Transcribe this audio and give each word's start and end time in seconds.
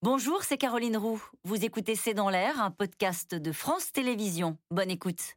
Bonjour, 0.00 0.44
c'est 0.44 0.58
Caroline 0.58 0.96
Roux. 0.96 1.20
Vous 1.42 1.64
écoutez 1.64 1.96
C'est 1.96 2.14
dans 2.14 2.30
l'air, 2.30 2.62
un 2.62 2.70
podcast 2.70 3.34
de 3.34 3.50
France 3.50 3.90
Télévisions. 3.90 4.56
Bonne 4.70 4.92
écoute. 4.92 5.34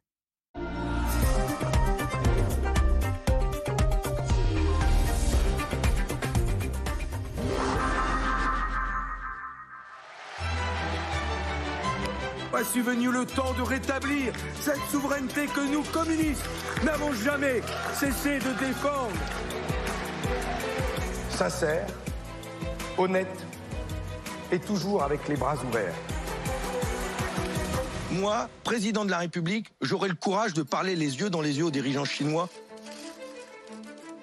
Voici 12.52 12.80
venu 12.82 13.10
le 13.10 13.26
temps 13.26 13.54
de 13.54 13.62
rétablir 13.62 14.32
cette 14.60 14.78
souveraineté 14.92 15.46
que 15.46 15.72
nous, 15.72 15.82
communistes, 15.92 16.48
n'avons 16.84 17.12
jamais 17.12 17.62
cessé 17.94 18.38
de 18.38 18.56
défendre. 18.64 19.10
Sincère, 21.30 21.88
honnête 22.96 23.44
et 24.52 24.58
toujours 24.58 25.02
avec 25.02 25.26
les 25.28 25.36
bras 25.36 25.56
ouverts. 25.66 25.94
Moi, 28.12 28.48
président 28.62 29.04
de 29.06 29.10
la 29.10 29.18
République, 29.18 29.72
j'aurai 29.80 30.08
le 30.08 30.14
courage 30.14 30.52
de 30.52 30.62
parler 30.62 30.94
les 30.94 31.18
yeux 31.18 31.30
dans 31.30 31.40
les 31.40 31.58
yeux 31.58 31.64
aux 31.64 31.70
dirigeants 31.70 32.04
chinois. 32.04 32.48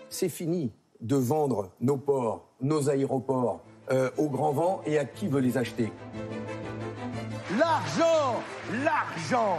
C'est 0.09 0.29
fini 0.29 0.71
de 1.01 1.15
vendre 1.15 1.71
nos 1.81 1.97
ports, 1.97 2.47
nos 2.61 2.89
aéroports 2.89 3.61
euh, 3.91 4.11
au 4.17 4.29
grand 4.29 4.51
vent 4.51 4.81
et 4.85 4.99
à 4.99 5.05
qui 5.05 5.27
veut 5.27 5.39
les 5.39 5.57
acheter. 5.57 5.91
L'argent 7.57 8.43
L'argent 8.83 9.57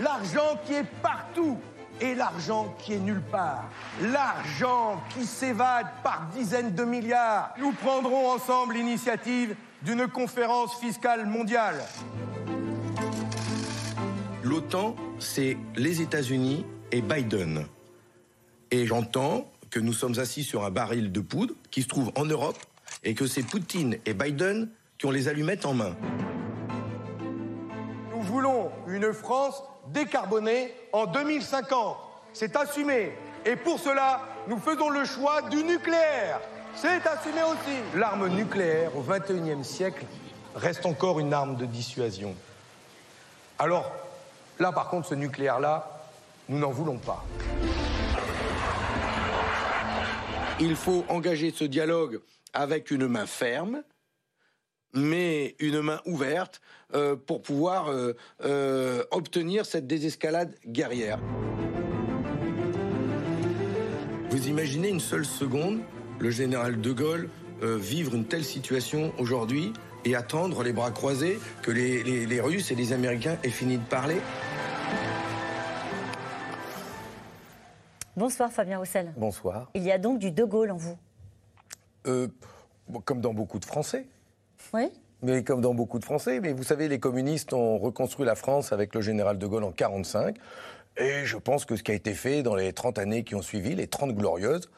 L'argent 0.00 0.58
qui 0.64 0.74
est 0.74 0.86
partout 1.02 1.58
et 2.00 2.14
l'argent 2.14 2.74
qui 2.78 2.94
est 2.94 3.00
nulle 3.00 3.20
part. 3.20 3.64
L'argent 4.00 5.02
qui 5.10 5.26
s'évade 5.26 5.88
par 6.02 6.28
dizaines 6.32 6.72
de 6.72 6.84
milliards. 6.84 7.52
Nous 7.58 7.72
prendrons 7.72 8.30
ensemble 8.30 8.74
l'initiative 8.74 9.56
d'une 9.82 10.08
conférence 10.08 10.78
fiscale 10.78 11.26
mondiale. 11.26 11.82
L'OTAN, 14.42 14.96
c'est 15.18 15.56
les 15.76 16.00
États-Unis 16.00 16.64
et 16.90 17.02
Biden. 17.02 17.66
Et 18.70 18.86
j'entends 18.86 19.50
que 19.70 19.80
nous 19.80 19.92
sommes 19.92 20.18
assis 20.18 20.44
sur 20.44 20.64
un 20.64 20.70
baril 20.70 21.12
de 21.12 21.20
poudre 21.20 21.54
qui 21.70 21.82
se 21.82 21.88
trouve 21.88 22.10
en 22.16 22.24
Europe 22.24 22.58
et 23.04 23.14
que 23.14 23.26
c'est 23.26 23.42
Poutine 23.42 23.98
et 24.06 24.14
Biden 24.14 24.70
qui 24.98 25.06
ont 25.06 25.10
les 25.10 25.28
allumettes 25.28 25.66
en 25.66 25.74
main. 25.74 25.94
Nous 28.10 28.22
voulons 28.22 28.70
une 28.86 29.12
France 29.12 29.62
décarbonée 29.92 30.74
en 30.92 31.06
2050. 31.06 31.96
C'est 32.32 32.56
assumé. 32.56 33.12
Et 33.44 33.56
pour 33.56 33.78
cela, 33.78 34.22
nous 34.48 34.58
faisons 34.58 34.90
le 34.90 35.04
choix 35.04 35.42
du 35.42 35.62
nucléaire. 35.62 36.40
C'est 36.80 37.04
assumé 37.08 37.42
aussi. 37.42 37.96
L'arme 37.96 38.28
nucléaire 38.28 38.96
au 38.96 39.02
XXIe 39.02 39.64
siècle 39.64 40.04
reste 40.54 40.86
encore 40.86 41.18
une 41.18 41.32
arme 41.32 41.56
de 41.56 41.66
dissuasion. 41.66 42.36
Alors, 43.58 43.90
là 44.60 44.70
par 44.70 44.88
contre, 44.88 45.08
ce 45.08 45.16
nucléaire-là, 45.16 46.06
nous 46.48 46.60
n'en 46.60 46.70
voulons 46.70 46.98
pas. 46.98 47.24
Il 50.60 50.76
faut 50.76 51.04
engager 51.08 51.50
ce 51.50 51.64
dialogue 51.64 52.20
avec 52.52 52.92
une 52.92 53.08
main 53.08 53.26
ferme, 53.26 53.82
mais 54.94 55.56
une 55.58 55.80
main 55.80 56.00
ouverte 56.06 56.60
euh, 56.94 57.16
pour 57.16 57.42
pouvoir 57.42 57.90
euh, 57.90 58.14
euh, 58.44 59.02
obtenir 59.10 59.66
cette 59.66 59.88
désescalade 59.88 60.54
guerrière. 60.64 61.18
Vous 64.30 64.46
imaginez 64.46 64.90
une 64.90 65.00
seule 65.00 65.24
seconde 65.24 65.80
le 66.20 66.30
général 66.30 66.80
de 66.80 66.92
Gaulle 66.92 67.28
vivre 67.60 68.14
une 68.14 68.24
telle 68.24 68.44
situation 68.44 69.12
aujourd'hui 69.18 69.72
et 70.04 70.14
attendre 70.14 70.62
les 70.62 70.72
bras 70.72 70.90
croisés 70.90 71.38
que 71.62 71.70
les, 71.70 72.02
les 72.26 72.40
Russes 72.40 72.70
et 72.70 72.74
les 72.74 72.92
Américains 72.92 73.36
aient 73.42 73.50
fini 73.50 73.78
de 73.78 73.84
parler 73.84 74.16
Bonsoir 78.16 78.50
Fabien 78.50 78.78
Roussel. 78.78 79.12
Bonsoir. 79.16 79.70
Il 79.74 79.84
y 79.84 79.92
a 79.92 79.98
donc 79.98 80.18
du 80.18 80.32
De 80.32 80.42
Gaulle 80.44 80.72
en 80.72 80.76
vous 80.76 80.98
Comme 83.04 83.20
dans 83.20 83.34
beaucoup 83.34 83.58
de 83.58 83.64
Français. 83.64 84.06
Oui 84.72 84.90
mais 85.20 85.42
comme 85.42 85.60
dans 85.60 85.74
beaucoup 85.74 85.98
de 85.98 86.04
Français, 86.04 86.38
mais 86.38 86.52
vous 86.52 86.62
savez, 86.62 86.86
les 86.86 87.00
communistes 87.00 87.52
ont 87.52 87.76
reconstruit 87.78 88.24
la 88.24 88.36
France 88.36 88.72
avec 88.72 88.94
le 88.94 89.00
général 89.00 89.36
de 89.36 89.46
Gaulle 89.48 89.64
en 89.64 89.74
1945. 89.74 90.36
Et 90.96 91.24
je 91.24 91.36
pense 91.36 91.64
que 91.64 91.74
ce 91.74 91.82
qui 91.82 91.90
a 91.90 91.94
été 91.94 92.14
fait 92.14 92.44
dans 92.44 92.54
les 92.54 92.72
30 92.72 92.98
années 92.98 93.24
qui 93.24 93.34
ont 93.34 93.42
suivi, 93.42 93.74
les 93.74 93.88
30 93.88 94.14
glorieuses, 94.14 94.70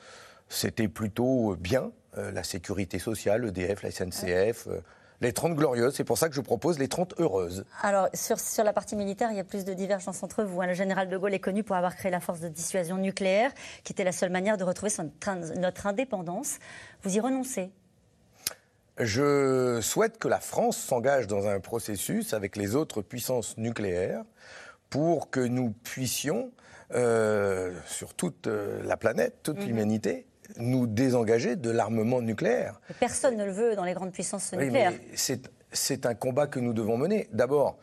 c'était 0.50 0.88
plutôt 0.88 1.56
bien. 1.59 1.93
Euh, 2.19 2.33
la 2.33 2.43
sécurité 2.43 2.99
sociale, 2.99 3.43
l'EDF, 3.43 3.84
la 3.84 3.93
SNCF, 3.93 4.66
euh, 4.66 4.81
les 5.21 5.33
30 5.33 5.55
glorieuses. 5.55 5.94
C'est 5.94 6.05
pour 6.05 6.19
ça 6.19 6.28
que 6.28 6.34
je 6.34 6.41
propose 6.41 6.81
les 6.81 6.88
30 6.88 7.21
heureuses. 7.21 7.65
Alors, 7.83 8.09
sur, 8.15 8.41
sur 8.41 8.65
la 8.65 8.72
partie 8.72 8.97
militaire, 8.97 9.31
il 9.31 9.37
y 9.37 9.41
a 9.41 9.44
plus 9.44 9.65
de 9.65 9.72
divergences 9.72 10.25
entre 10.25 10.43
vous. 10.43 10.61
Hein. 10.61 10.66
Le 10.66 10.75
général 10.75 11.09
de 11.09 11.16
Gaulle 11.16 11.34
est 11.34 11.41
connu 11.41 11.62
pour 11.62 11.77
avoir 11.77 11.94
créé 11.94 12.11
la 12.11 12.19
force 12.19 12.41
de 12.41 12.49
dissuasion 12.49 12.99
nucléaire, 12.99 13.53
qui 13.84 13.93
était 13.93 14.03
la 14.03 14.11
seule 14.11 14.31
manière 14.31 14.56
de 14.56 14.65
retrouver 14.65 14.91
son, 14.91 15.12
notre 15.56 15.87
indépendance. 15.87 16.59
Vous 17.05 17.17
y 17.17 17.21
renoncez? 17.21 17.71
Je 18.99 19.78
souhaite 19.81 20.19
que 20.19 20.27
la 20.27 20.41
France 20.41 20.77
s'engage 20.77 21.28
dans 21.28 21.47
un 21.47 21.61
processus 21.61 22.34
avec 22.34 22.56
les 22.56 22.75
autres 22.75 23.03
puissances 23.03 23.56
nucléaires 23.56 24.25
pour 24.91 25.31
que 25.31 25.41
nous 25.41 25.71
puissions, 25.84 26.50
euh, 26.93 27.72
sur 27.87 28.15
toute 28.15 28.49
euh, 28.49 28.82
la 28.82 28.97
planète, 28.97 29.37
toute 29.44 29.61
mhm. 29.61 29.67
l'humanité, 29.67 30.27
nous 30.59 30.87
désengager 30.87 31.56
de 31.56 31.71
l'armement 31.71 32.22
nucléaire. 32.22 32.81
Personne 32.99 33.37
ne 33.37 33.44
le 33.44 33.53
veut 33.53 33.77
dans 33.77 33.84
les 33.84 33.94
grandes 33.94 34.12
puissances 34.12 34.53
nucléaires. 34.53 34.93
c'est 35.72 36.06
un 36.06 36.15
combat 36.15 36.47
que 36.47 36.61
nous 36.61 36.72
devons 36.72 36.97
mener. 36.97 37.28
D'abord, 37.33 37.78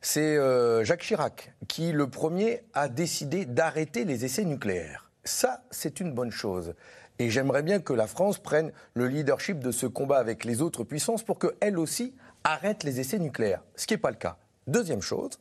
c'est 0.00 0.36
euh, 0.36 0.84
Jacques 0.84 1.02
Chirac 1.02 1.52
qui, 1.68 1.92
le 1.92 2.08
premier, 2.08 2.62
a 2.74 2.88
décidé 2.88 3.44
d'arrêter 3.44 4.04
les 4.04 4.24
essais 4.24 4.44
nucléaires. 4.44 5.10
Ça, 5.24 5.62
c'est 5.70 6.00
une 6.00 6.12
bonne 6.12 6.30
chose. 6.30 6.74
Et 7.18 7.28
j'aimerais 7.28 7.62
bien 7.62 7.80
que 7.80 7.92
la 7.92 8.06
France 8.06 8.38
prenne 8.38 8.72
le 8.94 9.06
leadership 9.06 9.58
de 9.58 9.70
ce 9.72 9.86
combat 9.86 10.18
avec 10.18 10.44
les 10.44 10.62
autres 10.62 10.84
puissances 10.84 11.22
pour 11.22 11.38
qu'elle 11.38 11.78
aussi 11.78 12.14
arrête 12.44 12.82
les 12.82 13.00
essais 13.00 13.18
nucléaires, 13.18 13.62
ce 13.76 13.86
qui 13.86 13.92
n'est 13.92 13.98
pas 13.98 14.10
le 14.10 14.16
cas. 14.16 14.38
Deuxième 14.66 15.02
chose, 15.02 15.32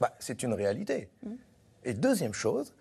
bah, 0.00 0.14
c'est 0.18 0.42
une 0.42 0.52
réalité. 0.52 1.08
Et 1.84 1.94
deuxième 1.94 2.34
chose, 2.34 2.74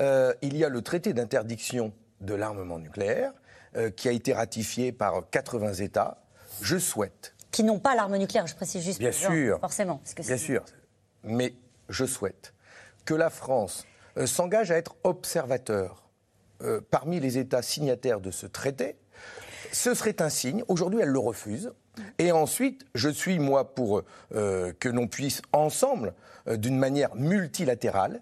euh, 0.00 0.32
il 0.40 0.56
y 0.56 0.64
a 0.64 0.70
le 0.70 0.80
traité 0.80 1.12
d'interdiction 1.12 1.92
de 2.22 2.34
l'armement 2.34 2.78
nucléaire 2.78 3.32
euh, 3.76 3.90
qui 3.90 4.08
a 4.08 4.12
été 4.12 4.32
ratifié 4.32 4.92
par 4.92 5.28
80 5.30 5.74
États. 5.74 6.22
Je 6.60 6.78
souhaite. 6.78 7.34
Qui 7.50 7.64
n'ont 7.64 7.78
pas 7.78 7.94
l'arme 7.94 8.16
nucléaire, 8.16 8.46
je 8.46 8.54
précise 8.54 8.82
juste. 8.82 8.98
Bien 8.98 9.12
sûr. 9.12 9.60
Forcément. 9.60 10.00
bien 10.18 10.36
sûr. 10.38 10.64
Mais 11.24 11.54
je 11.88 12.04
souhaite 12.06 12.54
que 13.04 13.14
la 13.14 13.30
France 13.30 13.86
euh, 14.16 14.26
s'engage 14.26 14.70
à 14.70 14.76
être 14.76 14.96
observateur 15.04 16.02
euh, 16.62 16.80
parmi 16.90 17.18
les 17.18 17.38
États 17.38 17.62
signataires 17.62 18.20
de 18.20 18.30
ce 18.30 18.46
traité, 18.46 18.96
ce 19.72 19.94
serait 19.94 20.22
un 20.22 20.28
signe. 20.28 20.62
Aujourd'hui, 20.68 21.00
elle 21.02 21.08
le 21.08 21.18
refuse. 21.18 21.72
Et 22.18 22.30
ensuite, 22.30 22.86
je 22.94 23.08
suis, 23.08 23.38
moi, 23.38 23.74
pour 23.74 24.02
euh, 24.34 24.72
que 24.78 24.88
l'on 24.88 25.08
puisse 25.08 25.42
ensemble, 25.52 26.14
euh, 26.46 26.56
d'une 26.56 26.78
manière 26.78 27.14
multilatérale, 27.14 28.20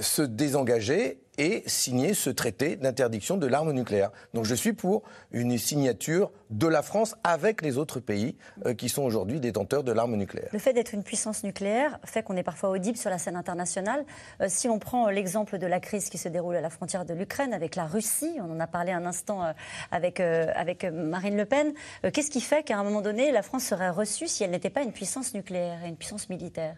se 0.00 0.22
désengager 0.22 1.20
et 1.40 1.62
signer 1.66 2.12
ce 2.12 2.28
traité 2.28 2.76
d'interdiction 2.76 3.38
de 3.38 3.46
l'arme 3.46 3.72
nucléaire. 3.72 4.10
Donc 4.34 4.44
je 4.44 4.54
suis 4.54 4.74
pour 4.74 5.02
une 5.32 5.56
signature 5.56 6.30
de 6.50 6.66
la 6.66 6.82
France 6.82 7.16
avec 7.24 7.62
les 7.62 7.78
autres 7.78 7.98
pays 7.98 8.36
euh, 8.66 8.74
qui 8.74 8.90
sont 8.90 9.02
aujourd'hui 9.02 9.40
détenteurs 9.40 9.82
de 9.82 9.90
l'arme 9.90 10.16
nucléaire. 10.16 10.50
Le 10.52 10.58
fait 10.58 10.74
d'être 10.74 10.92
une 10.92 11.02
puissance 11.02 11.42
nucléaire 11.42 11.98
fait 12.04 12.22
qu'on 12.22 12.36
est 12.36 12.42
parfois 12.42 12.68
audible 12.68 12.98
sur 12.98 13.08
la 13.08 13.16
scène 13.16 13.36
internationale. 13.36 14.04
Euh, 14.42 14.46
si 14.48 14.68
on 14.68 14.78
prend 14.78 15.08
euh, 15.08 15.12
l'exemple 15.12 15.56
de 15.56 15.66
la 15.66 15.80
crise 15.80 16.10
qui 16.10 16.18
se 16.18 16.28
déroule 16.28 16.56
à 16.56 16.60
la 16.60 16.68
frontière 16.68 17.06
de 17.06 17.14
l'Ukraine 17.14 17.54
avec 17.54 17.74
la 17.74 17.86
Russie, 17.86 18.36
on 18.40 18.52
en 18.52 18.60
a 18.60 18.66
parlé 18.66 18.92
un 18.92 19.06
instant 19.06 19.54
avec, 19.90 20.20
avec 20.20 20.84
Marine 20.84 21.36
Le 21.36 21.46
Pen, 21.46 21.72
qu'est-ce 22.12 22.30
qui 22.30 22.40
fait 22.42 22.62
qu'à 22.62 22.78
un 22.78 22.84
moment 22.84 23.00
donné, 23.00 23.32
la 23.32 23.42
France 23.42 23.64
serait 23.64 23.88
reçue 23.88 24.28
si 24.28 24.44
elle 24.44 24.50
n'était 24.50 24.70
pas 24.70 24.82
une 24.82 24.92
puissance 24.92 25.32
nucléaire 25.32 25.82
et 25.84 25.88
une 25.88 25.96
puissance 25.96 26.28
militaire? 26.28 26.76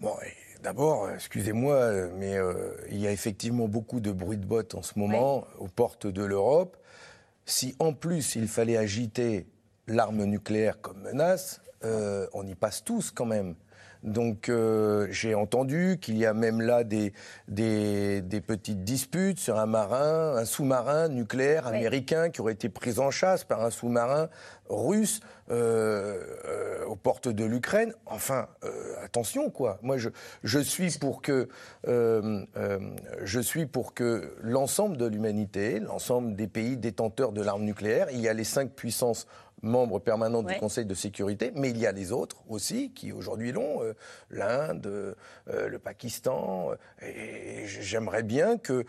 Bon, 0.00 0.14
D'abord, 0.62 1.08
excusez-moi, 1.10 2.08
mais 2.16 2.36
euh, 2.36 2.72
il 2.90 2.98
y 2.98 3.06
a 3.06 3.12
effectivement 3.12 3.68
beaucoup 3.68 4.00
de 4.00 4.10
bruit 4.10 4.38
de 4.38 4.44
bottes 4.44 4.74
en 4.74 4.82
ce 4.82 4.98
moment 4.98 5.46
aux 5.58 5.68
portes 5.68 6.06
de 6.08 6.24
l'Europe. 6.24 6.76
Si 7.46 7.76
en 7.78 7.92
plus 7.92 8.34
il 8.34 8.48
fallait 8.48 8.76
agiter 8.76 9.46
l'arme 9.86 10.24
nucléaire 10.24 10.80
comme 10.80 11.00
menace, 11.02 11.60
euh, 11.84 12.26
on 12.32 12.44
y 12.46 12.56
passe 12.56 12.82
tous 12.82 13.12
quand 13.12 13.26
même. 13.26 13.54
Donc 14.02 14.48
euh, 14.48 15.08
j'ai 15.10 15.34
entendu 15.34 15.98
qu'il 16.00 16.16
y 16.18 16.26
a 16.26 16.32
même 16.32 16.60
là 16.60 16.84
des, 16.84 17.12
des, 17.48 18.22
petites 18.46 18.84
disputes 18.84 19.40
sur 19.40 19.58
un 19.58 19.66
marin, 19.66 20.36
un 20.36 20.44
sous-marin 20.44 21.08
nucléaire 21.08 21.66
américain 21.66 22.30
qui 22.30 22.40
aurait 22.40 22.52
été 22.52 22.68
pris 22.68 22.98
en 22.98 23.10
chasse 23.10 23.44
par 23.44 23.64
un 23.64 23.70
sous-marin 23.70 24.28
russe 24.68 25.20
euh, 25.50 26.18
euh, 26.44 26.84
aux 26.86 26.96
portes 26.96 27.28
de 27.28 27.44
l'Ukraine. 27.44 27.92
Enfin, 28.06 28.48
attention 29.02 29.50
quoi. 29.50 29.78
Moi 29.82 29.98
je, 29.98 30.10
je 30.44 30.60
suis 30.60 30.98
pour 30.98 31.20
que 31.20 31.48
je 31.84 33.40
suis 33.40 33.66
pour 33.66 33.94
que 33.94 34.34
l'ensemble 34.40 34.96
de 34.96 35.06
l'humanité, 35.06 35.80
l'ensemble 35.80 36.36
des 36.36 36.46
pays 36.46 36.76
détenteurs 36.76 37.32
de 37.32 37.42
l'arme 37.42 37.64
nucléaire, 37.64 38.08
il 38.12 38.20
y 38.20 38.28
a 38.28 38.32
les 38.32 38.44
cinq 38.44 38.70
puissances 38.70 39.26
membre 39.62 39.98
permanent 39.98 40.42
du 40.42 40.54
Conseil 40.56 40.86
de 40.86 40.94
sécurité, 40.94 41.52
mais 41.54 41.70
il 41.70 41.78
y 41.78 41.86
a 41.86 41.92
les 41.92 42.12
autres 42.12 42.42
aussi 42.48 42.92
qui 42.92 43.12
aujourd'hui 43.12 43.52
l'ont, 43.52 43.82
euh, 43.82 43.94
l'Inde, 44.30 44.86
euh, 44.86 45.68
le 45.68 45.78
Pakistan. 45.78 46.70
Et 47.02 47.66
j'aimerais 47.66 48.22
bien 48.22 48.58
que 48.58 48.84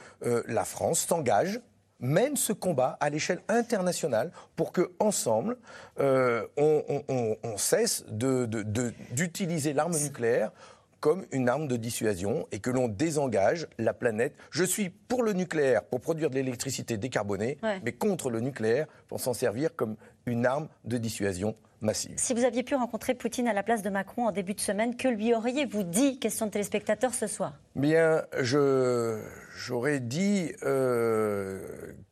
la 0.47 0.65
France 0.65 0.99
s'engage 0.99 1.59
mène 1.99 2.37
ce 2.37 2.53
combat 2.53 2.97
à 2.99 3.09
l'échelle 3.09 3.41
internationale 3.47 4.31
pour 4.55 4.71
que 4.71 4.91
ensemble 4.99 5.57
on, 5.97 7.57
cesse 7.57 8.05
d'utiliser 8.07 9.73
l'arme 9.73 9.97
nucléaire 9.97 10.51
comme 10.99 11.25
une 11.31 11.49
arme 11.49 11.67
de 11.67 11.77
dissuasion 11.77 12.47
et 12.51 12.59
que 12.59 12.69
l'on 12.69 12.87
désengage 12.87 13.67
la 13.77 13.93
planète. 13.93 14.33
Je 14.51 14.63
suis 14.63 14.89
pour 14.89 15.23
le 15.23 15.33
nucléaire 15.33 15.83
pour 15.83 16.01
produire 16.01 16.29
de 16.29 16.35
l'électricité 16.35 16.97
décarbonée, 16.97 17.57
mais 17.83 17.93
contre 17.93 18.29
le 18.29 18.39
nucléaire 18.39 18.87
pour 19.07 19.19
s'en 19.19 19.33
servir 19.33 19.75
comme 19.75 19.95
une 20.29 20.45
arme 20.45 20.67
de 20.85 20.97
dissuasion 20.97 21.55
massive. 21.81 22.13
Si 22.17 22.33
vous 22.33 22.43
aviez 22.43 22.63
pu 22.63 22.75
rencontrer 22.75 23.13
Poutine 23.13 23.47
à 23.47 23.53
la 23.53 23.63
place 23.63 23.81
de 23.81 23.89
Macron 23.89 24.27
en 24.27 24.31
début 24.31 24.53
de 24.53 24.59
semaine, 24.59 24.95
que 24.95 25.07
lui 25.07 25.33
auriez-vous 25.33 25.83
dit 25.83 26.19
Question 26.19 26.47
de 26.47 26.51
téléspectateurs 26.51 27.13
ce 27.13 27.27
soir? 27.27 27.53
Bien, 27.75 28.23
j'aurais 28.41 29.99
dit 29.99 30.51
euh, 30.63 31.61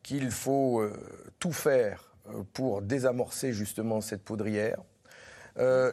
qu'il 0.02 0.30
faut 0.30 0.80
euh, 0.80 0.92
tout 1.38 1.52
faire 1.52 2.12
euh, 2.28 2.42
pour 2.52 2.82
désamorcer 2.82 3.52
justement 3.52 4.00
cette 4.00 4.22
poudrière. 4.22 4.78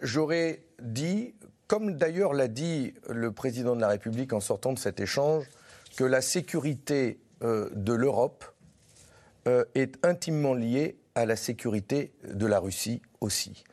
j'aurais 0.03 0.61
dit 0.79 1.33
comme 1.67 1.95
d'ailleurs 1.95 2.33
l'a 2.33 2.47
dit 2.47 2.93
le 3.09 3.31
président 3.31 3.75
de 3.75 3.81
la 3.81 3.87
République 3.87 4.33
en 4.33 4.39
sortant 4.39 4.73
de 4.73 4.79
cet 4.79 4.99
échange, 4.99 5.49
que 5.97 6.03
la 6.03 6.21
sécurité 6.21 7.19
euh, 7.41 7.69
de 7.73 7.93
l'Europe 7.93 8.45
est 9.75 10.03
intimement 10.03 10.55
liée 10.55 10.97
à 11.15 11.25
la 11.25 11.35
sécurité 11.35 12.11
de 12.23 12.45
la 12.45 12.59
Russie 12.59 13.01
aussi. 13.21 13.63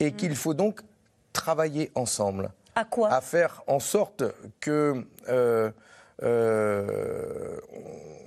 Et 0.00 0.10
mm. 0.10 0.16
qu'il 0.16 0.34
faut 0.34 0.54
donc 0.54 0.80
travailler 1.32 1.90
ensemble. 1.94 2.50
À 2.74 2.84
quoi? 2.84 3.12
À 3.12 3.20
faire 3.20 3.62
en 3.66 3.78
sorte 3.78 4.24
que 4.60 5.06
euh, 5.28 5.70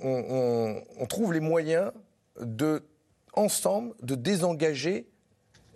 on, 0.02 1.06
trouve 1.08 1.32
les 1.32 1.40
moyens 1.40 1.92
de, 2.40 2.82
ensemble, 3.34 3.94
de 4.02 4.14
désengager 4.14 5.06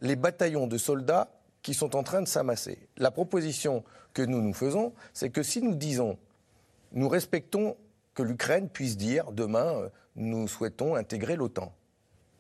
les 0.00 0.17
bataillons 0.17 0.67
de 0.67 0.79
soldats 0.79 1.31
qui 1.62 1.75
sont 1.75 1.94
en 1.94 2.03
train 2.03 2.23
de 2.23 2.29
s'amasser. 2.29 2.79
La 2.97 3.11
proposition 3.11 3.85
que 4.15 4.23
nous 4.23 4.41
nous 4.41 4.55
faisons, 4.55 4.93
c'est 5.12 5.31
que 5.31 5.43
si 5.43 5.62
nous 5.62 5.75
disons, 5.75 6.19
nous 6.93 7.09
respectons 7.09 7.77
que 8.15 8.23
l'Ukraine 8.23 8.69
puisse 8.69 8.97
dire 8.97 9.31
demain, 9.32 9.75
euh, 9.75 9.88
nous 10.17 10.49
souhaitons 10.49 10.94
intégrer 10.94 11.37
l'OTAN. 11.37 11.73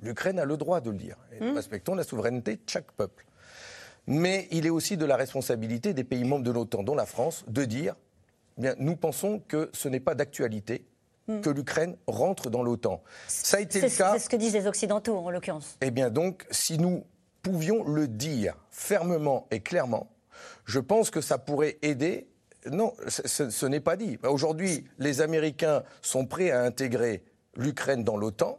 L'Ukraine 0.02 0.38
a 0.38 0.44
le 0.44 0.56
droit 0.56 0.80
de 0.80 0.90
le 0.90 0.96
dire. 0.96 1.16
Et 1.32 1.40
nous 1.40 1.52
hmm. 1.52 1.56
respectons 1.56 1.94
la 1.94 2.04
souveraineté 2.04 2.56
de 2.56 2.62
chaque 2.66 2.90
peuple. 2.92 3.26
Mais 4.06 4.48
il 4.50 4.66
est 4.66 4.70
aussi 4.70 4.96
de 4.96 5.04
la 5.04 5.16
responsabilité 5.16 5.94
des 5.94 6.04
pays 6.04 6.24
membres 6.24 6.44
de 6.44 6.50
l'OTAN, 6.50 6.82
dont 6.82 6.94
la 6.94 7.06
France, 7.06 7.44
de 7.48 7.64
dire 7.64 7.94
eh 8.58 8.62
bien, 8.62 8.74
nous 8.78 8.96
pensons 8.96 9.40
que 9.46 9.70
ce 9.72 9.88
n'est 9.88 10.00
pas 10.00 10.14
d'actualité 10.14 10.86
hmm. 11.28 11.40
que 11.40 11.50
l'Ukraine 11.50 11.96
rentre 12.06 12.50
dans 12.50 12.62
l'OTAN. 12.62 13.02
Ça 13.28 13.58
a 13.58 13.60
été 13.60 13.80
le 13.80 13.88
cas. 13.88 14.14
C'est 14.14 14.20
ce 14.20 14.28
que 14.28 14.36
disent 14.36 14.54
les 14.54 14.66
Occidentaux, 14.66 15.16
en 15.16 15.30
l'occurrence. 15.30 15.76
Eh 15.80 15.90
bien, 15.90 16.10
donc, 16.10 16.46
si 16.50 16.78
nous 16.78 17.04
pouvions 17.42 17.84
le 17.84 18.08
dire 18.08 18.56
fermement 18.70 19.46
et 19.50 19.60
clairement, 19.60 20.10
je 20.64 20.80
pense 20.80 21.10
que 21.10 21.20
ça 21.20 21.38
pourrait 21.38 21.78
aider. 21.82 22.28
Non, 22.70 22.92
ce, 23.08 23.66
n'est 23.66 23.80
pas 23.80 23.96
dit. 23.96 24.18
Aujourd'hui, 24.22 24.84
les 24.98 25.20
Américains 25.20 25.82
sont 26.02 26.26
prêts 26.26 26.50
à 26.50 26.62
intégrer 26.62 27.24
l'Ukraine 27.56 28.04
dans 28.04 28.16
l'OTAN. 28.16 28.58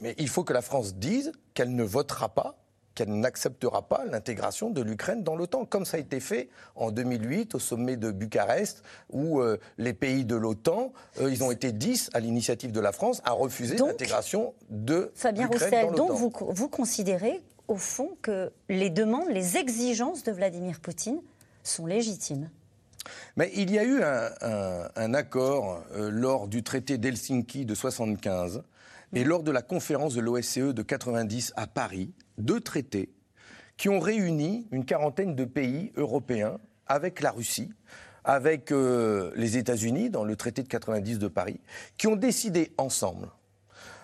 Mais 0.00 0.14
il 0.18 0.28
faut 0.28 0.44
que 0.44 0.52
la 0.52 0.62
France 0.62 0.94
dise 0.94 1.32
qu'elle 1.54 1.74
ne 1.74 1.84
votera 1.84 2.28
pas 2.28 2.58
qu'elle 2.96 3.12
n'acceptera 3.20 3.82
pas 3.82 4.04
l'intégration 4.06 4.70
de 4.70 4.80
l'Ukraine 4.80 5.22
dans 5.22 5.36
l'OTAN, 5.36 5.66
comme 5.66 5.84
ça 5.84 5.98
a 5.98 6.00
été 6.00 6.18
fait 6.18 6.48
en 6.74 6.90
2008 6.90 7.54
au 7.54 7.58
sommet 7.58 7.96
de 7.96 8.10
Bucarest, 8.10 8.82
où 9.10 9.40
euh, 9.40 9.60
les 9.78 9.92
pays 9.92 10.24
de 10.24 10.34
l'OTAN, 10.34 10.92
euh, 11.20 11.30
ils 11.30 11.44
ont 11.44 11.50
été 11.52 11.72
10 11.72 12.10
à 12.14 12.20
l'initiative 12.20 12.72
de 12.72 12.80
la 12.80 12.92
France 12.92 13.20
à 13.24 13.32
refuser 13.32 13.76
l'intégration 13.76 14.54
de 14.70 15.12
Fabien 15.14 15.46
Roussel, 15.46 15.92
donc 15.92 16.12
vous, 16.12 16.32
vous 16.48 16.68
considérez 16.68 17.42
au 17.68 17.76
fond 17.76 18.16
que 18.22 18.50
les 18.68 18.90
demandes, 18.90 19.28
les 19.28 19.58
exigences 19.58 20.22
de 20.22 20.32
Vladimir 20.32 20.80
Poutine 20.80 21.20
sont 21.62 21.84
légitimes? 21.84 22.48
Mais 23.36 23.52
il 23.54 23.70
y 23.70 23.78
a 23.78 23.84
eu 23.84 24.02
un, 24.02 25.14
accord 25.14 25.82
euh, 25.92 26.10
lors 26.10 26.48
du 26.48 26.62
traité 26.62 26.98
d'Helsinki 26.98 27.66
de 27.66 27.74
75 27.74 28.62
et 29.12 29.24
lors 29.24 29.42
de 29.42 29.50
la 29.50 29.62
conférence 29.62 30.14
de 30.14 30.20
l'OSCE 30.20 30.74
de 30.74 30.82
90 30.82 31.52
à 31.56 31.66
Paris, 31.66 32.12
deux 32.38 32.60
traités 32.60 33.10
qui 33.76 33.88
ont 33.88 34.00
réuni 34.00 34.66
une 34.70 34.84
quarantaine 34.84 35.34
de 35.34 35.44
pays 35.44 35.92
européens 35.96 36.58
avec 36.86 37.20
la 37.20 37.30
Russie, 37.30 37.70
avec 38.24 38.72
euh, 38.72 39.30
les 39.36 39.56
États-Unis 39.56 40.10
dans 40.10 40.24
le 40.24 40.36
traité 40.36 40.62
de 40.62 40.68
90 40.68 41.18
de 41.18 41.28
Paris, 41.28 41.60
qui 41.96 42.06
ont 42.06 42.16
décidé 42.16 42.72
ensemble 42.78 43.28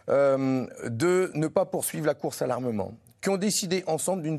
euh, 0.09 0.67
de 0.89 1.31
ne 1.35 1.47
pas 1.47 1.65
poursuivre 1.65 2.07
la 2.07 2.15
course 2.15 2.43
à 2.43 2.47
l'armement, 2.47 2.93
qui 3.21 3.31
ont 3.31 3.37
décidé 3.37 3.83
ensemble 3.87 4.37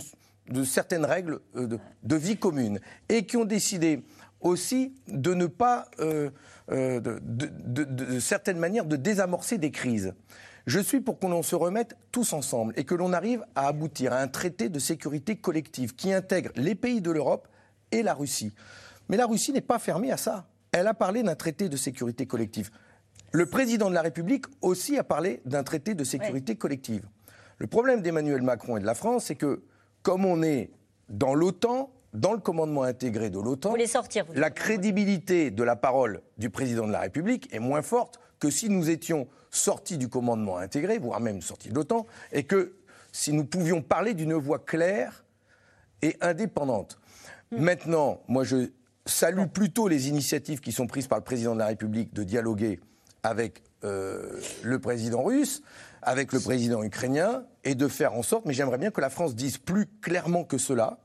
de 0.50 0.64
certaines 0.64 1.06
règles 1.06 1.40
euh, 1.56 1.78
de, 2.04 2.16
vie 2.16 2.38
commune 2.38 2.80
et 3.10 3.26
qui 3.26 3.38
ont 3.38 3.46
décidé 3.46 4.04
aussi 4.40 4.94
de 5.08 5.34
ne 5.34 5.46
pas, 5.46 5.88
de, 6.00 6.32
de, 6.68 8.20
certaines 8.20 8.58
manières, 8.58 8.84
de 8.84 8.98
désamorcer 8.98 9.58
des 9.58 9.72
crises. 9.72 10.14
Je 10.66 10.80
suis 10.80 11.02
pour 11.02 11.20
qu'on 11.20 11.44
se 11.44 11.56
remette 11.56 11.98
tous 12.12 12.32
ensemble 12.32 12.74
et 12.78 12.86
que 12.86 12.96
l'on 12.96 13.12
arrive 13.12 13.46
à 13.56 13.68
aboutir 13.68 14.14
à 14.14 14.20
un 14.20 14.30
traité 14.30 14.70
de 14.70 14.80
sécurité 14.80 15.36
collective 15.36 15.94
qui 15.94 16.14
intègre 16.14 16.52
les 16.56 16.76
pays 16.76 17.02
de 17.02 17.12
l'Europe 17.12 17.50
et 17.92 18.02
la 18.02 18.14
Russie. 18.14 18.54
Mais 19.10 19.18
la 19.18 19.26
Russie 19.26 19.52
n'est 19.52 19.62
pas 19.62 19.78
fermée 19.78 20.12
à 20.12 20.18
ça. 20.18 20.48
Elle 20.72 20.88
a 20.88 20.94
parlé 20.94 21.22
d'un 21.22 21.36
traité 21.36 21.68
de 21.68 21.76
sécurité 21.76 22.26
collective. 22.26 22.72
Le 23.34 23.46
président 23.46 23.90
de 23.90 23.94
la 23.94 24.02
République 24.02 24.46
aussi 24.62 24.98
a 24.98 25.04
parlé 25.04 25.42
d'un 25.46 25.64
traité 25.64 25.96
de 25.96 26.04
sécurité 26.06 26.56
collective. 26.56 27.08
Le 27.58 27.68
problème 27.68 28.02
d'Emmanuel 28.02 28.42
Macron 28.42 28.78
et 28.78 28.80
de 28.80 28.86
la 28.86 28.96
France, 28.96 29.26
c'est 29.26 29.36
que 29.36 29.64
comme 30.02 30.24
on 30.24 30.44
est 30.44 30.72
dans 31.10 31.34
l'OTAN, 31.34 31.92
dans 32.14 32.32
le 32.32 32.40
commandement 32.40 32.84
intégré 32.84 33.30
de 33.30 33.40
l'OTAN, 33.40 33.76
la 34.34 34.50
crédibilité 34.50 35.52
de 35.52 35.64
la 35.64 35.76
parole 35.76 36.22
du 36.38 36.50
président 36.50 36.88
de 36.88 36.92
la 36.92 37.02
République 37.02 37.54
est 37.54 37.60
moins 37.60 37.82
forte 37.82 38.20
que 38.40 38.50
si 38.50 38.70
nous 38.70 38.90
étions 38.90 39.28
sortis 39.54 39.98
du 39.98 40.10
commandement 40.10 40.58
intégré, 40.58 40.98
voire 40.98 41.20
même 41.20 41.42
sortis 41.42 41.70
de 41.70 41.76
l'OTAN, 41.76 42.06
et 42.32 42.44
que 42.44 42.74
si 43.12 43.32
nous 43.32 43.46
pouvions 43.46 43.82
parler 43.82 44.14
d'une 44.14 44.34
voix 44.34 44.60
claire 44.60 45.24
et 46.02 46.18
indépendante. 46.22 47.00
Hmm. 47.52 47.60
Maintenant, 47.60 48.22
moi 48.28 48.44
je 48.44 48.72
salue 49.06 49.46
plutôt 49.46 49.88
les 49.88 50.10
initiatives 50.10 50.60
qui 50.60 50.72
sont 50.72 50.88
prises 50.88 51.08
par 51.08 51.20
le 51.20 51.24
président 51.24 51.54
de 51.54 51.60
la 51.60 51.68
République 51.68 52.14
de 52.14 52.24
dialoguer 52.24 52.80
avec 53.22 53.64
euh, 53.84 54.40
le 54.64 54.80
président 54.80 55.24
russe, 55.24 55.62
avec 56.02 56.34
le 56.34 56.40
président 56.40 56.84
ukrainien, 56.84 57.46
et 57.64 57.76
de 57.76 57.88
faire 57.88 58.14
en 58.14 58.24
sorte, 58.24 58.46
mais 58.46 58.54
j'aimerais 58.54 58.78
bien 58.78 58.92
que 58.92 59.02
la 59.02 59.10
France 59.10 59.36
dise 59.36 59.58
plus 59.58 59.86
clairement 60.02 60.44
que 60.44 60.58
cela, 60.58 61.00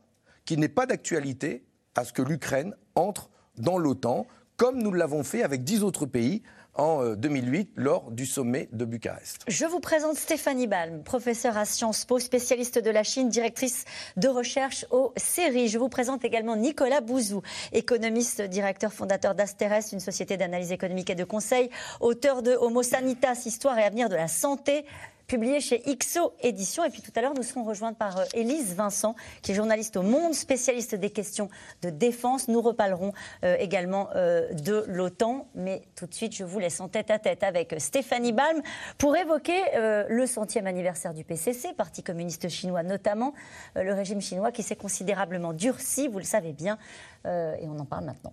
qu'il 0.44 0.58
n'est 0.58 0.68
pas 0.68 0.86
d'actualité 0.86 1.64
à 1.94 2.04
ce 2.04 2.12
que 2.12 2.22
l'Ukraine 2.22 2.74
entre 2.94 3.30
dans 3.58 3.78
l'OTAN, 3.78 4.26
comme 4.56 4.80
nous 4.82 4.92
l'avons 4.92 5.22
fait 5.22 5.42
avec 5.42 5.64
dix 5.64 5.82
autres 5.82 6.06
pays 6.06 6.42
en 6.78 7.14
2008 7.14 7.70
euh, 7.78 7.82
lors 7.82 8.10
du 8.10 8.24
sommet 8.24 8.68
de 8.72 8.84
Bucarest. 8.84 9.42
Je 9.48 9.66
vous 9.66 9.80
présente 9.80 10.16
Stéphanie 10.16 10.66
Balm, 10.66 11.02
professeure 11.02 11.58
à 11.58 11.64
Sciences 11.64 12.04
Po, 12.04 12.18
spécialiste 12.18 12.78
de 12.78 12.90
la 12.90 13.02
Chine, 13.02 13.28
directrice 13.28 13.84
de 14.16 14.28
recherche 14.28 14.86
au 14.90 15.12
CERI. 15.16 15.68
Je 15.68 15.78
vous 15.78 15.88
présente 15.88 16.24
également 16.24 16.56
Nicolas 16.56 17.00
Bouzou, 17.00 17.42
économiste, 17.72 18.40
directeur 18.42 18.92
fondateur 18.92 19.34
d'Asteres, 19.34 19.82
une 19.92 20.00
société 20.00 20.36
d'analyse 20.36 20.72
économique 20.72 21.10
et 21.10 21.14
de 21.14 21.24
conseil, 21.24 21.68
auteur 22.00 22.42
de 22.42 22.52
Homo 22.52 22.82
Sanitas, 22.82 23.42
Histoire 23.44 23.78
et 23.78 23.82
avenir 23.82 24.08
de 24.08 24.16
la 24.16 24.28
santé 24.28 24.84
publié 25.28 25.60
chez 25.60 25.80
XO 25.80 26.32
Éditions. 26.40 26.84
Et 26.84 26.90
puis 26.90 27.02
tout 27.02 27.12
à 27.14 27.20
l'heure, 27.20 27.34
nous 27.34 27.42
serons 27.42 27.62
rejoints 27.62 27.92
par 27.92 28.18
euh, 28.18 28.24
Élise 28.34 28.74
Vincent, 28.74 29.14
qui 29.42 29.52
est 29.52 29.54
journaliste 29.54 29.96
au 29.96 30.02
Monde, 30.02 30.34
spécialiste 30.34 30.94
des 30.94 31.10
questions 31.10 31.50
de 31.82 31.90
défense. 31.90 32.48
Nous 32.48 32.62
reparlerons 32.62 33.12
euh, 33.44 33.54
également 33.60 34.08
euh, 34.16 34.52
de 34.54 34.84
l'OTAN. 34.88 35.46
Mais 35.54 35.82
tout 35.94 36.06
de 36.06 36.14
suite, 36.14 36.34
je 36.34 36.44
vous 36.44 36.58
laisse 36.58 36.80
en 36.80 36.88
tête 36.88 37.10
à 37.10 37.18
tête 37.18 37.44
avec 37.44 37.74
Stéphanie 37.78 38.32
Balm 38.32 38.62
pour 38.96 39.14
évoquer 39.16 39.60
le 40.08 40.26
centième 40.26 40.66
anniversaire 40.66 41.12
du 41.12 41.24
PCC, 41.24 41.74
Parti 41.74 42.02
communiste 42.02 42.48
chinois 42.48 42.82
notamment, 42.82 43.34
le 43.76 43.92
régime 43.92 44.22
chinois 44.22 44.50
qui 44.50 44.62
s'est 44.62 44.76
considérablement 44.76 45.52
durci, 45.52 46.08
vous 46.08 46.18
le 46.18 46.24
savez 46.24 46.52
bien, 46.52 46.78
et 47.26 47.68
on 47.68 47.78
en 47.78 47.84
parle 47.84 48.06
maintenant. 48.06 48.32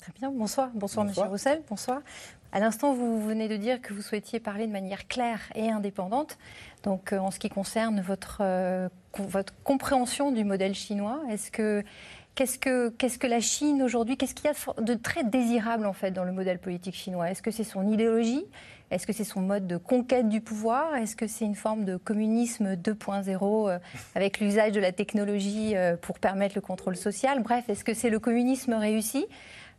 Très 0.00 0.12
bien, 0.12 0.30
bonsoir. 0.30 0.70
Bonsoir, 0.74 1.04
bonsoir. 1.04 1.26
M. 1.26 1.32
Roussel. 1.32 1.62
Bonsoir. 1.68 2.00
À 2.52 2.58
l'instant, 2.58 2.94
vous 2.94 3.22
venez 3.22 3.48
de 3.48 3.56
dire 3.56 3.82
que 3.82 3.92
vous 3.92 4.00
souhaitiez 4.00 4.40
parler 4.40 4.66
de 4.66 4.72
manière 4.72 5.06
claire 5.08 5.40
et 5.54 5.70
indépendante. 5.70 6.38
Donc, 6.84 7.12
euh, 7.12 7.18
en 7.18 7.30
ce 7.30 7.38
qui 7.38 7.50
concerne 7.50 8.00
votre, 8.00 8.38
euh, 8.40 8.88
votre 9.18 9.52
compréhension 9.62 10.32
du 10.32 10.42
modèle 10.42 10.74
chinois, 10.74 11.20
est-ce 11.28 11.50
que 11.50 11.84
qu'est-ce 12.34 12.58
que 12.58 12.88
qu'est-ce 12.88 13.18
que 13.18 13.26
la 13.26 13.40
Chine 13.40 13.82
aujourd'hui 13.82 14.16
Qu'est-ce 14.16 14.34
qu'il 14.34 14.46
y 14.46 14.48
a 14.48 14.82
de 14.82 14.94
très 14.94 15.22
désirable 15.22 15.84
en 15.84 15.92
fait 15.92 16.12
dans 16.12 16.24
le 16.24 16.32
modèle 16.32 16.58
politique 16.58 16.94
chinois? 16.94 17.30
Est-ce 17.30 17.42
que 17.42 17.50
c'est 17.50 17.64
son 17.64 17.86
idéologie? 17.86 18.46
Est-ce 18.90 19.06
que 19.06 19.12
c'est 19.12 19.24
son 19.24 19.42
mode 19.42 19.66
de 19.66 19.76
conquête 19.76 20.30
du 20.30 20.40
pouvoir? 20.40 20.96
Est-ce 20.96 21.14
que 21.14 21.26
c'est 21.26 21.44
une 21.44 21.54
forme 21.54 21.84
de 21.84 21.96
communisme 21.96 22.74
2.0 22.74 23.78
avec 24.16 24.40
l'usage 24.40 24.72
de 24.72 24.80
la 24.80 24.90
technologie 24.90 25.74
pour 26.00 26.18
permettre 26.18 26.56
le 26.56 26.60
contrôle 26.60 26.96
social? 26.96 27.40
Bref, 27.42 27.68
est-ce 27.68 27.84
que 27.84 27.94
c'est 27.94 28.10
le 28.10 28.18
communisme 28.18 28.72
réussi? 28.72 29.26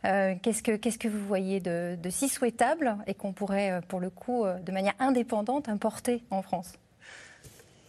Qu'est-ce, 0.02 0.62
que, 0.62 0.76
qu'est-ce 0.76 0.98
que 0.98 1.08
vous 1.08 1.26
voyez 1.26 1.60
de, 1.60 1.96
de 2.00 2.10
si 2.10 2.28
souhaitable 2.28 2.96
et 3.06 3.14
qu'on 3.14 3.32
pourrait, 3.32 3.80
pour 3.88 4.00
le 4.00 4.10
coup, 4.10 4.44
de 4.44 4.72
manière 4.72 4.94
indépendante, 4.98 5.68
importer 5.68 6.24
en 6.30 6.42
France? 6.42 6.74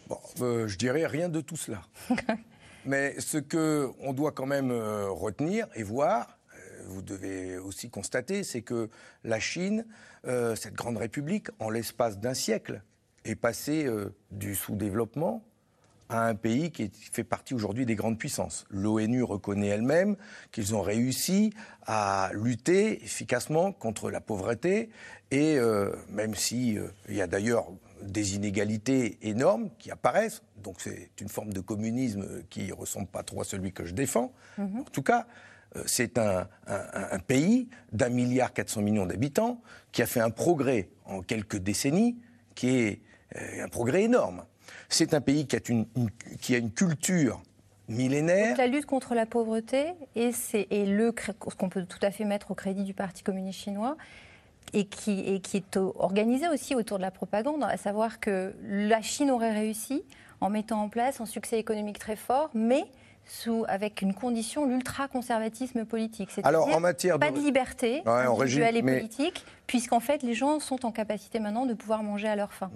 Bon, 0.07 0.19
je 0.67 0.77
dirais 0.77 1.07
rien 1.07 1.29
de 1.29 1.41
tout 1.41 1.55
cela. 1.55 1.81
Mais 2.85 3.19
ce 3.19 3.37
qu'on 3.37 4.13
doit 4.13 4.31
quand 4.31 4.45
même 4.45 4.71
euh, 4.71 5.09
retenir 5.09 5.67
et 5.75 5.83
voir, 5.83 6.37
euh, 6.53 6.83
vous 6.87 7.01
devez 7.01 7.57
aussi 7.57 7.89
constater, 7.89 8.43
c'est 8.43 8.61
que 8.61 8.89
la 9.23 9.39
Chine, 9.39 9.85
euh, 10.25 10.55
cette 10.55 10.73
grande 10.73 10.97
république, 10.97 11.47
en 11.59 11.69
l'espace 11.69 12.19
d'un 12.19 12.33
siècle, 12.33 12.81
est 13.23 13.35
passée 13.35 13.87
du 14.31 14.53
sous-développement 14.53 15.45
à 16.09 16.27
un 16.27 16.35
pays 16.35 16.71
qui 16.71 16.91
fait 16.93 17.23
partie 17.23 17.53
aujourd'hui 17.53 17.85
des 17.85 17.95
grandes 17.95 18.17
puissances. 18.17 18.65
L'ONU 18.69 19.23
reconnaît 19.23 19.67
elle-même 19.67 20.15
qu'ils 20.51 20.75
ont 20.75 20.81
réussi 20.81 21.53
à 21.85 22.29
lutter 22.33 23.03
efficacement 23.03 23.71
contre 23.71 24.11
la 24.11 24.21
pauvreté 24.21 24.89
et 25.31 25.57
même 26.11 26.35
si 26.35 26.77
il 27.09 27.15
y 27.15 27.21
a 27.21 27.27
d'ailleurs 27.27 27.65
des 28.03 28.35
inégalités 28.35 29.17
énormes 29.21 29.69
qui 29.79 29.91
apparaissent. 29.91 30.43
Donc 30.63 30.75
c'est 30.79 31.09
une 31.21 31.29
forme 31.29 31.53
de 31.53 31.59
communisme 31.59 32.43
qui 32.49 32.67
ne 32.67 32.73
ressemble 32.73 33.07
pas 33.07 33.23
trop 33.23 33.41
à 33.41 33.43
celui 33.43 33.71
que 33.71 33.85
je 33.85 33.93
défends. 33.93 34.33
Mhm. 34.57 34.79
En 34.81 34.91
tout 34.91 35.03
cas, 35.03 35.25
euh, 35.75 35.83
c'est 35.85 36.17
un, 36.17 36.47
pays 37.27 37.69
d'un 37.91 38.09
milliard 38.09 38.53
400 38.53 38.81
millions 38.81 39.05
d'habitants 39.05 39.61
qui 39.91 40.01
a 40.01 40.05
fait 40.05 40.19
un 40.19 40.29
progrès 40.29 40.89
en 41.05 41.21
quelques 41.21 41.57
décennies 41.57 42.17
qui 42.55 42.69
est 42.69 43.01
euh, 43.35 43.63
un 43.63 43.67
progrès 43.67 44.03
énorme. 44.03 44.43
C'est 44.89 45.13
un 45.13 45.21
pays 45.21 45.47
qui 45.47 45.55
a 45.55 45.59
une, 45.69 45.85
qui 46.39 46.55
a 46.55 46.57
une 46.57 46.71
culture 46.71 47.41
millénaire. 47.87 48.57
la 48.57 48.67
lutte 48.67 48.85
contre 48.85 49.13
la 49.15 49.25
pauvreté, 49.25 49.93
et 50.15 50.31
c'est 50.31 50.67
le 50.71 51.13
ce 51.17 51.55
qu'on 51.55 51.69
peut 51.69 51.85
tout 51.85 51.99
à 52.01 52.11
fait 52.11 52.25
mettre 52.25 52.51
au 52.51 52.55
crédit 52.55 52.83
du 52.83 52.93
Parti 52.93 53.23
communiste 53.23 53.59
chinois, 53.59 53.97
et 54.73 54.85
qui, 54.85 55.19
et 55.21 55.39
qui 55.39 55.57
est 55.57 55.77
organisé 55.77 56.47
aussi 56.47 56.75
autour 56.75 56.97
de 56.97 57.03
la 57.03 57.11
propagande, 57.11 57.63
à 57.63 57.77
savoir 57.77 58.19
que 58.19 58.53
la 58.63 59.01
Chine 59.01 59.29
aurait 59.29 59.51
réussi 59.51 60.03
en 60.41 60.49
mettant 60.49 60.81
en 60.81 60.89
place 60.89 61.21
un 61.21 61.25
succès 61.25 61.59
économique 61.59 61.99
très 61.99 62.15
fort, 62.15 62.49
mais 62.53 62.85
sous, 63.25 63.63
avec 63.67 64.01
une 64.01 64.13
condition, 64.13 64.65
l'ultra-conservatisme 64.65 65.85
politique. 65.85 66.29
Alors, 66.43 66.67
en 66.67 66.79
matière 66.79 67.19
pas 67.19 67.31
de, 67.31 67.39
liberté 67.39 68.01
individuelle 68.05 68.77
et 68.77 68.83
politique, 68.83 69.45
puisqu'en 69.67 70.01
fait, 70.01 70.23
les 70.23 70.33
gens 70.33 70.59
sont 70.59 70.85
en 70.85 70.91
capacité 70.91 71.39
maintenant 71.39 71.65
de 71.65 71.73
pouvoir 71.73 72.03
manger 72.03 72.27
à 72.27 72.35
leur 72.35 72.51
faim. 72.53 72.71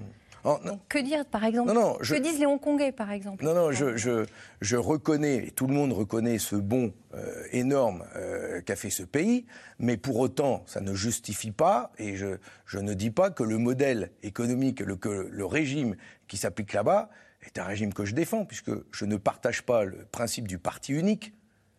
Mm 0.47 0.77
que 0.87 0.99
dire, 0.99 1.25
par 1.25 1.43
exemple 1.43 1.73
Que 1.73 2.21
disent 2.21 2.39
les 2.39 2.45
Hongkongais, 2.45 2.91
par 2.91 3.11
exemple 3.11 3.43
Non, 3.43 3.53
non, 3.53 3.71
je, 3.71 4.25
je, 4.61 4.75
reconnais, 4.75 5.47
et 5.47 5.51
tout 5.51 5.67
le 5.67 5.73
monde 5.73 5.91
reconnaît 5.91 6.37
ce 6.37 6.55
bond 6.55 6.93
euh, 7.13 7.43
énorme 7.51 8.05
euh, 8.15 8.61
qu'a 8.61 8.75
fait 8.75 8.89
ce 8.89 9.03
pays, 9.03 9.45
mais 9.79 9.97
pour 9.97 10.17
autant, 10.17 10.63
ça 10.65 10.79
ne 10.79 10.93
justifie 10.93 11.51
pas, 11.51 11.91
et 11.97 12.15
je, 12.15 12.37
je 12.65 12.79
ne 12.79 12.93
dis 12.93 13.11
pas 13.11 13.29
que 13.29 13.43
le 13.43 13.57
modèle 13.57 14.11
économique, 14.23 14.79
le, 14.79 14.95
que 14.95 15.27
le 15.29 15.45
régime 15.45 15.95
qui 16.27 16.37
s'applique 16.37 16.73
là-bas 16.73 17.09
est 17.43 17.59
un 17.59 17.63
régime 17.63 17.93
que 17.93 18.05
je 18.05 18.13
défends, 18.15 18.45
puisque 18.45 18.71
je 18.91 19.05
ne 19.05 19.17
partage 19.17 19.63
pas 19.63 19.83
le 19.83 20.05
principe 20.11 20.47
du 20.47 20.57
parti 20.57 20.93
unique, 20.93 21.33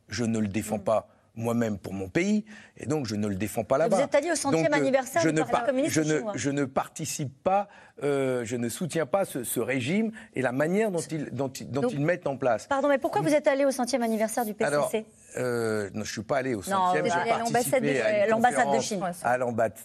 je 0.09 0.25
ne 0.25 0.39
le 0.39 0.49
défends 0.49 0.79
mm. 0.79 0.85
pas 0.85 1.09
moi-même 1.39 1.79
pour 1.79 1.95
mon 1.95 2.09
pays, 2.09 2.45
et 2.77 2.87
donc 2.87 3.07
je 3.07 3.15
ne 3.15 3.27
le 3.29 3.37
défends 3.37 3.65
pas 3.65 3.79
là-bas. 3.79 3.97
Vous 3.97 4.03
êtes 4.03 4.15
allé 4.15 4.31
au 4.31 4.35
centième 4.35 4.73
euh, 4.73 4.77
anniversaire 4.77 5.23
je 5.23 5.31
du 5.31 5.37
Parti 5.37 5.67
communiste 5.67 5.95
je 5.95 6.01
ne, 6.03 6.21
je 6.35 6.51
ne 6.51 6.65
participe 6.65 7.43
pas, 7.43 7.69
euh, 8.03 8.45
je 8.45 8.57
ne 8.57 8.69
soutiens 8.69 9.07
pas 9.07 9.25
ce, 9.25 9.61
régime 9.61 10.13
et 10.35 10.43
la 10.43 10.53
manière 10.53 10.91
dont 10.91 10.99
ils, 10.99 11.31
dont, 11.33 11.51
dont 11.69 11.89
ils 11.89 12.01
mettent 12.01 12.27
en 12.27 12.37
place. 12.37 12.67
Pardon, 12.67 12.89
mais 12.89 12.99
pourquoi 12.99 13.23
vous 13.23 13.35
êtes 13.35 13.47
allé 13.47 13.65
au 13.65 13.71
centième 13.71 14.03
anniversaire 14.03 14.45
du 14.45 14.55
PCC 14.55 14.67
Alors, 14.67 14.93
euh, 15.37 15.85
non, 15.87 15.91
je 15.95 15.99
ne 15.99 16.05
suis 16.05 16.23
pas 16.23 16.39
allé 16.39 16.55
au 16.55 16.63
centième, 16.63 17.05
j'ai 17.05 17.53
participé 17.53 18.01
à 18.01 18.27
l'ambassade 18.27 18.75
de 18.75 18.81
Chine. 18.81 19.01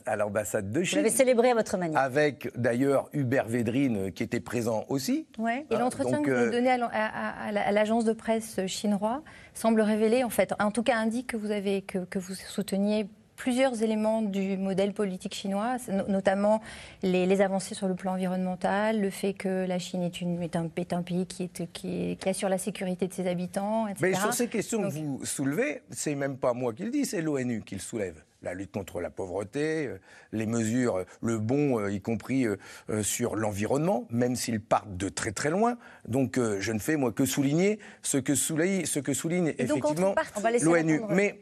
À 0.05 0.15
l'ambassade 0.15 0.71
de 0.71 0.83
Chine. 0.83 0.99
Vous 0.99 1.03
l'avez 1.03 1.15
célébré 1.15 1.51
à 1.51 1.55
votre 1.55 1.77
manière. 1.77 1.99
Avec 1.99 2.49
d'ailleurs 2.57 3.09
Hubert 3.13 3.47
Védrine 3.47 4.11
qui 4.11 4.23
était 4.23 4.39
présent 4.39 4.85
aussi. 4.89 5.27
Ouais. 5.37 5.65
Et 5.69 5.75
l'entretien 5.75 6.21
que 6.21 6.45
vous 6.45 6.51
donné 6.51 6.69
à, 6.71 7.71
l'agence 7.71 8.05
de 8.05 8.13
presse 8.13 8.65
chinoise 8.67 9.21
semble 9.53 9.81
révéler, 9.81 10.23
en 10.23 10.29
fait, 10.29 10.53
en 10.59 10.71
tout 10.71 10.83
cas 10.83 10.97
indique 10.97 11.27
que 11.27 11.37
vous, 11.37 11.51
avez, 11.51 11.81
que, 11.81 11.99
que 11.99 12.19
vous 12.19 12.33
souteniez 12.33 13.07
plusieurs 13.43 13.83
éléments 13.83 14.21
du 14.21 14.55
modèle 14.55 14.93
politique 14.93 15.35
chinois, 15.35 15.75
notamment 16.07 16.61
les, 17.01 17.41
avancées 17.41 17.75
sur 17.75 17.89
le 17.89 17.93
plan 17.93 18.13
environnemental, 18.13 19.01
le 19.01 19.09
fait 19.09 19.33
que 19.33 19.65
la 19.67 19.79
Chine 19.79 20.01
est, 20.01 20.21
une, 20.21 20.41
est, 20.41 20.55
un, 20.55 20.69
pays 20.69 21.25
qui, 21.25 21.43
est, 21.43 21.67
qui, 21.73 22.17
assure 22.25 22.47
la 22.47 22.57
sécurité 22.57 23.05
de 23.05 23.13
ses 23.13 23.27
habitants, 23.27 23.89
etc. 23.89 23.99
Mais 24.01 24.13
sur 24.13 24.33
ces 24.33 24.47
questions 24.47 24.81
que 24.83 24.87
vous 24.93 25.25
soulevez, 25.25 25.81
c'est 25.89 26.15
même 26.15 26.37
pas 26.37 26.53
moi 26.53 26.71
qui 26.71 26.83
le 26.83 26.89
dis, 26.89 27.05
c'est 27.05 27.21
l'ONU 27.21 27.63
qui 27.65 27.75
le 27.75 27.81
soulève 27.81 28.23
la 28.43 28.53
lutte 28.53 28.71
contre 28.71 28.99
la 28.99 29.09
pauvreté, 29.09 29.87
euh, 29.87 29.97
les 30.33 30.45
mesures, 30.45 31.05
le 31.21 31.39
bon, 31.39 31.79
euh, 31.79 31.91
y 31.91 32.01
compris 32.01 32.45
euh, 32.45 32.57
sur 33.01 33.37
l'environnement, 33.37 34.05
même 34.11 34.35
s'ils 34.35 34.59
partent 34.59 34.97
de 34.97 35.07
très 35.07 35.31
très 35.31 35.49
loin. 35.49 35.77
Donc 36.07 36.37
je 36.37 36.71
ne 36.73 36.79
fais 36.79 36.97
moi 36.97 37.13
que 37.13 37.25
souligner 37.25 37.79
ce 38.01 38.17
que 38.17 38.35
souligne, 38.35 38.85
ce 38.85 38.99
que 38.99 39.13
souligne 39.13 39.53
effectivement 39.57 40.13
l'ONU. 40.61 41.01
Mais 41.07 41.39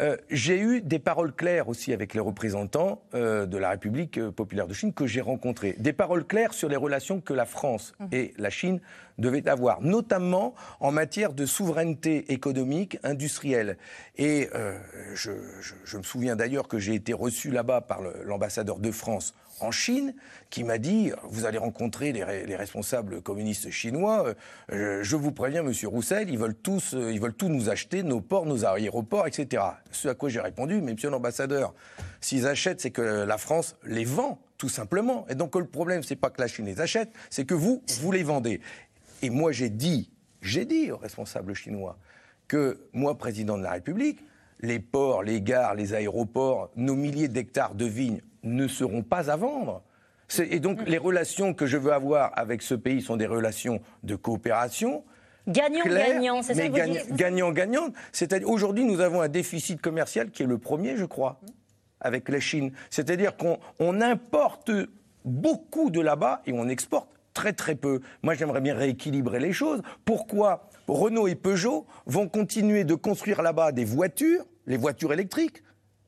euh, 0.00 0.16
j'ai 0.28 0.58
eu 0.58 0.80
des 0.80 0.98
paroles 0.98 1.32
claires 1.32 1.68
aussi 1.68 1.92
avec 1.92 2.14
les 2.14 2.20
représentants 2.20 3.02
euh, 3.14 3.46
de 3.46 3.56
la 3.58 3.70
République 3.70 4.18
euh, 4.18 4.32
populaire 4.32 4.66
de 4.66 4.74
Chine 4.74 4.92
que 4.92 5.06
j'ai 5.06 5.20
rencontrés. 5.20 5.76
Des 5.78 5.92
paroles 5.92 6.26
claires 6.26 6.52
sur 6.52 6.68
les 6.68 6.76
relations 6.76 7.20
que 7.20 7.32
la 7.32 7.46
France 7.46 7.94
mmh. 8.00 8.06
et 8.12 8.34
la 8.36 8.50
Chine 8.50 8.80
devaient 9.18 9.48
avoir, 9.48 9.80
notamment 9.82 10.54
en 10.80 10.90
matière 10.90 11.32
de 11.32 11.46
souveraineté 11.46 12.32
économique, 12.32 12.98
industrielle. 13.04 13.76
Et 14.16 14.48
je, 15.14 15.30
je, 15.84 15.96
me 15.96 16.02
souviens 16.02 16.34
d'ailleurs 16.34 16.66
que 16.66 16.80
j'ai 16.80 16.94
été 16.94 17.12
reçu 17.12 17.52
là-bas 17.52 17.80
par 17.82 18.00
l'ambassadeur 18.24 18.80
de 18.80 18.90
France 18.90 19.32
en 19.60 19.70
Chine 19.70 20.14
qui 20.50 20.64
m'a 20.64 20.78
dit 20.78 21.12
Vous 21.24 21.44
allez 21.44 21.58
rencontrer 21.58 22.12
les, 22.12 22.56
responsables 22.56 23.22
communistes 23.22 23.70
chinois. 23.70 24.34
Euh, 24.72 25.02
je 25.02 25.16
vous 25.16 25.32
préviens, 25.32 25.62
monsieur 25.62 25.88
Roussel, 25.88 26.30
ils 26.30 26.38
veulent 26.38 26.54
tous, 26.54 26.94
euh, 26.94 27.12
ils 27.12 27.20
veulent 27.20 27.34
tout 27.34 27.48
nous 27.48 27.70
acheter, 27.70 28.02
nos 28.02 28.20
ports, 28.20 28.46
nos 28.46 28.64
aéroports, 28.64 29.26
etc. 29.26 29.62
Ce 29.90 30.08
à 30.08 30.14
quoi 30.14 30.28
j'ai 30.28 30.40
répondu 30.40 30.80
Mais 30.80 30.92
monsieur 30.92 31.10
l'ambassadeur, 31.10 31.74
s'ils 32.20 32.46
achètent, 32.46 32.80
c'est 32.80 32.90
que 32.90 33.02
la 33.02 33.38
France 33.38 33.76
les 33.84 34.04
vend, 34.04 34.40
tout 34.58 34.68
simplement. 34.68 35.26
Et 35.28 35.34
donc 35.34 35.56
le 35.56 35.66
problème, 35.66 36.02
c'est 36.02 36.16
pas 36.16 36.30
que 36.30 36.40
la 36.40 36.48
Chine 36.48 36.66
les 36.66 36.80
achète, 36.80 37.10
c'est 37.30 37.44
que 37.44 37.54
vous, 37.54 37.82
vous 38.00 38.12
les 38.12 38.22
vendez. 38.22 38.60
Et 39.22 39.30
moi, 39.30 39.52
j'ai 39.52 39.70
dit, 39.70 40.10
j'ai 40.42 40.64
dit 40.64 40.90
aux 40.92 40.98
responsables 40.98 41.54
chinois 41.54 41.98
que 42.48 42.78
moi, 42.92 43.16
président 43.16 43.56
de 43.56 43.62
la 43.62 43.72
République, 43.72 44.20
les 44.60 44.78
ports, 44.78 45.22
les 45.22 45.40
gares, 45.40 45.74
les 45.74 45.94
aéroports, 45.94 46.70
nos 46.76 46.94
milliers 46.94 47.28
d'hectares 47.28 47.74
de 47.74 47.84
vignes, 47.84 48.20
ne 48.44 48.68
seront 48.68 49.02
pas 49.02 49.30
à 49.30 49.36
vendre. 49.36 49.82
Et 50.38 50.60
donc 50.60 50.80
mm. 50.80 50.84
les 50.86 50.98
relations 50.98 51.54
que 51.54 51.66
je 51.66 51.76
veux 51.76 51.92
avoir 51.92 52.32
avec 52.38 52.62
ce 52.62 52.74
pays 52.74 53.02
sont 53.02 53.16
des 53.16 53.26
relations 53.26 53.80
de 54.02 54.14
coopération. 54.14 55.04
Gagnant-gagnant, 55.46 56.42
c'est 56.42 56.54
ça 56.54 56.68
que 56.68 57.14
Gagnant-gagnant. 57.14 57.88
C'est-à-dire 58.12 58.48
aujourd'hui 58.48 58.84
nous 58.84 59.00
avons 59.00 59.20
un 59.20 59.28
déficit 59.28 59.80
commercial 59.80 60.30
qui 60.30 60.42
est 60.42 60.46
le 60.46 60.58
premier, 60.58 60.96
je 60.96 61.04
crois, 61.04 61.40
avec 62.00 62.28
la 62.28 62.40
Chine. 62.40 62.72
C'est-à-dire 62.88 63.36
qu'on 63.36 64.00
importe 64.00 64.70
beaucoup 65.24 65.90
de 65.90 66.00
là-bas 66.00 66.42
et 66.46 66.52
on 66.52 66.68
exporte 66.68 67.08
très 67.34 67.52
très 67.52 67.74
peu. 67.74 68.00
Moi 68.22 68.34
j'aimerais 68.34 68.62
bien 68.62 68.74
rééquilibrer 68.74 69.40
les 69.40 69.52
choses. 69.52 69.82
Pourquoi 70.04 70.68
Renault 70.88 71.28
et 71.28 71.34
Peugeot 71.34 71.86
vont 72.06 72.28
continuer 72.28 72.84
de 72.84 72.94
construire 72.94 73.42
là-bas 73.42 73.72
des 73.72 73.84
voitures, 73.84 74.44
les 74.66 74.76
voitures 74.76 75.12
électriques 75.12 75.63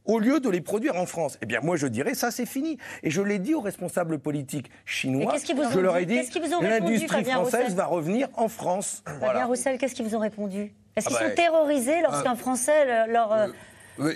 au 0.07 0.19
lieu 0.19 0.41
de 0.41 0.49
les 0.49 0.61
produire 0.61 0.97
en 0.97 1.07
France. 1.07 1.39
Eh 1.43 1.47
bien, 1.47 1.61
moi, 1.61 1.77
je 1.77 1.87
dirais 1.87 2.15
ça, 2.15 2.31
c'est 2.31 2.47
fini. 2.47 2.79
Et 3.03 3.11
je 3.11 3.23
l'ai 3.23 3.39
dit 3.39 3.55
aux 3.55 3.61
responsables 3.61 4.19
politiques 4.19 4.71
chinois. 4.85 5.35
je 5.73 5.81
leur 5.81 5.97
ai 5.97 6.07
dit, 6.07 6.21
l'industrie 6.63 7.25
française 7.25 7.75
va 7.75 7.87
revenir 7.87 8.29
en 8.35 8.49
France. 8.49 9.03
Fabien 9.21 9.47
Roussel, 9.47 9.79
qu'est-ce 9.79 9.95
qu'ils 9.95 10.07
vous 10.07 10.17
ont 10.17 10.21
répondu? 10.21 10.73
Est-ce 10.97 11.09
qu'ils 11.09 11.17
ah 11.19 11.25
sont 11.25 11.29
bah, 11.29 11.35
terrorisés 11.35 12.01
lorsqu'un 12.03 12.33
ah. 12.33 12.37
Français 12.37 13.07
leur... 13.09 13.33
Euh, 13.33 13.49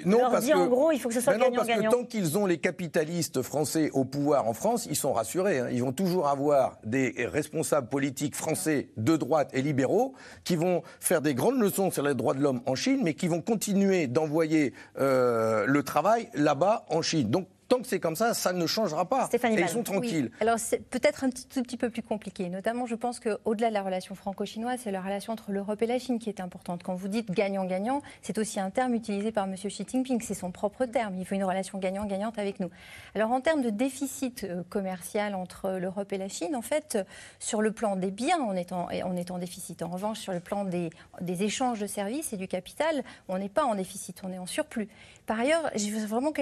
non, 0.04 0.30
parce 0.30 0.46
que, 0.46 0.54
en 0.54 0.66
gros, 0.66 0.92
il 0.92 1.00
faut 1.00 1.08
que 1.08 1.14
ce 1.14 1.20
soit 1.20 1.36
gagnant-gagnant. 1.36 1.90
tant 1.90 2.04
qu'ils 2.04 2.38
ont 2.38 2.46
les 2.46 2.58
capitalistes 2.58 3.42
français 3.42 3.90
au 3.92 4.04
pouvoir 4.04 4.46
en 4.46 4.54
France, 4.54 4.86
ils 4.90 4.96
sont 4.96 5.12
rassurés. 5.12 5.60
Hein. 5.60 5.68
Ils 5.70 5.82
vont 5.82 5.92
toujours 5.92 6.28
avoir 6.28 6.78
des 6.84 7.14
responsables 7.32 7.88
politiques 7.88 8.34
français 8.34 8.88
de 8.96 9.16
droite 9.16 9.50
et 9.52 9.62
libéraux 9.62 10.14
qui 10.44 10.56
vont 10.56 10.82
faire 11.00 11.20
des 11.22 11.34
grandes 11.34 11.58
leçons 11.60 11.90
sur 11.90 12.02
les 12.02 12.14
droits 12.14 12.34
de 12.34 12.40
l'homme 12.40 12.60
en 12.66 12.74
Chine, 12.74 13.00
mais 13.02 13.14
qui 13.14 13.28
vont 13.28 13.40
continuer 13.40 14.06
d'envoyer 14.06 14.74
euh, 14.98 15.64
le 15.66 15.82
travail 15.82 16.28
là-bas 16.34 16.84
en 16.88 17.02
Chine. 17.02 17.30
Donc 17.30 17.48
tant 17.70 17.80
que 17.80 17.86
c'est 17.86 18.00
comme 18.00 18.16
ça, 18.16 18.34
ça 18.34 18.52
ne 18.52 18.66
changera 18.66 19.04
pas. 19.04 19.26
Stéphanie 19.26 19.56
et 19.56 19.60
ils 19.60 19.68
sont 19.68 19.84
tranquilles. 19.84 20.30
Alors 20.40 20.58
c'est 20.58 20.80
peut-être 20.90 21.22
un 21.22 21.30
petit, 21.30 21.46
tout 21.46 21.62
petit 21.62 21.76
peu 21.76 21.88
plus 21.88 22.02
compliqué. 22.02 22.48
Notamment, 22.48 22.84
je 22.84 22.96
pense 22.96 23.20
qu'au-delà 23.20 23.68
de 23.68 23.74
la 23.74 23.82
relation 23.82 24.14
franco-chinoise, 24.16 24.80
c'est 24.82 24.90
la 24.90 25.00
relation 25.00 25.32
entre 25.32 25.52
l'Europe 25.52 25.80
et 25.80 25.86
la 25.86 26.00
Chine 26.00 26.18
qui 26.18 26.28
est 26.28 26.40
importante. 26.40 26.82
Quand 26.82 26.96
vous 26.96 27.06
dites 27.06 27.30
gagnant-gagnant, 27.30 28.02
c'est 28.22 28.38
aussi 28.38 28.58
un 28.58 28.70
terme 28.70 28.94
utilisé 28.94 29.30
par 29.30 29.44
M. 29.44 29.54
Xi 29.54 29.86
Jinping. 29.88 30.20
C'est 30.20 30.34
son 30.34 30.50
propre 30.50 30.84
terme. 30.84 31.14
Il 31.18 31.24
faut 31.24 31.36
une 31.36 31.44
relation 31.44 31.78
gagnant-gagnante 31.78 32.40
avec 32.40 32.58
nous. 32.58 32.70
Alors 33.14 33.30
en 33.30 33.40
termes 33.40 33.62
de 33.62 33.70
déficit 33.70 34.42
euh, 34.42 34.64
commercial 34.68 35.36
entre 35.36 35.70
l'Europe 35.78 36.12
et 36.12 36.18
la 36.18 36.28
Chine, 36.28 36.56
en 36.56 36.62
fait, 36.62 36.98
sur 37.38 37.62
le 37.62 37.70
plan 37.70 37.94
des 37.94 38.10
biens, 38.10 38.40
on 38.40 38.54
est 38.54 38.72
en, 38.72 38.88
on 39.04 39.16
est 39.16 39.30
en 39.30 39.38
déficit. 39.38 39.82
En 39.82 39.88
revanche, 39.88 40.18
sur 40.18 40.32
le 40.32 40.40
plan 40.40 40.64
des, 40.64 40.90
des 41.20 41.44
échanges 41.44 41.78
de 41.78 41.86
services 41.86 42.32
et 42.32 42.36
du 42.36 42.48
capital, 42.48 43.04
on 43.28 43.38
n'est 43.38 43.48
pas 43.48 43.64
en 43.64 43.76
déficit, 43.76 44.20
on 44.24 44.32
est 44.32 44.38
en 44.38 44.46
surplus. 44.46 44.88
Par 45.30 45.38
ailleurs, 45.38 45.70
j'ai 45.76 45.92
vraiment 45.92 46.32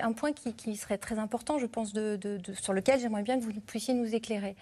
un 0.00 0.12
point 0.14 0.32
qui, 0.32 0.76
serait 0.76 0.96
très 0.96 1.18
important, 1.18 1.58
je 1.58 1.66
pense, 1.66 1.92
sur 1.92 2.72
lequel 2.72 2.98
j'aimerais 2.98 3.22
bien 3.22 3.38
que 3.38 3.44
vous 3.44 3.52
puissiez 3.60 3.92
nous 3.92 4.14
éclairer. 4.14 4.56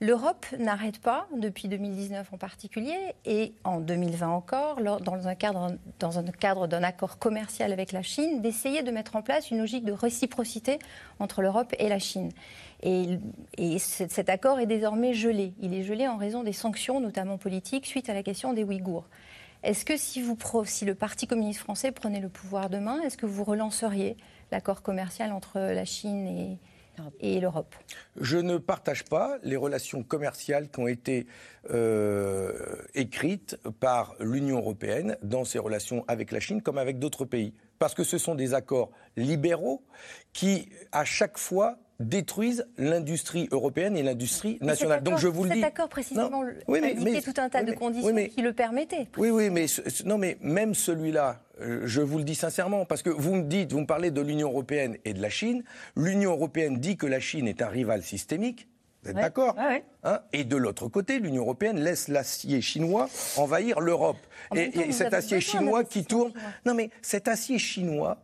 L'Europe 0.00 0.44
n'arrête 0.58 0.98
pas, 0.98 1.28
depuis 1.36 1.68
2019 1.68 2.32
en 2.32 2.36
particulier, 2.36 2.96
et 3.24 3.52
en 3.62 3.78
2020 3.78 4.28
encore, 4.28 4.80
dans 4.80 5.28
un 5.28 5.36
cadre, 5.36 5.76
dans 6.00 6.18
un 6.18 6.24
cadre 6.24 6.66
d'un 6.66 6.82
accord 6.82 7.20
commercial 7.20 7.72
avec 7.72 7.92
la 7.92 8.02
Chine, 8.02 8.42
d'essayer 8.42 8.82
de 8.82 8.90
mettre 8.90 9.14
en 9.14 9.22
place 9.22 9.52
une 9.52 9.58
logique 9.58 9.84
de 9.84 9.92
réciprocité 9.92 10.80
entre 11.20 11.40
l'Europe 11.40 11.72
et 11.78 11.88
la 11.88 12.00
Chine. 12.00 12.32
Et, 12.82 13.20
et, 13.56 13.78
cet 13.78 14.28
accord 14.30 14.58
est 14.58 14.66
désormais 14.66 15.14
gelé. 15.14 15.52
Il 15.60 15.74
est 15.74 15.84
gelé 15.84 16.08
en 16.08 16.16
raison 16.16 16.42
des 16.42 16.52
sanctions, 16.52 16.98
notamment 16.98 17.38
politiques, 17.38 17.86
suite 17.86 18.10
à 18.10 18.14
la 18.14 18.24
question 18.24 18.52
des 18.52 18.64
Ouïghours. 18.64 19.06
Est-ce 19.62 19.84
que 19.84 19.96
si, 19.96 20.22
vous, 20.22 20.36
si 20.64 20.84
le 20.84 20.94
Parti 20.94 21.26
communiste 21.26 21.60
français 21.60 21.90
prenait 21.90 22.20
le 22.20 22.28
pouvoir 22.28 22.70
demain, 22.70 23.00
est-ce 23.02 23.16
que 23.16 23.26
vous 23.26 23.44
relanceriez 23.44 24.16
l'accord 24.52 24.82
commercial 24.82 25.32
entre 25.32 25.58
la 25.58 25.84
Chine 25.84 26.26
et, 26.26 26.58
et 27.20 27.40
l'Europe? 27.40 27.74
Je 28.20 28.38
ne 28.38 28.56
partage 28.56 29.04
pas 29.04 29.38
les 29.42 29.56
relations 29.56 30.02
commerciales 30.02 30.70
qui 30.70 30.80
ont 30.80 30.86
été 30.86 31.26
euh, 31.70 32.52
écrites 32.94 33.56
par 33.80 34.14
l'Union 34.20 34.58
européenne 34.58 35.16
dans 35.22 35.44
ses 35.44 35.58
relations 35.58 36.04
avec 36.06 36.30
la 36.30 36.40
Chine 36.40 36.62
comme 36.62 36.78
avec 36.78 36.98
d'autres 36.98 37.24
pays. 37.24 37.52
Parce 37.78 37.94
que 37.94 38.04
ce 38.04 38.18
sont 38.18 38.34
des 38.34 38.54
accords 38.54 38.90
libéraux 39.16 39.82
qui, 40.32 40.68
à 40.92 41.04
chaque 41.04 41.38
fois, 41.38 41.78
détruisent 42.00 42.66
l'industrie 42.76 43.48
européenne 43.50 43.96
et 43.96 44.02
l'industrie 44.02 44.58
nationale. 44.60 45.02
Donc 45.02 45.18
je 45.18 45.26
vous 45.26 45.44
le 45.44 45.50
dis. 45.50 45.56
Cet 45.56 45.64
accord 45.64 45.88
précisément 45.88 46.44
oui, 46.68 46.80
mais, 46.80 47.20
tout 47.20 47.34
un 47.36 47.48
tas 47.48 47.64
de 47.64 47.72
conditions 47.72 48.14
qui 48.14 48.42
le 48.42 48.52
permettaient. 48.52 49.08
Oui, 49.16 49.30
oui, 49.30 49.50
mais 49.50 49.66
non, 50.04 50.16
mais 50.16 50.38
même 50.40 50.74
celui-là, 50.74 51.40
euh, 51.60 51.82
je 51.84 52.00
vous 52.00 52.18
le 52.18 52.24
dis 52.24 52.36
sincèrement, 52.36 52.84
parce 52.84 53.02
que 53.02 53.10
vous 53.10 53.34
me 53.34 53.42
dites, 53.42 53.72
vous 53.72 53.80
me 53.80 53.86
parlez 53.86 54.10
de 54.10 54.20
l'Union 54.20 54.48
européenne 54.48 54.96
et 55.04 55.12
de 55.12 55.20
la 55.20 55.28
Chine. 55.28 55.64
L'Union 55.96 56.32
européenne 56.32 56.78
dit 56.78 56.96
que 56.96 57.06
la 57.06 57.18
Chine 57.18 57.48
est 57.48 57.62
un 57.62 57.68
rival 57.68 58.02
systémique. 58.02 58.68
Vous 59.02 59.10
êtes 59.10 59.16
d'accord 59.16 59.56
hein? 59.58 60.20
Et 60.32 60.44
de 60.44 60.56
l'autre 60.56 60.88
côté, 60.88 61.18
l'Union 61.18 61.42
européenne 61.42 61.80
laisse 61.80 62.08
l'acier 62.08 62.60
chinois 62.60 63.08
envahir 63.36 63.80
l'Europe. 63.80 64.18
Et, 64.54 64.76
et 64.78 64.92
cet 64.92 65.14
acier 65.14 65.40
chinois 65.40 65.84
qui 65.84 66.04
tourne. 66.04 66.32
Non, 66.64 66.74
mais 66.74 66.90
cet 67.02 67.28
acier 67.28 67.58
chinois, 67.58 68.18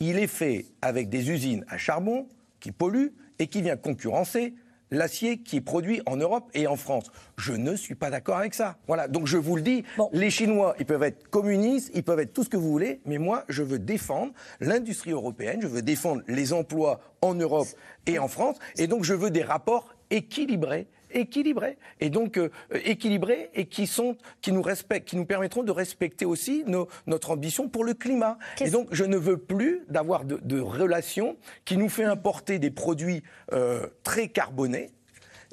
il 0.00 0.18
est 0.18 0.26
fait 0.26 0.66
avec 0.82 1.08
des 1.08 1.30
usines 1.30 1.64
à 1.68 1.78
charbon 1.78 2.26
qui 2.60 2.72
pollue 2.72 3.08
et 3.38 3.46
qui 3.46 3.62
vient 3.62 3.76
concurrencer 3.76 4.54
l'acier 4.90 5.38
qui 5.38 5.56
est 5.56 5.60
produit 5.60 6.02
en 6.06 6.16
Europe 6.16 6.50
et 6.54 6.66
en 6.66 6.76
France. 6.76 7.10
Je 7.38 7.52
ne 7.52 7.74
suis 7.76 7.94
pas 7.94 8.10
d'accord 8.10 8.38
avec 8.38 8.54
ça. 8.54 8.76
Voilà, 8.86 9.08
donc 9.08 9.26
je 9.26 9.36
vous 9.36 9.56
le 9.56 9.62
dis, 9.62 9.84
les 10.12 10.30
Chinois, 10.30 10.74
ils 10.78 10.86
peuvent 10.86 11.02
être 11.02 11.28
communistes, 11.28 11.90
ils 11.94 12.02
peuvent 12.02 12.20
être 12.20 12.32
tout 12.32 12.44
ce 12.44 12.48
que 12.48 12.56
vous 12.56 12.70
voulez, 12.70 13.00
mais 13.06 13.18
moi, 13.18 13.44
je 13.48 13.62
veux 13.62 13.78
défendre 13.78 14.32
l'industrie 14.60 15.12
européenne, 15.12 15.60
je 15.62 15.68
veux 15.68 15.82
défendre 15.82 16.22
les 16.28 16.52
emplois 16.52 17.00
en 17.22 17.34
Europe 17.34 17.68
et 18.06 18.18
en 18.18 18.28
France, 18.28 18.56
et 18.76 18.86
donc 18.86 19.04
je 19.04 19.14
veux 19.14 19.30
des 19.30 19.42
rapports 19.42 19.94
équilibrés 20.10 20.88
équilibrés 21.12 21.78
et 22.00 22.10
donc 22.10 22.36
euh, 22.36 22.50
équilibrés 22.84 23.50
et 23.54 23.66
qui 23.66 23.86
sont 23.86 24.16
qui 24.40 24.52
nous 24.52 24.62
respectent, 24.62 25.08
qui 25.08 25.16
nous 25.16 25.24
permettront 25.24 25.62
de 25.62 25.72
respecter 25.72 26.24
aussi 26.24 26.64
notre 27.06 27.30
ambition 27.30 27.68
pour 27.68 27.84
le 27.84 27.94
climat. 27.94 28.38
Et 28.60 28.70
donc 28.70 28.88
je 28.92 29.04
ne 29.04 29.16
veux 29.16 29.38
plus 29.38 29.82
d'avoir 29.88 30.24
de, 30.24 30.60
relations 30.60 31.36
qui 31.64 31.76
nous 31.76 31.88
fait 31.88 32.04
importer 32.04 32.58
des 32.58 32.70
produits 32.70 33.22
euh, 33.52 33.86
très 34.02 34.28
carbonés 34.28 34.90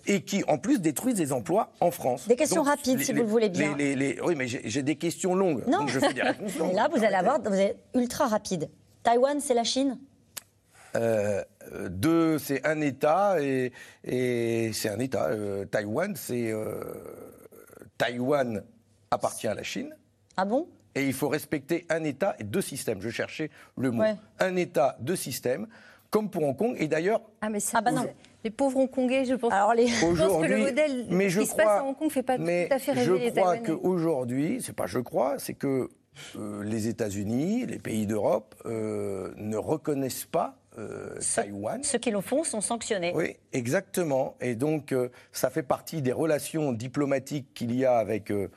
et 0.06 0.22
qui, 0.22 0.44
en 0.48 0.58
plus, 0.58 0.80
détruisent 0.80 1.16
des 1.16 1.34
emplois 1.34 1.72
en 1.82 1.92
France. 1.92 2.28
Des 2.28 2.36
questions 2.36 2.64
rapides, 2.64 3.02
si 3.02 3.12
vous 3.12 3.20
le 3.20 3.26
voulez 3.26 3.50
bien. 3.50 3.76
oui, 3.78 4.36
mais 4.36 4.48
j'ai 4.48 4.84
des 4.84 4.96
questions 4.96 5.36
longues. 5.36 5.64
Non. 5.68 5.80
Donc 5.80 5.90
je 5.90 6.00
fais 6.00 6.14
des 6.14 6.22
réponses 6.24 6.58
longues. 6.58 6.74
là, 6.74 6.88
vous 6.94 7.04
allez 7.04 7.16
avoir, 7.16 7.42
vous 7.42 7.54
êtes 7.54 7.78
ultra 7.94 8.28
rapide. 8.28 8.70
Taïwan, 9.04 9.40
c'est 9.40 9.54
la 9.54 9.64
Chine? 9.64 10.00
Euh, 10.96 11.90
deux, 11.90 12.38
c'est 12.40 12.66
un 12.66 12.82
État 12.82 13.38
et, 13.42 13.72
c'est 14.74 14.90
un 14.90 15.00
État. 15.00 15.28
Euh, 15.28 15.66
Taïwan, 15.66 16.16
c'est 16.16 16.52
euh, 16.52 16.84
Taïwan 17.98 18.64
appartient 19.12 19.48
à 19.48 19.54
la 19.54 19.64
Chine. 19.64 19.96
Ah 20.36 20.46
bon? 20.46 20.68
Et 20.96 21.06
il 21.06 21.14
faut 21.14 21.30
respecter 21.30 21.86
un 21.90 22.04
État 22.04 22.36
et 22.40 22.44
deux 22.44 22.62
systèmes. 22.62 23.02
Je 23.02 23.10
cherchais 23.10 23.52
le 23.78 23.92
mot. 23.92 24.04
Un 24.40 24.56
État, 24.56 24.98
deux 25.00 25.16
systèmes, 25.16 25.68
comme 26.10 26.30
pour 26.30 26.44
Hong 26.44 26.58
Kong. 26.58 26.76
Et 26.80 26.88
d'ailleurs. 26.88 27.22
Ah 27.42 27.50
mais 27.50 27.60
ah 27.74 27.82
bah 27.82 27.92
non. 27.92 28.08
Les 28.44 28.52
pauvres 28.52 28.80
Hongkongais, 28.80 29.26
je 29.26 29.36
pense. 29.36 29.52
Alors 29.52 29.74
les... 29.74 29.88
je 29.88 30.06
pense 30.06 30.42
que 30.42 30.48
le 30.48 30.58
modèle 30.58 31.08
mais 31.10 31.30
je 31.30 31.42
qui 31.42 31.48
crois, 31.48 31.64
se 31.64 31.68
passe 31.68 31.80
à 31.82 31.84
Hong 31.84 31.98
Kong 31.98 32.08
ne 32.08 32.12
fait 32.12 32.24
pas 32.24 32.38
tout 32.38 32.44
à 32.44 32.80
fait 32.80 32.92
rêver 32.94 33.32
Je 33.36 33.40
crois 33.40 33.58
qu'aujourd'hui, 33.58 34.62
c'est 34.64 34.76
pas 34.76 34.88
je 34.88 35.00
crois, 35.00 35.38
c'est 35.38 35.54
que 35.54 35.90
les 36.64 36.88
États-Unis, 36.88 37.66
les 37.66 37.78
pays 37.78 38.08
d'Europe 38.08 38.56
ne 38.66 39.58
reconnaissent 39.58 40.26
pas 40.26 40.58
euh, 40.78 41.18
Taïwan. 41.36 41.84
Ceux 41.84 41.98
qui 41.98 42.12
le 42.12 42.22
font 42.22 42.44
sont 42.44 42.62
sanctionnés. 42.62 43.12
Oui, 43.16 43.36
exactement. 43.52 44.36
Et 44.42 44.56
donc, 44.56 44.92
euh, 44.92 45.10
ça 45.32 45.50
fait 45.50 45.64
partie 45.64 46.02
des 46.02 46.12
relations 46.12 46.72
diplomatiques 46.72 47.54
qu'il 47.54 47.74
y 47.76 47.84
a 47.84 47.98
avec 47.98 48.32
euh, 48.32 48.50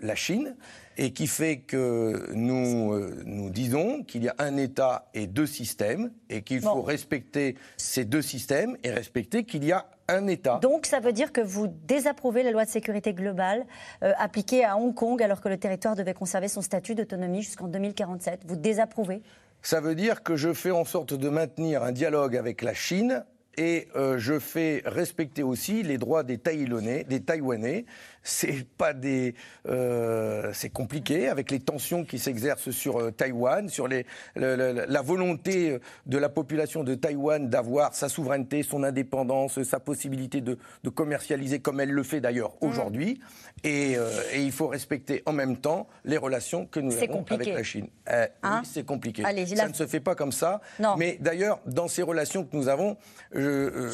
la 0.00 0.14
Chine 0.14 0.56
et 0.96 1.12
qui 1.12 1.26
fait 1.26 1.58
que 1.58 2.30
nous, 2.32 2.98
nous 3.24 3.50
disons 3.50 4.02
qu'il 4.02 4.24
y 4.24 4.28
a 4.28 4.34
un 4.38 4.56
État 4.56 5.08
et 5.14 5.26
deux 5.26 5.46
systèmes 5.46 6.12
et 6.28 6.42
qu'il 6.42 6.60
faut 6.60 6.82
respecter 6.82 7.56
ces 7.76 8.04
deux 8.04 8.22
systèmes 8.22 8.76
et 8.82 8.90
respecter 8.90 9.44
qu'il 9.44 9.64
y 9.64 9.72
a 9.72 9.86
un 10.08 10.26
État. 10.26 10.58
Donc 10.60 10.86
ça 10.86 11.00
veut 11.00 11.12
dire 11.12 11.32
que 11.32 11.40
vous 11.40 11.68
désapprouvez 11.68 12.42
la 12.42 12.50
loi 12.50 12.66
de 12.66 12.70
sécurité 12.70 13.14
globale 13.14 13.64
appliquée 14.02 14.64
à 14.64 14.76
Hong 14.76 14.94
Kong 14.94 15.22
alors 15.22 15.40
que 15.40 15.48
le 15.48 15.56
territoire 15.56 15.96
devait 15.96 16.12
conserver 16.12 16.48
son 16.48 16.60
statut 16.60 16.94
d'autonomie 16.94 17.42
jusqu'en 17.42 17.68
2047. 17.68 18.40
Vous 18.46 18.56
désapprouvez 18.56 19.22
ça 19.62 19.80
veut 19.80 19.94
dire 19.94 20.22
que 20.22 20.36
je 20.36 20.52
fais 20.52 20.70
en 20.70 20.84
sorte 20.84 21.14
de 21.14 21.28
maintenir 21.28 21.82
un 21.82 21.92
dialogue 21.92 22.36
avec 22.36 22.62
la 22.62 22.74
Chine 22.74 23.24
et 23.56 23.88
euh, 23.96 24.16
je 24.18 24.38
fais 24.38 24.82
respecter 24.86 25.42
aussi 25.42 25.82
les 25.82 25.98
droits 25.98 26.22
des 26.22 26.38
Taïwanais, 26.38 27.04
des 27.04 27.20
Taïwanais 27.20 27.84
c'est 28.22 28.66
pas 28.76 28.92
des, 28.92 29.34
euh, 29.68 30.50
c'est 30.52 30.70
compliqué 30.70 31.28
avec 31.28 31.50
les 31.50 31.60
tensions 31.60 32.04
qui 32.04 32.18
s'exercent 32.18 32.70
sur 32.70 33.00
euh, 33.00 33.10
Taïwan, 33.10 33.68
sur 33.68 33.88
les, 33.88 34.06
la 34.36 35.02
volonté 35.02 35.78
de 36.06 36.18
la 36.18 36.28
population 36.28 36.84
de 36.84 36.94
Taïwan 36.94 37.48
d'avoir 37.48 37.94
sa 37.94 38.08
souveraineté, 38.08 38.62
son 38.62 38.82
indépendance, 38.82 39.62
sa 39.62 39.80
possibilité 39.80 40.40
de, 40.40 40.58
commercialiser 40.94 41.60
comme 41.60 41.80
elle 41.80 41.92
le 41.92 42.02
fait 42.02 42.20
d'ailleurs 42.20 42.52
mmh. 42.60 42.66
aujourd'hui. 42.66 43.20
Euh, 43.64 44.22
et, 44.32 44.42
il 44.42 44.52
faut 44.52 44.66
respecter 44.66 45.22
en 45.24 45.32
même 45.32 45.56
temps 45.56 45.88
les 46.04 46.16
relations 46.16 46.66
que 46.66 46.80
nous 46.80 46.92
avons 46.96 47.24
avec 47.30 47.46
la 47.46 47.62
Chine. 47.62 47.88
oui, 48.08 48.14
hein 48.42 48.62
c'est 48.64 48.84
compliqué. 48.84 49.22
ça 49.22 49.68
ne 49.68 49.72
se 49.74 49.86
fait 49.86 50.00
pas 50.00 50.14
comme 50.14 50.32
ça. 50.32 50.60
Mais 50.98 51.16
d'ailleurs, 51.20 51.60
dans 51.66 51.88
ces 51.88 52.02
relations 52.02 52.44
que 52.44 52.56
nous 52.56 52.68
avons, 52.68 52.96
je, 53.32 53.88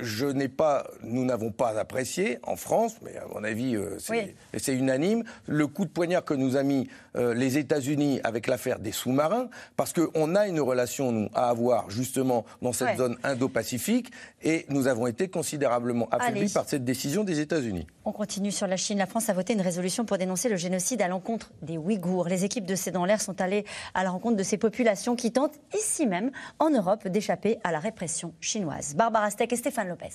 je 0.00 0.26
n'ai 0.26 0.48
pas, 0.48 0.86
nous 1.02 1.24
n'avons 1.24 1.50
pas 1.50 1.78
apprécié 1.78 2.38
en 2.42 2.56
France, 2.56 2.96
mais 3.02 3.16
à 3.16 3.26
mon 3.26 3.42
avis 3.44 3.71
euh, 3.76 3.98
c'est 3.98 4.74
unanime, 4.74 5.24
le 5.46 5.66
coup 5.66 5.84
de 5.84 5.90
poignard 5.90 6.24
que 6.24 6.34
nous 6.34 6.56
a 6.56 6.62
mis 6.62 6.88
euh, 7.16 7.34
les 7.34 7.58
États-Unis 7.58 8.20
avec 8.24 8.46
l'affaire 8.46 8.78
des 8.78 8.92
sous-marins, 8.92 9.48
parce 9.76 9.92
qu'on 9.92 10.34
a 10.34 10.46
une 10.46 10.60
relation, 10.60 11.12
nous, 11.12 11.28
à 11.34 11.48
avoir 11.48 11.90
justement 11.90 12.44
dans 12.60 12.72
cette 12.72 12.98
zone 12.98 13.16
Indo-Pacifique, 13.22 14.10
et 14.42 14.66
nous 14.68 14.86
avons 14.86 15.06
été 15.06 15.28
considérablement 15.28 16.08
affaiblis 16.10 16.52
par 16.52 16.68
cette 16.68 16.84
décision 16.84 17.24
des 17.24 17.40
États-Unis. 17.40 17.86
On 18.04 18.12
continue 18.12 18.50
sur 18.50 18.66
la 18.66 18.76
Chine. 18.76 18.98
La 18.98 19.06
France 19.06 19.28
a 19.28 19.32
voté 19.32 19.52
une 19.52 19.60
résolution 19.60 20.04
pour 20.04 20.18
dénoncer 20.18 20.48
le 20.48 20.56
génocide 20.56 21.02
à 21.02 21.08
l'encontre 21.08 21.52
des 21.62 21.78
Ouïghours. 21.78 22.28
Les 22.28 22.44
équipes 22.44 22.66
de 22.66 22.74
C'est 22.74 22.90
dans 22.90 23.04
l'air 23.04 23.20
sont 23.20 23.40
allées 23.40 23.64
à 23.94 24.04
la 24.04 24.10
rencontre 24.10 24.36
de 24.36 24.42
ces 24.42 24.58
populations 24.58 25.16
qui 25.16 25.32
tentent, 25.32 25.58
ici 25.74 26.06
même, 26.06 26.30
en 26.58 26.70
Europe, 26.70 27.06
d'échapper 27.08 27.58
à 27.64 27.72
la 27.72 27.78
répression 27.78 28.34
chinoise. 28.40 28.94
Barbara 28.94 29.30
Steck 29.30 29.52
et 29.52 29.56
Stéphane 29.56 29.88
Lopez. 29.88 30.10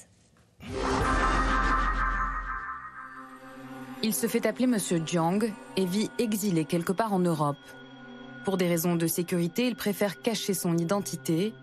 Il 4.03 4.13
se 4.13 4.27
fait 4.27 4.45
appeler 4.45 4.67
Monsieur 4.67 5.01
Jiang 5.03 5.39
et 5.75 5.85
vit 5.85 6.09
exilé 6.19 6.65
quelque 6.65 6.91
part 6.91 7.13
en 7.13 7.19
Europe. 7.19 7.57
Pour 8.45 8.57
des 8.57 8.67
raisons 8.67 8.95
de 8.95 9.07
sécurité, 9.07 9.67
il 9.67 9.75
préfère 9.75 10.21
cacher 10.21 10.53
son 10.53 10.77
identité, 10.77 11.53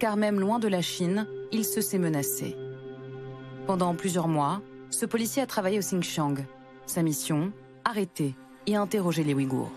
car 0.00 0.16
même 0.16 0.40
loin 0.40 0.58
de 0.58 0.68
la 0.68 0.80
Chine, 0.80 1.26
il 1.52 1.64
se 1.64 1.80
sait 1.80 1.98
menacé. 1.98 2.56
Pendant 3.66 3.94
plusieurs 3.94 4.26
mois, 4.26 4.62
ce 4.90 5.06
policier 5.06 5.42
a 5.42 5.46
travaillé 5.46 5.78
au 5.78 5.82
Xinjiang. 5.82 6.44
Sa 6.86 7.02
mission 7.02 7.52
Arrêter 7.84 8.34
et 8.66 8.76
interroger 8.76 9.22
les 9.24 9.34
Ouïghours. 9.34 9.70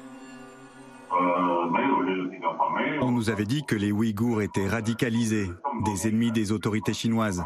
On 3.01 3.12
nous 3.12 3.30
avait 3.30 3.45
dit 3.45 3.63
que 3.65 3.75
les 3.75 3.91
Ouïghours 3.91 4.41
étaient 4.41 4.67
radicalisés, 4.67 5.49
des 5.84 6.08
ennemis 6.08 6.32
des 6.32 6.51
autorités 6.51 6.93
chinoises. 6.93 7.43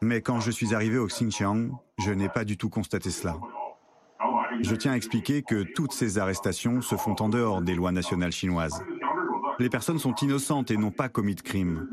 Mais 0.00 0.22
quand 0.22 0.40
je 0.40 0.50
suis 0.50 0.74
arrivé 0.74 0.98
au 0.98 1.06
Xinjiang, 1.06 1.70
je 1.98 2.12
n'ai 2.12 2.28
pas 2.28 2.44
du 2.44 2.56
tout 2.56 2.68
constaté 2.68 3.10
cela. 3.10 3.36
Je 4.60 4.74
tiens 4.74 4.92
à 4.92 4.96
expliquer 4.96 5.42
que 5.42 5.62
toutes 5.74 5.92
ces 5.92 6.18
arrestations 6.18 6.80
se 6.80 6.96
font 6.96 7.16
en 7.20 7.28
dehors 7.28 7.62
des 7.62 7.74
lois 7.74 7.92
nationales 7.92 8.32
chinoises. 8.32 8.82
Les 9.58 9.68
personnes 9.68 9.98
sont 9.98 10.14
innocentes 10.14 10.70
et 10.70 10.76
n'ont 10.76 10.90
pas 10.90 11.08
commis 11.08 11.34
de 11.34 11.40
crime. 11.40 11.88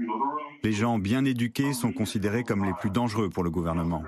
Les 0.64 0.72
gens 0.72 0.98
bien 0.98 1.26
éduqués 1.26 1.74
sont 1.74 1.92
considérés 1.92 2.44
comme 2.44 2.66
les 2.66 2.74
plus 2.74 2.90
dangereux 2.90 3.30
pour 3.30 3.44
le 3.44 3.52
gouvernement. 3.52 4.04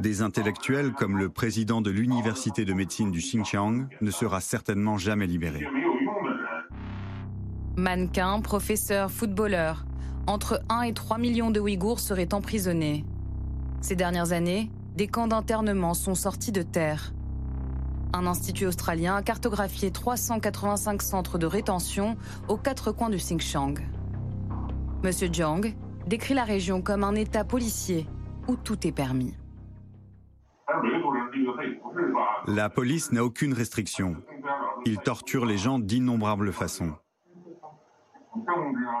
Des 0.00 0.22
intellectuels 0.22 0.92
comme 0.92 1.18
le 1.18 1.28
président 1.28 1.80
de 1.80 1.90
l'université 1.90 2.64
de 2.64 2.72
médecine 2.72 3.10
du 3.10 3.20
Xinjiang 3.20 3.88
ne 4.00 4.10
sera 4.10 4.40
certainement 4.40 4.98
jamais 4.98 5.26
libéré. 5.26 5.66
Mannequin, 7.76 8.40
professeur, 8.40 9.10
footballeur, 9.10 9.86
entre 10.26 10.60
1 10.68 10.82
et 10.82 10.92
3 10.92 11.18
millions 11.18 11.50
de 11.50 11.60
Ouïghours 11.60 12.00
seraient 12.00 12.32
emprisonnés. 12.32 13.04
Ces 13.80 13.96
dernières 13.96 14.32
années, 14.32 14.70
des 14.96 15.08
camps 15.08 15.28
d'internement 15.28 15.94
sont 15.94 16.14
sortis 16.14 16.52
de 16.52 16.62
terre. 16.62 17.12
Un 18.12 18.26
institut 18.26 18.66
australien 18.66 19.16
a 19.16 19.22
cartographié 19.22 19.90
385 19.90 21.02
centres 21.02 21.38
de 21.38 21.46
rétention 21.46 22.16
aux 22.48 22.56
quatre 22.56 22.92
coins 22.92 23.10
du 23.10 23.16
Xinjiang. 23.16 23.74
Monsieur 25.02 25.28
Jiang 25.30 25.74
décrit 26.06 26.34
la 26.34 26.44
région 26.44 26.82
comme 26.82 27.04
un 27.04 27.14
état 27.14 27.44
policier 27.44 28.06
où 28.48 28.56
tout 28.56 28.86
est 28.86 28.92
permis. 28.92 29.34
La 32.46 32.70
police 32.70 33.12
n'a 33.12 33.24
aucune 33.24 33.52
restriction. 33.52 34.16
Ils 34.84 34.98
torturent 34.98 35.46
les 35.46 35.58
gens 35.58 35.78
d'innombrables 35.78 36.52
façons. 36.52 36.94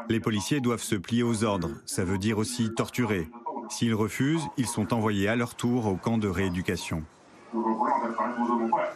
Les 0.08 0.20
policiers 0.20 0.60
doivent 0.60 0.82
se 0.82 0.94
plier 0.96 1.22
aux 1.22 1.44
ordres, 1.44 1.70
ça 1.84 2.04
veut 2.04 2.18
dire 2.18 2.38
aussi 2.38 2.72
torturer. 2.74 3.28
S'ils 3.68 3.94
refusent, 3.94 4.46
ils 4.56 4.66
sont 4.66 4.94
envoyés 4.94 5.28
à 5.28 5.36
leur 5.36 5.54
tour 5.54 5.86
au 5.86 5.96
camp 5.96 6.18
de 6.18 6.28
rééducation. 6.28 7.04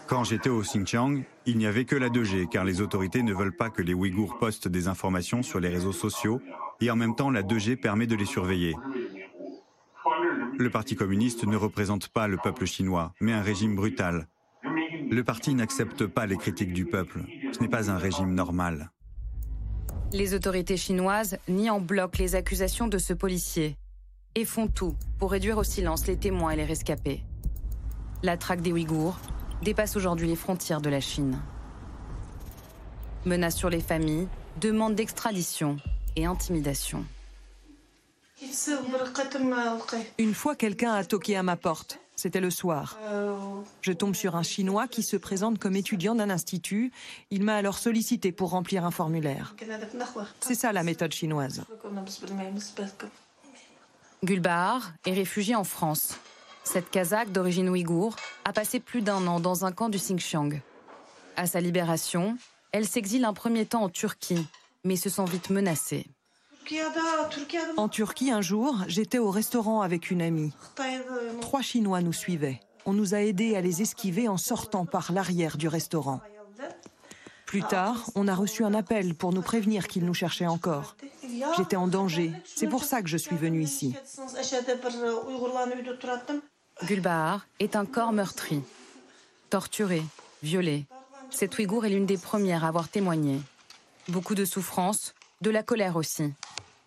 Quand 0.06 0.24
j'étais 0.24 0.50
au 0.50 0.60
Xinjiang, 0.60 1.22
il 1.46 1.58
n'y 1.58 1.66
avait 1.66 1.84
que 1.84 1.96
la 1.96 2.08
2G 2.08 2.48
car 2.48 2.64
les 2.64 2.80
autorités 2.80 3.22
ne 3.22 3.32
veulent 3.32 3.56
pas 3.56 3.70
que 3.70 3.82
les 3.82 3.94
Ouïghours 3.94 4.38
postent 4.38 4.68
des 4.68 4.88
informations 4.88 5.42
sur 5.42 5.60
les 5.60 5.68
réseaux 5.68 5.92
sociaux 5.92 6.40
et 6.80 6.90
en 6.90 6.96
même 6.96 7.14
temps 7.14 7.30
la 7.30 7.42
2G 7.42 7.76
permet 7.76 8.06
de 8.06 8.16
les 8.16 8.24
surveiller. 8.24 8.76
Le 10.58 10.68
Parti 10.68 10.96
communiste 10.96 11.46
ne 11.46 11.56
représente 11.56 12.08
pas 12.08 12.28
le 12.28 12.36
peuple 12.36 12.66
chinois, 12.66 13.14
mais 13.20 13.32
un 13.32 13.42
régime 13.42 13.76
brutal. 13.76 14.26
Le 15.10 15.24
parti 15.24 15.54
n'accepte 15.54 16.06
pas 16.06 16.26
les 16.26 16.36
critiques 16.36 16.72
du 16.72 16.84
peuple. 16.84 17.24
Ce 17.52 17.60
n'est 17.60 17.68
pas 17.68 17.90
un 17.90 17.98
régime 17.98 18.34
normal. 18.34 18.90
Les 20.12 20.34
autorités 20.34 20.76
chinoises 20.76 21.38
nient 21.48 21.70
en 21.70 21.80
bloc 21.80 22.18
les 22.18 22.34
accusations 22.34 22.88
de 22.88 22.98
ce 22.98 23.12
policier 23.12 23.76
et 24.34 24.44
font 24.44 24.68
tout 24.68 24.94
pour 25.18 25.32
réduire 25.32 25.58
au 25.58 25.64
silence 25.64 26.06
les 26.06 26.16
témoins 26.16 26.50
et 26.50 26.56
les 26.56 26.64
rescapés. 26.64 27.24
La 28.22 28.36
traque 28.36 28.60
des 28.60 28.70
Ouïghours 28.70 29.18
dépasse 29.62 29.96
aujourd'hui 29.96 30.28
les 30.28 30.36
frontières 30.36 30.82
de 30.82 30.90
la 30.90 31.00
Chine. 31.00 31.38
Menaces 33.24 33.56
sur 33.56 33.70
les 33.70 33.80
familles, 33.80 34.28
demandes 34.60 34.94
d'extradition 34.94 35.78
et 36.16 36.26
intimidation. 36.26 37.04
Une 40.18 40.34
fois, 40.34 40.54
quelqu'un 40.54 40.92
a 40.92 41.04
toqué 41.04 41.36
à 41.36 41.42
ma 41.42 41.56
porte. 41.56 41.98
C'était 42.14 42.40
le 42.40 42.50
soir. 42.50 42.98
Je 43.80 43.92
tombe 43.92 44.14
sur 44.14 44.36
un 44.36 44.42
Chinois 44.42 44.86
qui 44.86 45.02
se 45.02 45.16
présente 45.16 45.58
comme 45.58 45.76
étudiant 45.76 46.14
d'un 46.14 46.28
institut. 46.28 46.92
Il 47.30 47.42
m'a 47.42 47.56
alors 47.56 47.78
sollicité 47.78 48.32
pour 48.32 48.50
remplir 48.50 48.84
un 48.84 48.90
formulaire. 48.90 49.54
C'est 50.40 50.54
ça 50.54 50.72
la 50.72 50.82
méthode 50.82 51.12
chinoise. 51.12 51.62
Gulbahar 54.22 54.92
est 55.06 55.14
réfugié 55.14 55.54
en 55.54 55.64
France. 55.64 56.18
Cette 56.64 56.90
Kazakh 56.90 57.32
d'origine 57.32 57.68
ouïghour 57.68 58.16
a 58.44 58.52
passé 58.52 58.80
plus 58.80 59.02
d'un 59.02 59.26
an 59.26 59.40
dans 59.40 59.64
un 59.64 59.72
camp 59.72 59.88
du 59.88 59.98
Xinjiang. 59.98 60.60
À 61.36 61.46
sa 61.46 61.60
libération, 61.60 62.36
elle 62.72 62.86
s'exile 62.86 63.24
un 63.24 63.32
premier 63.32 63.66
temps 63.66 63.84
en 63.84 63.88
Turquie, 63.88 64.46
mais 64.84 64.96
se 64.96 65.08
sent 65.08 65.24
vite 65.26 65.50
menacée. 65.50 66.06
En 67.76 67.88
Turquie, 67.88 68.30
un 68.30 68.42
jour, 68.42 68.76
j'étais 68.86 69.18
au 69.18 69.30
restaurant 69.30 69.80
avec 69.80 70.10
une 70.10 70.22
amie. 70.22 70.52
Trois 71.40 71.62
Chinois 71.62 72.00
nous 72.00 72.12
suivaient. 72.12 72.60
On 72.86 72.92
nous 72.92 73.14
a 73.14 73.18
aidés 73.18 73.56
à 73.56 73.60
les 73.60 73.82
esquiver 73.82 74.28
en 74.28 74.36
sortant 74.36 74.86
par 74.86 75.12
l'arrière 75.12 75.56
du 75.56 75.68
restaurant. 75.68 76.20
Plus 77.46 77.62
tard, 77.62 78.08
on 78.14 78.28
a 78.28 78.34
reçu 78.34 78.64
un 78.64 78.74
appel 78.74 79.16
pour 79.16 79.32
nous 79.32 79.42
prévenir 79.42 79.88
qu'ils 79.88 80.04
nous 80.04 80.14
cherchaient 80.14 80.46
encore. 80.46 80.96
J'étais 81.56 81.74
en 81.74 81.88
danger. 81.88 82.32
C'est 82.44 82.68
pour 82.68 82.84
ça 82.84 83.02
que 83.02 83.08
je 83.08 83.16
suis 83.16 83.36
venue 83.36 83.62
ici. 83.62 83.96
Gulbahar 86.84 87.46
est 87.58 87.76
un 87.76 87.84
corps 87.84 88.12
meurtri. 88.12 88.62
Torturé, 89.50 90.02
violé. 90.42 90.86
Cette 91.30 91.58
Ouïghour 91.58 91.84
est 91.84 91.90
l'une 91.90 92.06
des 92.06 92.16
premières 92.16 92.64
à 92.64 92.68
avoir 92.68 92.88
témoigné. 92.88 93.40
Beaucoup 94.08 94.34
de 94.34 94.44
souffrance, 94.44 95.14
de 95.42 95.50
la 95.50 95.62
colère 95.62 95.96
aussi. 95.96 96.32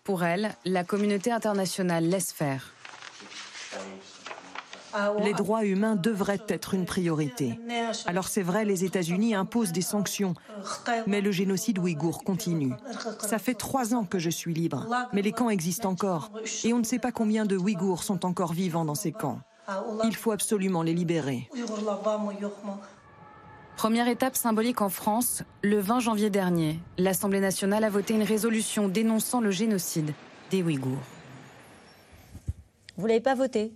Pour 0.02 0.24
elle, 0.24 0.54
la 0.64 0.84
communauté 0.84 1.30
internationale 1.30 2.08
laisse 2.08 2.32
faire. 2.32 2.72
Les 5.20 5.32
droits 5.32 5.64
humains 5.64 5.96
devraient 5.96 6.44
être 6.48 6.74
une 6.74 6.84
priorité. 6.84 7.58
Alors 8.06 8.28
c'est 8.28 8.42
vrai, 8.42 8.64
les 8.64 8.84
États-Unis 8.84 9.34
imposent 9.34 9.72
des 9.72 9.80
sanctions, 9.80 10.34
mais 11.06 11.20
le 11.20 11.32
génocide 11.32 11.78
ouïghour 11.78 12.22
continue. 12.22 12.74
Ça 13.18 13.38
fait 13.38 13.54
trois 13.54 13.94
ans 13.94 14.04
que 14.04 14.18
je 14.18 14.30
suis 14.30 14.54
libre, 14.54 14.86
mais 15.12 15.22
les 15.22 15.32
camps 15.32 15.50
existent 15.50 15.90
encore, 15.90 16.30
et 16.64 16.72
on 16.72 16.78
ne 16.78 16.84
sait 16.84 17.00
pas 17.00 17.12
combien 17.12 17.44
de 17.44 17.56
Ouïghours 17.56 18.04
sont 18.04 18.24
encore 18.24 18.52
vivants 18.52 18.84
dans 18.84 18.94
ces 18.94 19.12
camps. 19.12 19.40
Il 20.04 20.16
faut 20.16 20.32
absolument 20.32 20.82
les 20.82 20.94
libérer. 20.94 21.48
Première 23.76 24.08
étape 24.08 24.36
symbolique 24.36 24.80
en 24.80 24.88
France, 24.88 25.42
le 25.62 25.80
20 25.80 26.00
janvier 26.00 26.30
dernier, 26.30 26.78
l'Assemblée 26.96 27.40
nationale 27.40 27.82
a 27.84 27.90
voté 27.90 28.14
une 28.14 28.22
résolution 28.22 28.88
dénonçant 28.88 29.40
le 29.40 29.50
génocide 29.50 30.12
des 30.50 30.62
Ouïghours. 30.62 31.02
Vous 32.96 33.06
l'avez 33.06 33.20
pas 33.20 33.34
voté? 33.34 33.72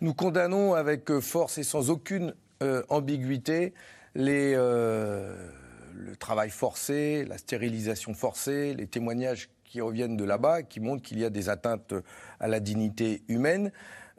Nous 0.00 0.14
condamnons 0.14 0.74
avec 0.74 1.18
force 1.18 1.58
et 1.58 1.64
sans 1.64 1.90
aucune 1.90 2.34
euh, 2.62 2.82
ambiguïté 2.88 3.74
les, 4.14 4.54
euh, 4.54 5.50
le 5.94 6.14
travail 6.16 6.50
forcé, 6.50 7.24
la 7.24 7.38
stérilisation 7.38 8.14
forcée, 8.14 8.74
les 8.74 8.86
témoignages 8.86 9.48
qui 9.64 9.80
reviennent 9.80 10.16
de 10.16 10.24
là-bas, 10.24 10.62
qui 10.62 10.78
montrent 10.78 11.02
qu'il 11.02 11.18
y 11.18 11.24
a 11.24 11.30
des 11.30 11.48
atteintes 11.48 11.94
à 12.38 12.46
la 12.46 12.60
dignité 12.60 13.22
humaine, 13.26 13.72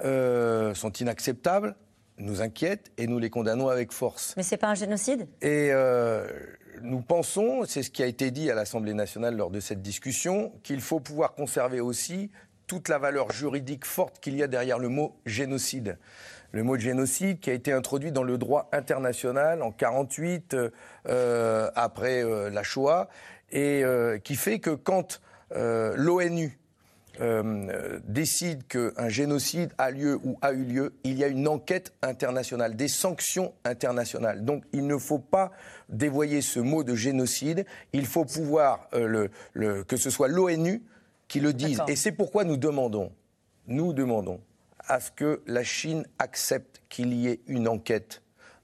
euh, 0.04 0.74
sont 0.74 0.92
inacceptables 0.92 1.76
nous 2.18 2.42
inquiètent 2.42 2.92
et 2.98 3.08
nous 3.08 3.20
les 3.20 3.30
condamnons 3.30 3.68
avec 3.68 3.92
force. 3.92 4.34
Mais 4.38 4.44
c'est 4.44 4.58
pas 4.58 4.70
un 4.70 4.76
génocide? 4.76 5.28
Et 5.42 5.70
euh, 5.72 6.28
nous 6.82 7.02
pensons, 7.02 7.66
c'est 7.66 7.84
ce 7.84 7.92
qui 7.92 8.04
a 8.04 8.06
été 8.06 8.32
dit 8.32 8.50
à 8.50 8.56
l'Assemblée 8.56 8.94
nationale 8.94 9.36
lors 9.36 9.50
de 9.50 9.60
cette 9.60 9.82
discussion, 9.82 10.54
qu'il 10.64 10.82
faut 10.82 11.00
pouvoir 11.00 11.36
conserver 11.36 11.82
aussi 11.82 12.32
toute 12.68 12.90
la 12.90 12.98
valeur 12.98 13.32
juridique 13.32 13.86
forte 13.86 14.20
qu'il 14.20 14.36
y 14.36 14.44
a 14.44 14.48
derrière 14.48 14.80
le 14.80 14.90
mot 14.90 15.16
génocide. 15.26 15.98
Le 16.52 16.64
mot 16.64 16.78
génocide 16.78 17.40
qui 17.40 17.50
a 17.50 17.54
été 17.54 17.72
introduit 17.72 18.12
dans 18.12 18.24
le 18.24 18.38
droit 18.38 18.70
international 18.72 19.62
en 19.62 19.72
48 19.72 20.56
euh, 21.08 21.70
après 21.76 22.24
euh, 22.24 22.50
la 22.50 22.64
Shoah 22.64 23.10
et 23.52 23.84
euh, 23.84 24.18
qui 24.18 24.36
fait 24.36 24.60
que 24.60 24.72
quand 24.72 25.22
l'ONU 25.52 26.58
euh, 27.21 27.99
décide 28.08 28.67
qu'un 28.67 29.10
génocide 29.10 29.71
a 29.78 29.91
lieu 29.91 30.19
ou 30.23 30.38
a 30.41 30.51
eu 30.51 30.63
lieu, 30.63 30.93
il 31.04 31.17
y 31.17 31.23
a 31.23 31.28
une 31.28 31.47
enquête 31.47 31.93
internationale, 32.01 32.75
des 32.75 32.88
sanctions 32.88 33.54
internationales. 33.63 34.43
Donc 34.43 34.63
il 34.73 34.86
ne 34.88 34.97
faut 34.97 35.19
pas 35.19 35.51
dévoyer 35.89 36.41
ce 36.41 36.60
mot 36.60 36.84
de 36.84 36.95
génocide, 36.95 37.65
il 37.93 38.06
faut 38.06 38.25
pouvoir 38.25 38.88
euh, 38.93 39.08
le, 39.08 39.30
le, 39.54 39.84
que 39.84 39.97
ce 39.97 40.10
soit 40.10 40.28
l'ONU 40.28 40.82
qui 41.28 41.39
le 41.39 41.54
dise. 41.54 41.82
Et 41.88 41.95
c'est 41.95 42.12
pourquoi 42.12 42.43
nous 42.43 42.58
demandons, 42.58 43.12
nous 43.67 43.93
demandons 43.93 44.41
à 44.88 44.99
ce 44.99 45.12
que 45.12 45.41
la 45.47 45.63
Chine 45.63 46.06
accepte 46.19 46.82
qu'il 46.89 47.13
y 47.13 47.28
ait 47.28 47.39
une 47.47 47.67
enquête 47.67 48.21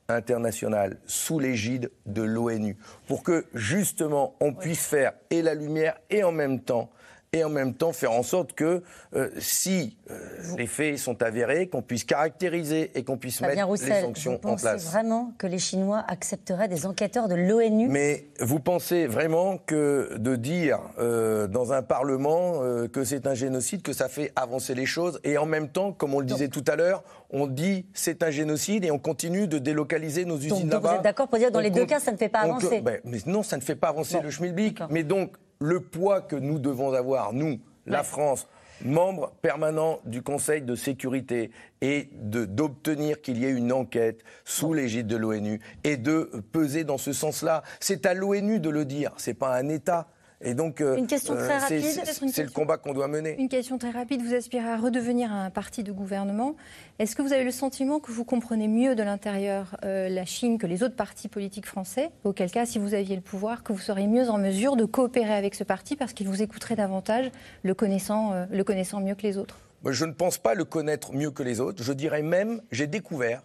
internationale 0.08 0.98
sous 1.06 1.40
l'égide 1.40 1.92
de 2.06 2.22
l'ONU, 2.22 2.78
pour 3.08 3.24
que 3.24 3.46
justement 3.54 4.36
on 4.40 4.54
puisse 4.54 4.86
faire 4.86 5.14
et 5.30 5.42
la 5.42 5.54
lumière 5.54 5.98
et 6.10 6.24
en 6.24 6.32
même 6.32 6.60
temps 6.60 6.92
et 7.34 7.46
en 7.46 7.50
même 7.50 7.74
temps 7.74 7.94
faire 7.94 8.12
en 8.12 8.24
sorte 8.24 8.52
que 8.52 8.84
euh, 9.16 9.30
si 9.40 9.96
euh, 10.10 10.20
les 10.58 10.68
faits 10.68 10.98
sont 10.98 11.24
avérés, 11.24 11.68
qu'on 11.68 11.82
puisse 11.82 12.04
caractériser 12.04 12.92
et 12.94 13.06
qu'on 13.06 13.16
puisse 13.16 13.40
mettre 13.40 13.72
les 13.72 14.02
sanctions 14.02 14.38
en 14.44 14.58
place. 14.58 14.84
vraiment 14.92 15.32
que 15.38 15.48
les 15.48 15.58
Chinois 15.58 16.04
accepteraient 16.10 16.68
des 16.68 16.86
enquêteurs 16.86 17.30
de 17.30 17.36
l'ONU? 17.36 17.88
Mais 17.88 18.26
vous 18.42 18.60
pensez 18.60 19.08
vraiment 19.08 19.58
que 19.58 20.18
de 20.18 20.36
dire 20.36 20.80
euh, 21.00 21.48
dans 21.48 21.72
un 21.72 21.82
Parlement 21.82 22.60
que 22.92 23.06
c'est 23.06 23.26
un 23.26 23.34
génocide, 23.34 23.82
que 23.82 23.94
ça 23.94 24.10
fait 24.10 24.34
avancer 24.36 24.76
les 24.76 24.86
choses 24.86 25.22
et 25.24 25.38
en 25.38 25.46
même 25.46 25.70
temps, 25.70 25.94
comme 25.94 26.14
on 26.14 26.20
le 26.20 26.26
disait 26.26 26.50
tout 26.50 26.66
à 26.68 26.76
l'heure, 26.76 27.02
on 27.30 27.48
dit 27.48 27.86
c'est 27.94 28.24
un 28.24 28.32
génocide 28.32 28.84
et 28.84 28.92
on 28.92 29.00
continue 29.00 29.48
de 29.48 29.58
délocaliser 29.58 30.26
nos 30.26 30.38
usines 30.38 30.70
là-bas. 30.70 30.90
Vous 30.90 30.96
êtes 30.98 31.04
d'accord 31.04 31.30
pour 31.30 31.40
dire 31.40 31.52
dans 31.52 31.62
les 31.62 31.72
deux 31.72 31.86
cas, 31.86 32.02
ça 32.02 32.12
ne 32.12 32.18
fait 32.18 32.28
pas 32.28 32.40
avancer 32.40 32.82
ben, 32.82 33.00
Mais 33.06 33.20
non, 33.26 33.42
ça 33.42 33.56
ne 33.56 33.62
fait 33.62 33.76
pas 33.76 33.88
avancer 33.88 34.20
le 34.22 34.30
schmilblick. 34.30 34.82
Mais 34.90 35.04
donc, 35.04 35.38
le 35.62 35.80
poids 35.80 36.22
que 36.22 36.36
nous 36.36 36.60
devons 36.60 36.92
avoir, 36.94 37.34
nous, 37.34 37.60
la 37.86 38.04
France, 38.04 38.48
membre 38.84 39.32
permanent 39.42 40.00
du 40.06 40.24
Conseil 40.24 40.64
de 40.64 40.76
sécurité, 40.76 41.52
et 41.82 42.10
d'obtenir 42.14 43.22
qu'il 43.22 43.38
y 43.38 43.46
ait 43.46 43.52
une 43.52 43.72
enquête 43.72 44.24
sous 44.44 44.74
l'égide 44.74 45.08
de 45.08 45.16
l'ONU 45.16 45.62
et 45.84 45.98
de 45.98 46.30
peser 46.52 46.84
dans 46.84 46.98
ce 46.98 47.14
sens-là. 47.14 47.64
C'est 47.80 48.06
à 48.06 48.14
l'ONU 48.14 48.60
de 48.60 48.70
le 48.70 48.86
dire, 48.86 49.14
c'est 49.18 49.34
pas 49.34 49.56
un 49.56 49.70
État. 49.70 50.08
Et 50.44 50.54
donc, 50.54 50.82
euh, 50.82 50.96
une 50.96 51.08
question 51.08 51.36
très 51.36 51.56
euh, 51.56 51.60
rapide. 51.60 52.30
C'est 52.32 52.44
le 52.44 52.50
combat 52.50 52.78
qu'on 52.78 52.94
doit 52.94 53.08
mener. 53.08 53.36
Une 53.40 53.50
question 53.50 53.78
très 53.78 53.92
rapide. 53.92 54.22
Vous 54.24 54.34
aspirez 54.34 54.68
à 54.68 54.78
redevenir 54.78 55.32
un 55.32 55.50
parti 55.50 55.84
de 55.84 55.92
gouvernement. 55.92 56.56
Est-ce 57.00 57.16
que 57.16 57.22
vous 57.22 57.34
avez 57.34 57.44
le 57.44 57.52
sentiment 57.52 58.00
que 58.00 58.12
vous 58.12 58.26
comprenez 58.26 58.68
mieux 58.68 58.96
de 58.96 59.04
l'intérieur 59.04 59.78
euh, 59.84 60.10
la 60.10 60.26
Chine 60.26 60.58
que 60.58 60.68
les 60.68 60.84
autres 60.84 60.96
partis 60.96 61.28
politiques 61.28 61.68
français? 61.68 62.10
Auquel 62.24 62.50
cas, 62.50 62.66
si 62.66 62.80
vous 62.80 62.94
aviez 62.94 63.16
le 63.16 63.22
pouvoir, 63.22 63.64
que 63.64 63.72
vous 63.72 63.80
seriez 63.80 64.08
mieux 64.08 64.30
en 64.30 64.38
mesure 64.38 64.76
de 64.76 64.86
coopérer 64.86 65.34
avec 65.34 65.54
ce 65.54 65.64
parti 65.64 65.96
parce 65.96 66.14
qu'il 66.14 66.28
vous 66.28 66.42
écouterait 66.42 66.76
davantage, 66.76 67.32
le 67.64 67.74
connaissant, 67.74 68.48
le 68.50 68.64
connaissant 68.64 69.00
mieux 69.00 69.16
que 69.16 69.24
les 69.24 69.38
autres? 69.38 69.60
Je 69.86 70.06
ne 70.06 70.14
pense 70.14 70.38
pas 70.38 70.54
le 70.56 70.66
connaître 70.66 71.14
mieux 71.14 71.32
que 71.32 71.44
les 71.44 71.60
autres. 71.60 71.84
Je 71.84 71.94
dirais 71.94 72.22
même, 72.22 72.62
j'ai 72.72 72.88
découvert, 72.88 73.42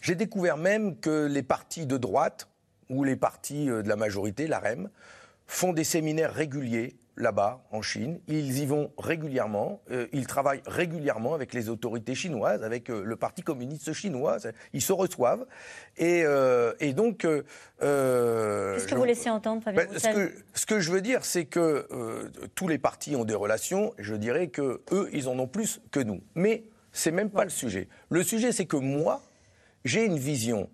j'ai 0.00 0.14
découvert 0.14 0.56
même 0.56 0.96
que 0.96 1.26
les 1.26 1.42
partis 1.42 1.86
de 1.86 1.96
droite 1.96 2.48
ou 2.88 3.04
les 3.04 3.16
partis 3.16 3.66
de 3.66 3.88
la 3.88 3.96
majorité, 3.96 4.46
la 4.46 4.58
REM, 4.58 4.88
font 5.48 5.72
des 5.72 5.84
séminaires 5.84 6.32
réguliers 6.32 6.94
là-bas, 7.18 7.64
en 7.72 7.82
Chine. 7.82 8.20
Ils 8.28 8.58
y 8.60 8.66
vont 8.66 8.92
régulièrement. 8.96 9.80
Euh, 9.90 10.06
ils 10.12 10.26
travaillent 10.26 10.62
régulièrement 10.66 11.34
avec 11.34 11.52
les 11.52 11.68
autorités 11.68 12.14
chinoises, 12.14 12.62
avec 12.62 12.90
euh, 12.90 13.02
le 13.04 13.16
Parti 13.16 13.42
communiste 13.42 13.92
chinois. 13.92 14.38
Ils 14.72 14.82
se 14.82 14.92
reçoivent. 14.92 15.44
Et, 15.96 16.22
euh, 16.24 16.72
donc. 16.92 17.18
Qu'est-ce 17.18 18.86
que 18.86 18.94
vous 18.94 19.04
laissez 19.04 19.30
entendre, 19.30 19.62
Fabien 19.62 19.84
ben, 19.84 19.98
ce, 19.98 20.08
que, 20.08 20.32
ce 20.54 20.66
que 20.66 20.80
je 20.80 20.92
veux 20.92 21.00
dire, 21.00 21.24
c'est 21.24 21.46
que 21.46 21.88
tous 22.54 22.68
les 22.68 22.78
partis 22.78 23.16
ont 23.16 23.24
des 23.24 23.34
relations. 23.34 23.92
Je 23.98 24.14
dirais 24.14 24.48
que 24.48 24.82
eux, 24.92 25.08
ils 25.12 25.28
en 25.28 25.38
ont 25.38 25.48
plus 25.48 25.80
que 25.90 26.00
nous. 26.00 26.22
Mais 26.34 26.64
c'est 26.92 27.10
même 27.10 27.30
pas 27.30 27.44
le 27.44 27.50
sujet. 27.50 27.88
Le 28.10 28.22
sujet, 28.22 28.52
c'est 28.52 28.66
que 28.66 28.76
moi, 28.76 29.22
j'ai 29.84 30.04
une 30.04 30.18
vision 30.18 30.70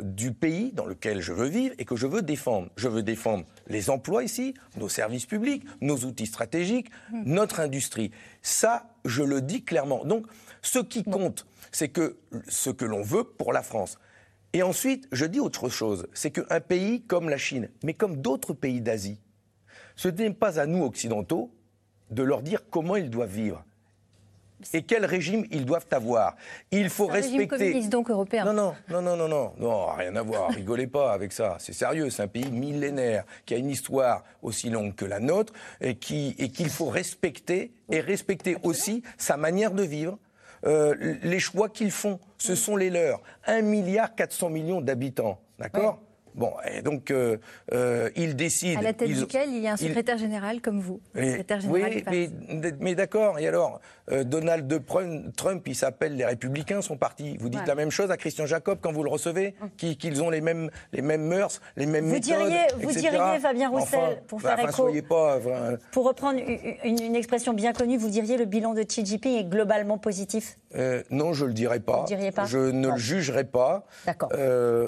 du 0.00 0.32
pays 0.32 0.72
dans 0.72 0.86
lequel 0.86 1.20
je 1.20 1.32
veux 1.32 1.48
vivre 1.48 1.74
et 1.78 1.84
que 1.84 1.96
je 1.96 2.06
veux 2.06 2.22
défendre. 2.22 2.68
Je 2.76 2.88
veux 2.88 3.02
défendre 3.02 3.44
les 3.68 3.90
emplois 3.90 4.24
ici, 4.24 4.54
nos 4.76 4.88
services 4.88 5.26
publics, 5.26 5.64
nos 5.80 5.96
outils 5.98 6.26
stratégiques, 6.26 6.90
hmm. 7.12 7.22
notre 7.24 7.60
industrie. 7.60 8.10
Ça, 8.42 8.90
je 9.04 9.22
le 9.22 9.40
dis 9.40 9.64
clairement. 9.64 10.04
Donc, 10.04 10.26
ce 10.62 10.78
qui 10.78 11.04
compte, 11.04 11.46
c'est 11.72 11.88
que 11.88 12.18
ce 12.48 12.70
que 12.70 12.84
l'on 12.84 13.02
veut 13.02 13.24
pour 13.24 13.52
la 13.52 13.62
France. 13.62 13.98
Et 14.52 14.62
ensuite, 14.62 15.06
je 15.12 15.26
dis 15.26 15.40
autre 15.40 15.68
chose, 15.68 16.08
c'est 16.14 16.30
qu'un 16.30 16.60
pays 16.60 17.02
comme 17.02 17.28
la 17.28 17.36
Chine, 17.36 17.68
mais 17.84 17.94
comme 17.94 18.16
d'autres 18.16 18.54
pays 18.54 18.80
d'Asie, 18.80 19.20
ce 19.96 20.08
n'est 20.08 20.32
pas 20.32 20.58
à 20.58 20.66
nous, 20.66 20.84
occidentaux, 20.84 21.52
de 22.10 22.22
leur 22.22 22.42
dire 22.42 22.62
comment 22.70 22.96
ils 22.96 23.10
doivent 23.10 23.34
vivre 23.34 23.64
et 24.72 24.82
quel 24.82 25.04
régime 25.04 25.44
ils 25.50 25.64
doivent 25.64 25.86
avoir? 25.90 26.36
Il 26.70 26.90
faut 26.90 27.06
respecter. 27.06 27.72
Régime 27.72 27.88
donc 27.88 28.10
européen. 28.10 28.44
Non, 28.44 28.52
non, 28.52 28.74
non, 28.88 29.02
non, 29.02 29.16
non, 29.16 29.28
non, 29.28 29.52
non, 29.58 29.86
rien 29.92 30.14
à 30.16 30.22
voir. 30.22 30.50
Rigolez 30.50 30.86
pas 30.86 31.12
avec 31.12 31.32
ça. 31.32 31.56
C'est 31.58 31.72
sérieux. 31.72 32.10
C'est 32.10 32.22
un 32.22 32.28
pays 32.28 32.50
millénaire 32.50 33.24
qui 33.46 33.54
a 33.54 33.56
une 33.56 33.70
histoire 33.70 34.24
aussi 34.42 34.70
longue 34.70 34.94
que 34.94 35.04
la 35.04 35.20
nôtre 35.20 35.52
et 35.80 35.96
qui 35.96 36.34
et 36.38 36.48
qu'il 36.48 36.70
faut 36.70 36.88
respecter 36.88 37.72
et 37.90 38.00
respecter 38.00 38.56
aussi 38.62 39.02
sa 39.16 39.36
manière 39.36 39.72
de 39.72 39.82
vivre. 39.82 40.18
Euh, 40.66 41.16
les 41.22 41.38
choix 41.38 41.68
qu'ils 41.68 41.92
font, 41.92 42.18
ce 42.36 42.56
sont 42.56 42.76
les 42.76 42.90
leurs. 42.90 43.22
1 43.46 43.62
milliard 43.62 44.14
400 44.14 44.50
millions 44.50 44.80
d'habitants, 44.80 45.38
d'accord? 45.58 46.00
Bon, 46.34 46.52
et 46.70 46.82
donc 46.82 47.10
euh, 47.10 47.38
euh, 47.72 48.10
il 48.16 48.36
décide. 48.36 48.78
À 48.78 48.82
la 48.82 48.92
tête 48.92 49.08
duquel 49.08 49.50
il 49.50 49.60
y 49.60 49.68
a 49.68 49.72
un 49.72 49.76
secrétaire 49.76 50.18
général 50.18 50.60
comme 50.60 50.80
vous. 50.80 51.00
secrétaire 51.14 51.60
général 51.60 51.92
oui, 52.10 52.30
mais, 52.80 52.94
d'accord. 52.94 53.38
Et 53.38 53.46
alors, 53.46 53.80
euh, 54.10 54.24
Donald 54.24 54.82
Trump, 55.36 55.62
il 55.66 55.74
s'appelle 55.74 56.16
les 56.16 56.24
Républicains, 56.24 56.82
son 56.82 56.96
parti. 56.96 57.36
Vous 57.38 57.48
dites 57.48 57.66
la 57.66 57.74
même 57.74 57.90
chose 57.90 58.10
à 58.10 58.16
Christian 58.16 58.46
Jacob 58.46 58.78
quand 58.80 58.92
vous 58.92 59.02
le 59.02 59.10
recevez, 59.10 59.54
hum. 59.60 59.70
qu'ils 59.76 60.22
ont 60.22 60.30
les 60.30 60.40
mêmes, 60.40 60.70
les 60.92 61.02
mêmes 61.02 61.26
mœurs, 61.26 61.60
les 61.76 61.86
mêmes 61.86 62.06
vous 62.06 62.12
méthodes. 62.12 62.36
Diriez, 62.36 62.66
vous 62.80 62.92
diriez, 62.92 63.40
Fabien 63.40 63.68
Roussel, 63.68 64.22
pour 64.26 64.40
faire 64.40 64.58
enfin, 64.58 64.68
écho. 64.68 64.88
Pas, 65.08 65.38
pour 65.92 66.06
reprendre 66.06 66.40
une, 66.84 67.02
une, 67.02 67.16
expression 67.16 67.52
bien 67.52 67.72
connue, 67.72 67.96
vous 67.96 68.08
diriez 68.10 68.36
le 68.36 68.44
bilan 68.44 68.74
de 68.74 68.82
Xi 68.82 69.04
Jinping 69.04 69.38
est 69.38 69.44
globalement 69.44 69.98
positif? 69.98 70.58
Non, 71.10 71.32
je 71.32 71.44
le 71.44 71.52
dirais 71.52 71.80
pas. 71.80 72.04
Je 72.46 72.58
ne 72.70 72.88
le 72.88 72.96
jugerai 72.96 73.44
pas. 73.44 73.86
D'accord. 74.06 74.30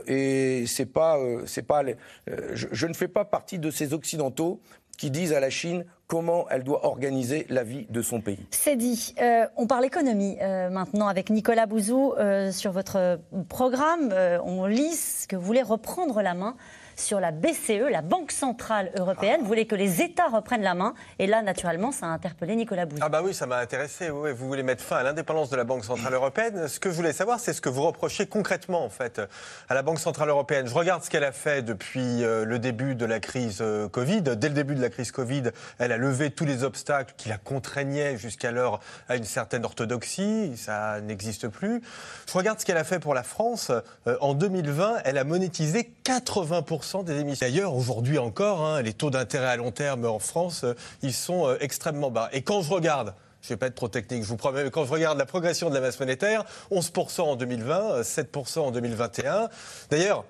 et 0.07 0.65
c'est 0.67 0.87
pas 0.87 1.19
c'est 1.47 1.63
pas 1.63 1.83
euh, 1.83 2.51
je, 2.53 2.87
ne 2.87 2.95
fais 2.95 3.09
pas 3.09 3.25
partie 3.25 3.59
de 3.59 3.71
ces 3.71 3.93
Occidentaux 3.93 4.61
qui 4.99 5.11
disent 5.11 5.33
à 5.33 5.41
la 5.41 5.51
Chine 5.51 5.85
comment 6.07 6.47
elle 6.51 6.63
doit 6.63 6.85
organiser 6.85 7.47
la 7.49 7.63
vie 7.63 7.87
de 7.89 8.03
son 8.03 8.21
pays. 8.21 8.47
C'est 8.51 8.77
dit. 8.77 9.15
Euh, 9.21 9.47
on 9.57 9.67
parle 9.67 9.85
économie 9.85 10.37
euh, 10.41 10.69
maintenant 10.69 11.09
avec 11.09 11.31
Nicolas 11.31 11.67
Bouzou 11.67 12.15
sur 12.51 12.73
votre 12.73 13.19
programme. 13.49 14.13
on 14.45 14.67
lit 14.67 15.27
que 15.29 15.37
vous 15.37 15.43
voulez 15.43 15.63
reprendre 15.63 16.21
la 16.23 16.35
main 16.35 16.57
sur 17.01 17.21
la 17.21 17.33
BCE, 17.33 17.91
la 17.91 18.03
Banque 18.03 18.31
Centrale 18.31 18.91
Européenne, 18.97 19.43
voulait 19.43 19.67
que 19.67 19.75
les 19.75 20.03
États 20.03 20.29
reprennent 20.29 20.63
la 20.63 20.75
main. 20.75 20.95
Et 21.19 21.27
là, 21.27 21.43
naturellement, 21.43 21.93
ça 21.93 22.07
a 22.07 22.11
interpellé 22.11 22.57
Nicolas 22.57 22.87
Bouzou. 22.87 23.03
Ah 23.05 23.09
bah 23.09 23.23
oui, 23.25 23.35
ça 23.35 23.47
m'a 23.47 23.59
intéressé. 23.59 24.11
vous 24.11 24.35
voulez 24.35 24.63
mettre 24.63 24.85
fin 24.85 24.97
à 24.97 25.03
l'indépendance 25.03 25.51
de 25.51 25.57
la 25.57 25.65
Banque 25.65 25.85
Centrale 25.85 26.15
Européenne. 26.15 26.69
Ce 26.69 26.79
que 26.79 26.91
je 26.91 26.95
voulais 26.95 27.13
savoir, 27.13 27.41
c'est 27.41 27.53
ce 27.53 27.61
que 27.61 27.69
vous 27.69 27.83
reprochez 27.83 28.27
concrètement, 28.27 28.85
en 28.85 28.91
fait, 28.91 29.21
à 29.69 29.75
la 29.75 29.83
Banque 29.83 29.99
Centrale 29.99 30.29
Européenne. 30.29 30.67
Je 30.67 30.75
regarde 30.75 31.03
ce 31.03 31.11
qu'elle 31.11 31.25
a 31.25 31.33
fait 31.33 31.63
depuis 31.63 32.23
euh, 32.23 32.45
le 32.45 32.59
début 32.59 32.95
de 32.95 33.07
la 33.07 33.21
crise 33.21 33.59
euh, 33.61 33.89
Covid. 33.89 34.23
Dès 34.23 34.49
le 34.49 34.55
début 34.55 34.75
de 34.75 34.83
la 34.83 34.91
crise 34.91 35.13
Covid, 35.13 35.45
elle 35.79 35.93
a 35.93 35.97
levé 35.97 36.31
tous 36.31 36.45
les 36.45 36.65
obstacles 36.65 37.15
qui 37.17 37.29
la 37.29 37.39
contraignaient 37.39 38.17
jusqu'alors 38.17 38.81
à 39.09 39.17
une 39.17 39.25
certaine 39.25 39.65
orthodoxie. 39.65 40.57
Ça 40.57 41.01
n'existe 41.01 41.49
plus. 41.49 41.83
Je 42.29 42.33
regarde 42.33 42.61
ce 42.61 42.67
qu'elle 42.67 42.77
a 42.77 42.85
fait 42.85 42.99
pour 42.99 43.15
la 43.15 43.23
France. 43.23 43.71
Euh, 44.07 44.17
en 44.21 44.35
2020, 44.35 44.99
elle 45.05 45.19
a 45.19 45.25
monétisé 45.25 45.93
80% 46.05 46.90
des 46.99 47.19
émissions. 47.21 47.47
D'ailleurs, 47.47 47.75
aujourd'hui 47.75 48.19
encore, 48.19 48.65
hein, 48.65 48.83
les 48.83 48.93
taux 48.93 49.11
d'intérêt 49.11 49.47
à 49.47 49.57
long 49.57 49.71
terme 49.71 50.05
en 50.05 50.19
France, 50.19 50.65
euh, 50.65 50.75
ils 51.03 51.15
sont 51.15 51.47
euh, 51.47 51.57
extrêmement 51.61 52.11
bas. 52.11 52.29
Et 52.33 52.43
quand 52.43 52.63
je 52.63 52.71
regarde 52.71 53.15
je 53.43 53.47
ne 53.47 53.49
vais 53.55 53.57
pas 53.57 53.69
être 53.69 53.75
trop 53.75 53.89
technique, 53.89 54.23
je 54.23 54.29
vous 54.29 54.37
promets, 54.37 54.65
mais 54.65 54.71
quand 54.71 54.85
je 54.85 54.93
regarde 54.93 55.17
la 55.17 55.25
progression 55.25 55.71
de 55.71 55.75
la 55.75 55.81
masse 55.81 55.99
monétaire, 55.99 56.45
11% 56.71 57.23
en 57.23 57.37
2020, 57.37 58.03
7% 58.03 58.59
euh, 58.59 58.63
en 58.65 58.71
2021. 58.71 59.49
D'ailleurs, 59.91 60.27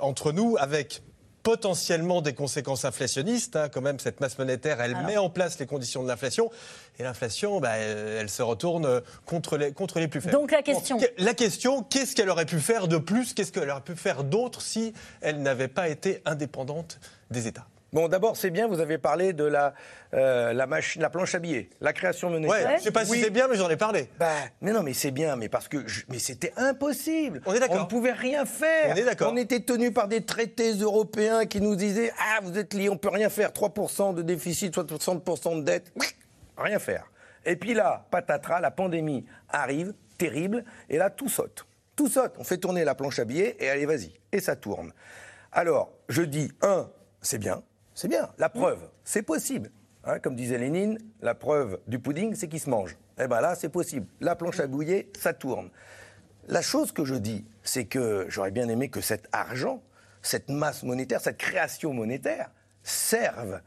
entre 0.00 0.30
nous, 0.30 0.56
avec 0.60 1.02
potentiellement 1.46 2.22
des 2.22 2.34
conséquences 2.34 2.84
inflationnistes. 2.84 3.54
Hein, 3.54 3.68
quand 3.68 3.80
même, 3.80 4.00
cette 4.00 4.18
masse 4.18 4.36
monétaire, 4.36 4.80
elle 4.80 4.96
met 5.06 5.16
en 5.16 5.30
place 5.30 5.60
les 5.60 5.66
conditions 5.66 6.02
de 6.02 6.08
l'inflation. 6.08 6.50
Et 6.98 7.04
l'inflation, 7.04 7.60
bah, 7.60 7.76
elle, 7.76 8.28
se 8.28 8.42
retourne 8.42 9.00
contre 9.26 9.56
les, 9.56 9.70
contre 9.70 10.00
les 10.00 10.08
plus 10.08 10.20
faibles. 10.20 10.32
Donc 10.32 10.50
la 10.50 10.62
question. 10.62 10.98
la 11.18 11.34
question, 11.34 11.84
qu'est-ce 11.84 12.16
qu'elle 12.16 12.30
aurait 12.30 12.46
pu 12.46 12.58
faire 12.58 12.88
de 12.88 12.98
plus? 12.98 13.32
Qu'est-ce 13.32 13.52
qu'elle 13.52 13.70
aurait 13.70 13.80
pu 13.80 13.94
faire 13.94 14.24
d'autre 14.24 14.60
si 14.60 14.92
elle 15.20 15.40
n'avait 15.40 15.68
pas 15.68 15.88
été 15.88 16.20
indépendante 16.24 16.98
des 17.30 17.46
États? 17.46 17.68
Bon, 17.92 18.08
d'abord, 18.08 18.36
c'est 18.36 18.50
bien, 18.50 18.66
vous 18.66 18.80
avez 18.80 18.98
parlé 18.98 19.32
de 19.32 19.44
la, 19.44 19.72
euh, 20.12 20.52
la, 20.52 20.66
machine, 20.66 21.00
la 21.00 21.08
planche 21.08 21.34
à 21.34 21.38
billets, 21.38 21.70
la 21.80 21.92
création 21.92 22.30
monétaire. 22.30 22.54
Ouais, 22.54 22.72
je 22.72 22.74
ne 22.74 22.78
sais 22.80 22.90
pas 22.90 23.04
si 23.04 23.20
c'est 23.20 23.30
bien, 23.30 23.48
mais 23.48 23.56
j'en 23.56 23.70
ai 23.70 23.76
parlé. 23.76 24.10
Bah, 24.18 24.28
mais 24.60 24.72
non, 24.72 24.82
mais 24.82 24.92
c'est 24.92 25.12
bien, 25.12 25.36
mais 25.36 25.48
parce 25.48 25.68
que 25.68 25.78
mais 26.08 26.18
c'était 26.18 26.52
impossible. 26.56 27.40
On 27.46 27.54
est 27.54 27.60
d'accord. 27.60 27.76
On 27.76 27.80
ne 27.82 27.86
pouvait 27.86 28.12
rien 28.12 28.44
faire. 28.44 28.92
On 28.92 28.96
est 28.96 29.04
d'accord. 29.04 29.32
On 29.32 29.36
était 29.36 29.60
tenu 29.60 29.92
par 29.92 30.08
des 30.08 30.24
traités 30.24 30.72
européens 30.72 31.46
qui 31.46 31.60
nous 31.60 31.76
disaient 31.76 32.12
Ah, 32.18 32.40
vous 32.42 32.58
êtes 32.58 32.74
liés, 32.74 32.88
on 32.88 32.94
ne 32.94 32.98
peut 32.98 33.08
rien 33.08 33.30
faire. 33.30 33.50
3% 33.50 34.14
de 34.14 34.22
déficit, 34.22 34.76
60% 34.76 35.58
de 35.58 35.62
dette. 35.62 35.92
Rien 36.58 36.78
faire. 36.78 37.04
Et 37.44 37.54
puis 37.54 37.74
là, 37.74 38.06
patatras, 38.10 38.60
la 38.60 38.72
pandémie 38.72 39.24
arrive, 39.48 39.94
terrible, 40.18 40.64
et 40.90 40.98
là, 40.98 41.10
tout 41.10 41.28
saute. 41.28 41.66
Tout 41.94 42.08
saute. 42.08 42.34
On 42.38 42.44
fait 42.44 42.58
tourner 42.58 42.84
la 42.84 42.94
planche 42.94 43.20
à 43.20 43.24
billets, 43.24 43.56
et 43.60 43.70
allez, 43.70 43.86
vas-y. 43.86 44.12
Et 44.32 44.40
ça 44.40 44.56
tourne. 44.56 44.92
Alors, 45.52 45.92
je 46.08 46.22
dis, 46.22 46.50
un, 46.62 46.90
c'est 47.22 47.38
bien. 47.38 47.62
C'est 47.96 48.08
bien. 48.08 48.28
La 48.36 48.50
preuve, 48.50 48.90
c'est 49.04 49.22
possible. 49.22 49.70
Hein, 50.04 50.18
comme 50.18 50.36
disait 50.36 50.58
Lénine, 50.58 50.98
la 51.22 51.34
preuve 51.34 51.80
du 51.88 51.98
pudding, 51.98 52.34
c'est 52.34 52.46
qu'il 52.46 52.60
se 52.60 52.68
mange. 52.68 52.94
Eh 53.18 53.26
bien 53.26 53.40
là, 53.40 53.54
c'est 53.54 53.70
possible. 53.70 54.06
La 54.20 54.36
planche 54.36 54.60
à 54.60 54.66
bouiller, 54.66 55.10
ça 55.18 55.32
tourne. 55.32 55.70
La 56.46 56.60
chose 56.60 56.92
que 56.92 57.06
je 57.06 57.14
dis, 57.14 57.46
c'est 57.62 57.86
que 57.86 58.26
j'aurais 58.28 58.50
bien 58.50 58.68
aimé 58.68 58.90
que 58.90 59.00
cet 59.00 59.28
argent, 59.32 59.82
cette 60.20 60.50
masse 60.50 60.82
monétaire, 60.82 61.22
cette 61.22 61.38
création 61.38 61.94
monétaire, 61.94 62.50
serve 62.82 63.62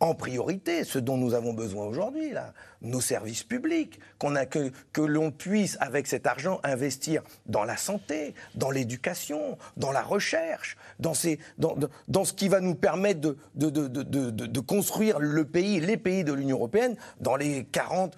en 0.00 0.14
priorité 0.14 0.84
ce 0.84 0.98
dont 0.98 1.16
nous 1.16 1.34
avons 1.34 1.52
besoin 1.52 1.86
aujourd'hui, 1.86 2.30
là, 2.30 2.52
nos 2.82 3.00
services 3.00 3.42
publics, 3.42 3.98
que, 4.20 5.00
l'on 5.00 5.30
puisse, 5.30 5.76
avec 5.80 6.06
cet 6.06 6.26
argent, 6.26 6.60
investir 6.62 7.22
dans 7.46 7.64
la 7.64 7.76
santé, 7.76 8.34
dans 8.54 8.70
l'éducation, 8.70 9.58
dans 9.76 9.92
la 9.92 10.02
recherche, 10.02 10.76
dans, 10.98 11.14
ce 11.14 12.32
qui 12.32 12.48
va 12.48 12.60
nous 12.60 12.74
permettre 12.74 13.36
de, 13.54 14.60
construire 14.60 15.18
le 15.18 15.44
pays, 15.44 15.80
les 15.80 15.96
pays 15.96 16.24
de 16.24 16.32
l'Union 16.32 16.56
européenne 16.56 16.96
dans 17.20 17.36
les 17.36 17.64
40, 17.64 18.16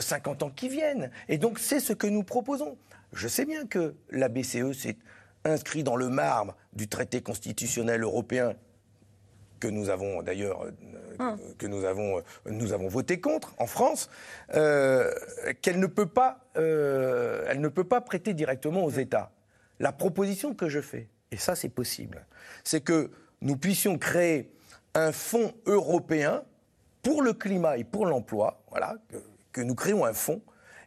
50 0.00 0.42
euh, 0.42 0.46
ans 0.46 0.50
qui 0.50 0.68
viennent. 0.68 1.10
Et 1.28 1.38
donc 1.38 1.58
c'est 1.58 1.80
ce 1.80 1.92
que 1.92 2.06
nous 2.06 2.22
proposons. 2.22 2.76
Je 3.12 3.28
sais 3.28 3.44
bien 3.44 3.66
que 3.66 3.94
la 4.10 4.28
BCE 4.28 4.72
s'est 4.72 4.96
inscrit 5.44 5.82
dans 5.82 5.96
le 5.96 6.08
marbre 6.08 6.56
du 6.72 6.88
traité 6.88 7.20
constitutionnel 7.20 8.02
européen 8.02 8.54
que 9.62 9.68
nous 9.68 9.90
avons 9.90 10.22
d'ailleurs 10.22 10.64
euh, 10.64 10.72
hum. 11.20 11.38
que 11.56 11.68
nous 11.68 11.84
avons, 11.84 12.18
euh, 12.18 12.22
nous 12.46 12.72
avons 12.72 12.88
voté 12.88 13.20
contre 13.20 13.54
en 13.58 13.68
France, 13.68 14.10
euh, 14.54 15.08
qu'elle 15.60 15.78
ne 15.78 15.86
peut 15.86 16.06
pas, 16.06 16.40
elle 16.56 17.60
ne 17.60 17.68
peut 17.68 17.84
pas 17.84 18.00
prêter 18.00 18.34
directement 18.34 18.84
aux 18.84 18.90
États. 18.90 19.30
La 19.78 19.92
proposition 19.92 20.52
que 20.52 20.68
je 20.68 20.80
fais, 20.80 21.08
et 21.30 21.36
ça 21.36 21.54
c'est 21.54 21.68
possible, 21.68 22.26
c'est 22.64 22.80
que 22.80 23.12
nous 23.40 23.56
puissions 23.56 23.98
créer 23.98 24.52
un 24.94 25.12
fonds 25.12 25.54
européen 25.66 26.42
pour 27.02 27.22
le 27.22 27.32
climat 27.32 27.78
et 27.78 27.84
pour 27.84 28.06
l'emploi, 28.06 28.60
voilà, 28.70 28.96
que, 29.08 29.16
que 29.52 29.60
nous 29.60 29.76
créons 29.76 30.04
un 30.04 30.12
fonds 30.12 30.42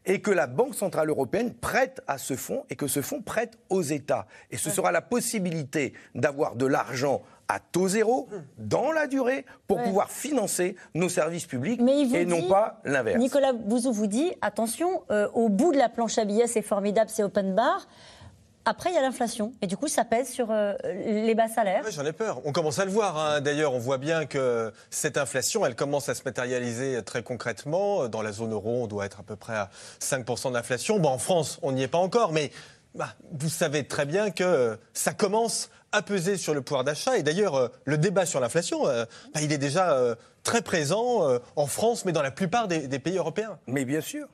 et 0.06 0.22
que 0.22 0.32
la 0.32 0.48
Banque 0.48 0.76
Centrale 0.76 1.10
Européenne 1.10 1.54
prête 1.54 2.02
à 2.08 2.18
ce 2.18 2.36
fonds 2.36 2.66
et 2.70 2.76
que 2.76 2.88
ce 2.88 3.02
fonds 3.02 3.22
prête 3.22 3.58
aux 3.70 3.82
États. 3.82 4.28
Et 4.52 4.58
ce 4.58 4.70
sera 4.70 4.92
la 4.92 5.02
possibilité 5.02 5.94
d'avoir 6.14 6.56
de 6.56 6.66
l'argent 6.66 7.24
à 7.48 7.60
taux 7.60 7.88
zéro 7.88 8.28
dans 8.58 8.92
la 8.92 9.08
durée 9.08 9.46
pour 9.68 9.82
pouvoir 9.82 10.10
financer 10.10 10.76
nos 10.94 11.10
services 11.10 11.46
publics 11.46 11.82
et 12.14 12.26
non 12.26 12.44
pas 12.48 12.80
l'inverse. 12.86 13.20
Nicolas 13.20 13.54
Bouzou 13.54 13.92
vous 13.92 14.08
dit 14.08 14.32
attention, 14.42 15.04
euh, 15.12 15.28
au 15.34 15.50
bout 15.50 15.72
de 15.72 15.78
la 15.78 15.90
planche 15.90 16.18
à 16.18 16.26
billets, 16.26 16.48
c'est 16.48 16.62
formidable, 16.62 17.10
c'est 17.14 17.24
open 17.24 17.54
bar. 17.54 17.88
Après, 18.68 18.90
il 18.90 18.96
y 18.96 18.98
a 18.98 19.02
l'inflation. 19.02 19.54
Et 19.62 19.68
du 19.68 19.78
coup, 19.78 19.88
ça 19.88 20.04
pèse 20.06 20.28
sur 20.28 20.50
euh, 20.50 20.74
les 20.84 21.36
bas 21.36 21.48
salaires. 21.48 21.84
J'en 21.92 22.04
ai 22.04 22.14
peur. 22.14 22.42
On 22.46 22.52
commence 22.52 22.80
à 22.80 22.86
le 22.86 22.90
voir. 22.90 23.16
Hein. 23.16 23.40
D'ailleurs, 23.40 23.76
on 23.76 23.80
voit 23.80 24.00
bien 24.00 24.26
que 24.26 24.74
cette 24.90 25.18
inflation, 25.18 25.64
elle 25.68 25.76
commence 25.76 26.10
à 26.10 26.16
se 26.16 26.24
matérialiser 26.26 27.04
très 27.04 27.22
concrètement. 27.22 28.08
Dans 28.08 28.24
la 28.24 28.32
zone 28.32 28.54
euro, 28.54 28.84
on 28.84 28.88
doit 28.88 29.06
être 29.06 29.20
à 29.20 29.24
peu 29.24 29.36
près 29.36 29.56
à 29.56 29.70
5% 30.02 30.54
d'inflation. 30.54 30.98
Bon, 30.98 31.10
en 31.10 31.20
France, 31.20 31.60
on 31.62 31.74
n'y 31.74 31.84
est 31.84 31.88
pas 31.88 32.00
encore, 32.00 32.32
mais 32.32 32.50
bah, 32.96 33.10
vous 33.34 33.50
savez 33.50 33.86
très 33.86 34.06
bien 34.06 34.32
que 34.32 34.80
ça 34.94 35.14
commence 35.14 35.70
à 35.96 36.02
peser 36.02 36.38
sur 36.38 36.54
le 36.54 36.62
pouvoir 36.62 36.84
d'achat. 36.84 37.18
Et 37.18 37.24
d'ailleurs, 37.24 37.56
euh, 37.56 37.68
le 37.86 37.98
débat 37.98 38.26
sur 38.26 38.40
l'inflation, 38.40 38.88
euh, 38.88 39.06
bah, 39.34 39.42
il 39.42 39.52
est 39.52 39.58
déjà 39.58 39.94
euh, 39.94 40.16
très 40.44 40.62
présent 40.62 41.40
en 41.56 41.68
France, 41.68 42.06
mais 42.06 42.12
dans 42.12 42.22
la 42.22 42.32
plupart 42.32 42.68
des, 42.68 43.00
pays 43.00 43.18
européens. 43.18 43.58
Mais 43.68 43.86
bien 43.86 44.02
sûr. 44.02 44.28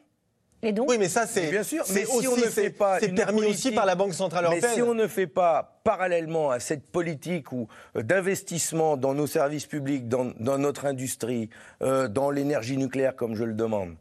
Et 0.64 0.74
donc 0.74 0.90
oui, 0.90 0.98
mais 1.00 1.10
ça, 1.10 1.26
c'est 1.26 1.50
bien 1.50 1.64
sûr. 1.64 1.84
Mais 1.94 2.06
si 2.06 2.28
on 2.28 2.36
ne 2.36 2.42
fait 2.42 2.70
pas, 2.70 3.00
c'est 3.00 3.10
permis 3.10 3.46
aussi 3.46 3.72
par 3.72 3.86
la 3.86 3.96
Banque 3.96 4.14
centrale 4.14 4.46
européenne. 4.46 4.66
Mais 4.70 4.76
si 4.76 4.82
on 4.82 4.94
ne 4.94 5.08
fait 5.08 5.26
pas 5.26 5.80
parallèlement 5.84 6.52
à 6.52 6.60
cette 6.60 6.86
politique 6.92 7.48
d'investissement 7.96 8.98
dans 8.98 9.14
nos 9.14 9.26
services 9.26 9.66
publics, 9.66 10.08
dans, 10.08 10.32
dans 10.40 10.60
notre 10.60 10.86
industrie, 10.86 11.50
dans 11.80 12.30
l'énergie 12.30 12.78
nucléaire, 12.78 13.16
comme 13.16 13.36
je 13.36 13.44
le 13.44 13.54
demande, 13.54 13.96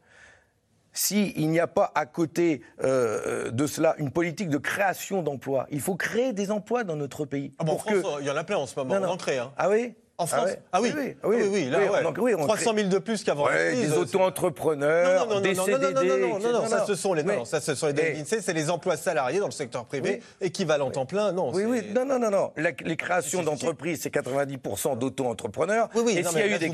s'il 0.92 1.48
n'y 1.48 1.60
a 1.60 1.66
pas 1.66 1.92
à 1.94 2.06
côté 2.06 2.62
euh, 2.82 3.46
euh, 3.46 3.50
de 3.50 3.66
cela 3.66 3.94
une 3.98 4.10
politique 4.10 4.48
de 4.48 4.58
création 4.58 5.22
d'emplois, 5.22 5.66
il 5.70 5.80
faut 5.80 5.96
créer 5.96 6.32
des 6.32 6.50
emplois 6.50 6.84
dans 6.84 6.96
notre 6.96 7.24
pays. 7.24 7.52
Ah 7.58 7.64
bon, 7.64 7.74
en 7.74 7.78
France, 7.78 8.18
il 8.20 8.26
y 8.26 8.30
en 8.30 8.36
a 8.36 8.44
plein 8.44 8.56
en 8.56 8.66
ce 8.66 8.78
moment, 8.78 8.94
on 8.94 9.04
en 9.04 9.16
crée. 9.16 9.38
Hein. 9.38 9.52
Ah 9.56 9.68
oui? 9.68 9.94
En 10.20 10.26
France 10.26 10.50
Ah 10.72 10.80
oui, 10.80 10.92
oui, 10.96 11.14
oui, 11.24 11.36
oui, 11.50 11.70
là, 11.70 11.78
ouais. 11.78 12.36
300 12.36 12.72
000 12.76 12.88
de 12.88 12.98
plus 12.98 13.24
qu'avant 13.24 13.46
ouais, 13.46 13.74
Des 13.74 13.92
auto-entrepreneurs, 13.92 15.40
des 15.40 15.54
CDD, 15.54 15.94
non, 15.94 16.38
non, 16.38 16.38
non, 16.38 16.52
non, 16.62 16.66
ça 16.66 16.84
ce 16.86 16.94
sont 16.94 17.14
les, 17.14 17.22
non, 17.22 17.44
ça 17.44 17.60
ce 17.60 17.74
sont 17.74 17.86
les 17.88 18.24
c'est 18.24 18.52
les 18.52 18.70
emplois 18.70 18.96
salariés 18.96 19.40
dans 19.40 19.46
le 19.46 19.52
secteur 19.52 19.84
privé, 19.86 20.20
équivalent 20.40 20.92
en 20.94 21.06
plein, 21.06 21.32
non. 21.32 21.50
Oui, 21.52 21.64
oui, 21.64 21.82
non, 21.94 22.04
non, 22.04 22.18
non, 22.18 22.30
non. 22.30 22.52
les 22.56 22.96
créations 22.96 23.42
d'entreprises, 23.42 24.00
c'est 24.02 24.14
90% 24.14 24.98
d'auto-entrepreneurs. 24.98 25.88
Oui, 25.94 26.02
oui, 26.04 26.18
et 26.18 26.22
s'il 26.24 26.38
y 26.38 26.42
a 26.42 26.46
eu 26.46 26.58
des, 26.58 26.66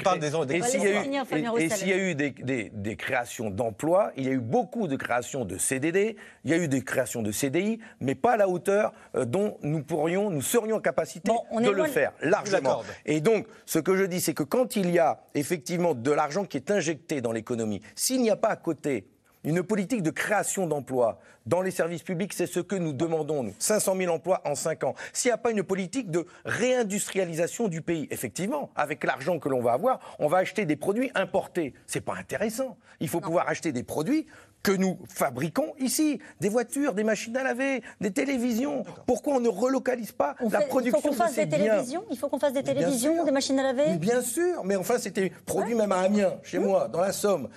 et 1.57 1.71
s'il 1.71 1.89
y 1.89 1.93
a 1.93 1.97
eu 1.97 2.15
des 2.15 2.97
créations 2.97 3.51
d'emplois, 3.51 4.11
il 4.17 4.25
y 4.25 4.29
a 4.29 4.33
eu 4.33 4.41
beaucoup 4.41 4.89
de 4.89 4.97
créations 4.97 5.45
de 5.45 5.57
CDD, 5.57 6.17
il 6.45 6.51
y 6.51 6.55
a 6.55 6.57
eu 6.57 6.69
des 6.69 6.83
créations 6.83 7.23
de 7.23 7.31
CDI, 7.31 7.79
mais 8.01 8.15
pas 8.15 8.33
à 8.33 8.37
la 8.37 8.49
hauteur 8.49 8.93
dont 9.15 9.57
nous 9.63 9.83
pourrions, 9.83 10.31
nous 10.31 10.43
serions 10.43 10.77
en 10.77 10.81
capacité 10.81 11.31
de 11.31 11.71
le 11.71 11.85
faire 11.85 12.13
largement. 12.21 12.83
Et 13.05 13.21
donc 13.21 13.36
donc, 13.37 13.47
ce 13.67 13.79
que 13.79 13.97
je 13.97 14.05
dis, 14.05 14.21
c'est 14.21 14.35
que 14.35 14.43
quand 14.43 14.77
il 14.77 14.91
y 14.91 14.99
a 14.99 15.21
effectivement 15.35 15.95
de 15.95 16.11
l'argent 16.11 16.45
qui 16.45 16.57
est 16.57 16.71
injecté 16.71 17.21
dans 17.21 17.33
l'économie, 17.33 17.83
s'il 17.95 18.23
n'y 18.23 18.31
a 18.31 18.37
pas 18.37 18.49
à 18.49 18.57
côté 18.57 19.07
une 19.45 19.63
politique 19.63 20.03
de 20.03 20.11
création 20.11 20.67
d'emplois 20.67 21.21
dans 21.47 21.63
les 21.63 21.71
services 21.71 22.03
publics, 22.03 22.33
c'est 22.33 22.47
ce 22.47 22.59
que 22.59 22.75
nous 22.75 22.93
demandons, 22.93 23.45
nous. 23.45 23.55
500 23.59 23.95
000 23.97 24.13
emplois 24.13 24.43
en 24.45 24.57
5 24.57 24.83
ans. 24.83 24.95
S'il 25.13 25.29
n'y 25.29 25.35
a 25.35 25.39
pas 25.39 25.53
une 25.53 25.63
politique 25.63 26.11
de 26.11 26.27
réindustrialisation 26.45 27.69
du 27.69 27.83
pays, 27.83 28.09
effectivement, 28.11 28.71
avec 28.75 29.05
l'argent 29.05 29.39
que 29.39 29.49
l'on 29.49 29.61
va 29.61 29.75
avoir, 29.75 30.01
on 30.19 30.27
va 30.27 30.39
acheter 30.39 30.65
des 30.65 30.75
produits 30.75 31.13
importés. 31.15 31.75
C'est 31.87 32.01
pas 32.01 32.15
intéressant. 32.17 32.77
Il 32.99 33.09
faut 33.09 33.21
pouvoir 33.21 33.49
acheter 33.49 33.71
des 33.71 33.85
produits 33.85 34.27
que 34.63 34.73
nous 34.73 34.99
fabriquons 35.09 35.75
ici. 35.79 36.19
Des 36.41 36.49
voitures, 36.49 36.95
des 36.95 37.05
machines 37.05 37.37
à 37.37 37.43
laver, 37.43 37.83
des 38.01 38.11
télévisions. 38.11 38.85
Pourquoi 39.07 39.35
on 39.35 39.41
ne 39.41 39.49
relocalise 39.49 40.13
pas 40.13 40.35
la 40.51 40.61
production 40.63 40.99
Il 40.99 41.03
faut 41.03 41.09
qu'on 41.09 41.15
fasse 41.15 41.35
des 41.37 41.49
télévisions? 41.49 42.05
Il 42.11 42.19
faut 42.19 42.29
qu'on 42.29 42.39
fasse 42.39 42.53
des 42.53 42.63
télévisions, 42.63 43.25
des 43.25 43.31
machines 43.31 43.59
à 43.59 43.63
laver? 43.63 43.97
Bien 43.97 44.23
sûr, 44.23 44.65
mais 44.65 44.77
enfin 44.77 44.99
c'était 44.99 45.31
produit 45.45 45.75
même 45.75 45.93
à 45.93 46.01
Amiens, 46.01 46.35
chez 46.43 46.59
moi, 46.59 46.89
dans 46.89 47.01
la 47.01 47.13
Somme. 47.13 47.49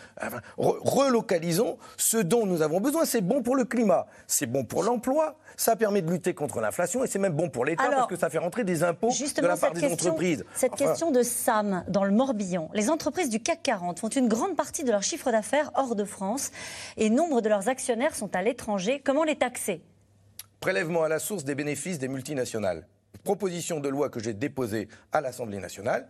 relocalisons 0.57 1.77
ce 1.97 2.17
dont 2.17 2.45
nous 2.45 2.61
avons 2.61 2.79
besoin. 2.79 3.05
C'est 3.05 3.21
bon 3.21 3.41
pour 3.41 3.55
le 3.55 3.65
climat, 3.65 4.07
c'est 4.27 4.45
bon 4.45 4.63
pour 4.63 4.83
l'emploi, 4.83 5.37
ça 5.57 5.75
permet 5.75 6.01
de 6.01 6.11
lutter 6.11 6.33
contre 6.33 6.61
l'inflation 6.61 7.03
et 7.03 7.07
c'est 7.07 7.19
même 7.19 7.33
bon 7.33 7.49
pour 7.49 7.65
l'État 7.65 7.89
parce 7.89 8.07
que 8.07 8.15
ça 8.15 8.29
fait 8.29 8.37
rentrer 8.37 8.63
des 8.63 8.83
impôts 8.83 9.09
de 9.09 9.47
la 9.47 9.57
part 9.57 9.73
des 9.73 9.91
entreprises. 9.91 10.45
Cette 10.53 10.75
question 10.75 11.11
de 11.11 11.23
SAM 11.23 11.83
dans 11.87 12.03
le 12.03 12.11
Morbihan. 12.11 12.69
Les 12.73 12.89
entreprises 12.89 13.29
du 13.29 13.39
CAC 13.39 13.63
40 13.63 13.99
font 13.99 14.09
une 14.09 14.27
grande 14.27 14.55
partie 14.55 14.83
de 14.83 14.91
leur 14.91 15.03
chiffre 15.03 15.31
d'affaires 15.31 15.71
hors 15.75 15.95
de 15.95 16.03
France 16.03 16.51
et 16.97 17.09
nombre 17.09 17.41
de 17.41 17.49
leurs 17.49 17.69
actionnaires 17.69 18.15
sont 18.15 18.35
à 18.35 18.41
l'étranger. 18.41 19.01
Comment 19.03 19.23
les 19.23 19.35
taxer? 19.35 19.81
Prélèvement 20.59 21.03
à 21.03 21.09
la 21.09 21.19
source 21.19 21.43
des 21.43 21.55
bénéfices 21.55 21.99
des 21.99 22.07
multinationales. 22.07 22.87
Proposition 23.23 23.79
de 23.79 23.89
loi 23.89 24.09
que 24.09 24.19
j'ai 24.19 24.33
déposée 24.33 24.87
à 25.11 25.21
l'Assemblée 25.21 25.59
nationale. 25.59 26.07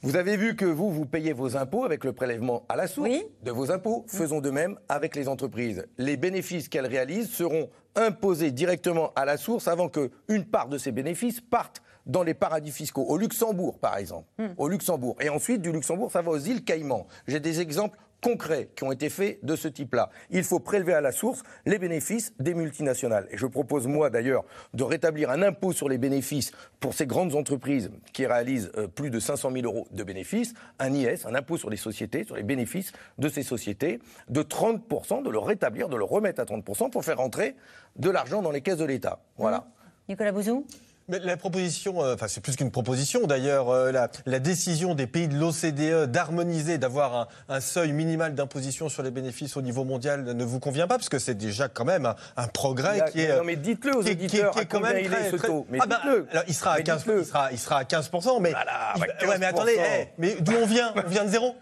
Vous 0.00 0.14
avez 0.14 0.36
vu 0.36 0.54
que 0.54 0.64
vous, 0.64 0.92
vous 0.92 1.06
payez 1.06 1.32
vos 1.32 1.56
impôts 1.56 1.84
avec 1.84 2.04
le 2.04 2.12
prélèvement 2.12 2.64
à 2.68 2.76
la 2.76 2.86
source 2.86 3.10
de 3.42 3.50
vos 3.50 3.72
impôts. 3.72 4.04
Faisons 4.06 4.40
de 4.40 4.50
même 4.50 4.78
avec 4.88 5.16
les 5.16 5.26
entreprises. 5.26 5.84
Les 5.98 6.16
bénéfices 6.16 6.68
qu'elles 6.68 6.86
réalisent 6.86 7.30
seront 7.30 7.68
imposés 7.96 8.52
directement 8.52 9.12
à 9.16 9.24
la 9.24 9.36
source 9.36 9.66
avant 9.66 9.88
qu'une 9.88 10.44
part 10.44 10.68
de 10.68 10.78
ces 10.78 10.92
bénéfices 10.92 11.40
parte 11.40 11.82
dans 12.06 12.22
les 12.22 12.34
paradis 12.34 12.70
fiscaux. 12.70 13.04
Au 13.08 13.18
Luxembourg, 13.18 13.78
par 13.80 13.96
exemple. 13.96 14.28
Hmm. 14.38 14.54
Au 14.56 14.68
Luxembourg. 14.68 15.16
Et 15.20 15.28
ensuite, 15.28 15.62
du 15.62 15.72
Luxembourg, 15.72 16.12
ça 16.12 16.22
va 16.22 16.30
aux 16.30 16.38
îles 16.38 16.62
Caïmans. 16.64 17.08
J'ai 17.26 17.40
des 17.40 17.60
exemples 17.60 17.98
concrets 18.20 18.68
qui 18.74 18.84
ont 18.84 18.92
été 18.92 19.08
faits 19.10 19.44
de 19.44 19.56
ce 19.56 19.68
type-là. 19.68 20.10
Il 20.30 20.44
faut 20.44 20.60
prélever 20.60 20.94
à 20.94 21.00
la 21.00 21.12
source 21.12 21.42
les 21.66 21.78
bénéfices 21.78 22.32
des 22.38 22.54
multinationales. 22.54 23.28
Et 23.30 23.36
je 23.36 23.46
propose, 23.46 23.86
moi 23.86 24.10
d'ailleurs, 24.10 24.44
de 24.74 24.82
rétablir 24.84 25.30
un 25.30 25.42
impôt 25.42 25.72
sur 25.72 25.88
les 25.88 25.98
bénéfices 25.98 26.52
pour 26.80 26.94
ces 26.94 27.06
grandes 27.06 27.34
entreprises 27.34 27.90
qui 28.12 28.26
réalisent 28.26 28.70
euh, 28.76 28.86
plus 28.88 29.10
de 29.10 29.20
500 29.20 29.50
000 29.52 29.64
euros 29.64 29.86
de 29.92 30.02
bénéfices, 30.02 30.54
un 30.78 30.92
IS, 30.92 31.26
un 31.26 31.34
impôt 31.34 31.56
sur 31.56 31.70
les 31.70 31.76
sociétés, 31.76 32.24
sur 32.24 32.36
les 32.36 32.42
bénéfices 32.42 32.92
de 33.18 33.28
ces 33.28 33.42
sociétés, 33.42 34.00
de 34.28 34.42
30%, 34.42 35.22
de 35.22 35.30
le 35.30 35.38
rétablir, 35.38 35.88
de 35.88 35.96
le 35.96 36.04
remettre 36.04 36.40
à 36.40 36.44
30% 36.44 36.90
pour 36.90 37.04
faire 37.04 37.18
rentrer 37.18 37.56
de 37.96 38.10
l'argent 38.10 38.42
dans 38.42 38.50
les 38.50 38.60
caisses 38.60 38.78
de 38.78 38.84
l'État. 38.84 39.20
Voilà. 39.36 39.66
Nicolas 40.08 40.32
Bouzou? 40.32 40.64
Mais 41.08 41.18
la 41.20 41.36
proposition, 41.36 42.02
euh, 42.02 42.14
enfin 42.14 42.28
c'est 42.28 42.40
plus 42.40 42.56
qu'une 42.56 42.70
proposition 42.70 43.26
d'ailleurs, 43.26 43.70
euh, 43.70 43.92
la, 43.92 44.38
décision 44.38 44.94
des 44.94 45.06
pays 45.06 45.28
de 45.28 45.36
l'OCDE 45.36 46.10
d'harmoniser, 46.10 46.78
d'avoir 46.78 47.28
un, 47.48 47.60
seuil 47.60 47.92
minimal 47.92 48.34
d'imposition 48.34 48.88
sur 48.88 49.02
les 49.02 49.10
bénéfices 49.10 49.56
au 49.56 49.62
niveau 49.62 49.84
mondial 49.84 50.24
ne 50.24 50.44
vous 50.44 50.60
convient 50.60 50.86
pas 50.86 50.96
parce 50.96 51.08
que 51.08 51.18
c'est 51.18 51.34
déjà 51.34 51.68
quand 51.68 51.84
même 51.84 52.14
un, 52.36 52.48
progrès 52.48 53.04
qui 53.12 53.20
est. 53.20 53.36
Non 53.36 53.44
mais 53.44 53.56
dites-le 53.56 53.96
aux 53.96 54.00
auditeurs, 54.00 54.52
qui, 54.52 54.60
est, 54.60 54.66
quand 54.66 54.80
même 54.80 55.04
très, 55.04 55.30
ce 55.30 55.36
taux? 55.36 55.66
Mais 55.70 55.78
ah 55.80 55.86
ben, 55.86 55.98
il 56.46 56.54
sera 56.54 56.72
à 56.72 56.82
15, 56.82 57.04
il 57.06 57.24
sera, 57.24 57.52
il 57.52 57.58
sera 57.58 57.78
à 57.78 57.84
15 57.84 58.10
mais, 58.40 58.54
ouais, 58.54 59.38
mais 59.38 59.46
attendez, 59.46 59.76
eh, 59.78 60.08
mais 60.18 60.36
d'où 60.40 60.52
on 60.62 60.66
vient? 60.66 60.92
On 60.96 61.08
vient 61.08 61.24
de 61.24 61.30
zéro? 61.30 61.54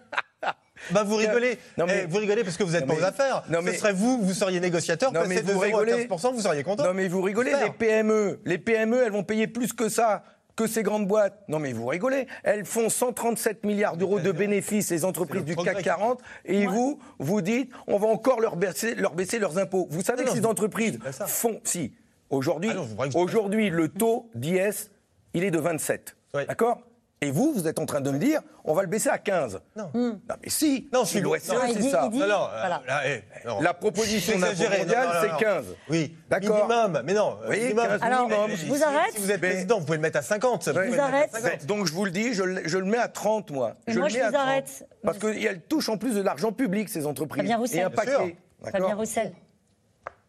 Bah 0.91 1.03
vous 1.05 1.17
rigolez. 1.17 1.59
Non, 1.77 1.87
mais... 1.87 2.03
Eh, 2.05 2.07
vous 2.07 2.19
rigolez 2.19 2.45
parce 2.45 2.57
que 2.57 2.63
vous 2.63 2.73
n'êtes 2.73 2.87
pas 2.87 2.95
aux 2.95 3.03
affaires. 3.03 3.43
Non, 3.49 3.61
mais... 3.63 3.73
Ce 3.73 3.79
serait 3.79 3.93
vous, 3.93 4.21
vous 4.23 4.35
seriez 4.35 4.61
négociateur, 4.61 5.13
non, 5.13 5.23
mais 5.27 5.41
vous 5.41 5.59
rigolez... 5.59 6.07
15%, 6.07 6.35
vous 6.35 6.41
seriez 6.41 6.63
content. 6.63 6.85
Non 6.85 6.95
mais 6.95 7.09
vous 7.09 7.23
rigolez, 7.23 7.53
les 7.63 7.71
PME, 7.71 8.41
les 8.45 8.59
PME, 8.59 9.03
elles 9.05 9.13
vont 9.13 9.25
payer 9.25 9.47
plus 9.47 9.73
que 9.73 9.89
ça 9.89 10.23
que 10.55 10.67
ces 10.67 10.83
grandes 10.83 11.07
boîtes. 11.07 11.45
Non 11.49 11.59
mais 11.59 11.73
vous 11.73 11.87
rigolez. 11.87 12.27
Elles 12.43 12.65
font 12.65 12.89
137 12.89 13.65
milliards 13.65 13.97
d'euros 13.97 14.21
de 14.21 14.33
bénéfices, 14.33 14.91
les 14.91 15.05
entreprises 15.05 15.45
du 15.45 15.55
CAC 15.55 15.83
40, 15.83 16.21
et 16.45 16.67
vous, 16.67 16.99
vous 17.19 17.43
dites, 17.43 17.71
on 17.87 17.99
va 17.99 18.09
encore 18.09 18.41
leur 18.41 18.57
baisser, 18.57 18.95
leur 18.95 19.15
baisser 19.15 19.39
leurs 19.39 19.59
impôts. 19.59 19.87
Vous 19.91 20.03
savez 20.03 20.25
que 20.25 20.31
ces 20.31 20.47
entreprises 20.47 20.99
font... 21.27 21.61
Si, 21.65 21.93
aujourd'hui, 22.31 22.71
ah 22.73 23.05
aujourd'hui, 23.15 23.71
le 23.71 23.89
taux 23.89 24.31
d'IS, 24.35 24.91
il 25.35 25.45
est 25.45 25.51
de 25.51 25.59
27. 25.59 26.17
D'accord? 26.49 26.81
Et 27.23 27.31
vous, 27.31 27.55
vous 27.55 27.67
êtes 27.67 27.79
en 27.79 27.87
train 27.87 28.03
de 28.03 28.11
me 28.11 28.19
dire, 28.19 28.43
on 28.63 28.75
va 28.75 28.83
le 28.83 28.89
baisser 28.89 29.09
à 29.09 29.17
15. 29.17 29.61
Non. 29.75 29.89
Non, 29.95 30.21
mais 30.43 30.51
si. 30.51 30.87
Non, 30.93 31.07
si 31.07 31.19
l'OSCE, 31.23 31.49
non, 31.49 31.61
c'est 31.73 31.83
ça. 31.89 32.09
dit- 32.09 32.19
Non, 32.19 32.27
non, 32.29 32.49
Voilà. 32.51 32.83
là, 32.87 33.01
eh, 33.09 33.23
non. 33.47 33.63
La 33.63 33.73
proposition 33.73 34.35
exagérez, 34.35 34.81
mondial, 34.81 35.09
c'est 35.23 35.29
non. 35.33 35.37
15. 35.39 35.65
Oui, 35.89 36.15
D'accord. 36.29 36.67
minimum. 36.69 37.03
Mais 37.07 37.15
non, 37.15 37.39
Oui, 37.49 37.59
minimum. 37.61 37.87
15 37.87 38.03
Alors, 38.03 38.29
minimum. 38.29 38.51
je 38.51 38.57
Si- 38.57 38.67
vous 38.67 38.77
si- 38.77 38.83
arrête. 38.83 39.13
Si 39.15 39.21
vous 39.23 39.31
êtes 39.33 39.41
Mais- 39.41 39.49
président, 39.49 39.79
vous 39.79 39.87
pouvez 39.87 39.97
le 39.97 40.03
mettre 40.03 40.19
à 40.19 40.23
50. 40.23 40.63
ça, 40.63 40.73
vous 40.73 40.79
arrête. 41.01 41.31
50. 41.33 41.65
Donc 41.65 41.87
je 41.87 41.93
vous 41.95 42.05
le 42.05 42.11
dis, 42.11 42.35
je, 42.35 42.43
le- 42.43 42.69
je 42.69 42.77
le 42.77 42.85
mets 42.85 42.99
à 42.99 43.09
30 43.09 43.51
moi. 43.51 43.77
Je 43.87 43.99
moi, 43.99 44.09
le 44.09 44.13
je 44.13 44.19
mets 44.19 44.23
à 44.23 44.27
vous 44.29 44.33
30. 44.35 44.47
arrête. 44.47 44.87
Parce 45.03 45.19
qu'elles 45.19 45.63
touchent 45.63 45.89
en 45.89 45.97
plus 45.97 46.15
de 46.17 46.21
l'argent 46.21 46.53
public, 46.53 46.91
ces 46.91 47.07
entreprises. 47.07 47.39
Fabien 47.45 47.57
Roussel. 47.57 47.79
Et 47.79 47.83
un 47.83 47.91
paquet. 47.91 48.37
Fabien 48.71 48.95
Roussel, 48.95 49.33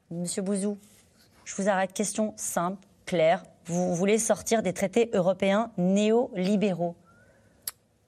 Monsieur 0.10 0.42
Bouzou, 0.42 0.78
je 1.44 1.54
vous 1.62 1.68
arrête. 1.68 1.92
Question 1.92 2.34
simple, 2.38 2.78
claire. 3.06 3.44
Vous 3.68 3.96
voulez 3.96 4.18
sortir 4.18 4.64
des 4.64 4.74
traités 4.74 5.10
européens 5.14 5.72
néolibéraux. 5.78 6.96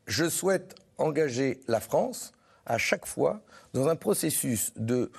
Je 0.08 0.30
souhaite 0.30 0.76
engager 0.98 1.60
la 1.68 1.80
France 1.80 2.32
à 2.66 2.78
chaque 2.78 3.06
fois 3.06 3.42
dans 3.74 3.88
un 3.88 3.96
processus 3.96 4.72
de 4.78 5.12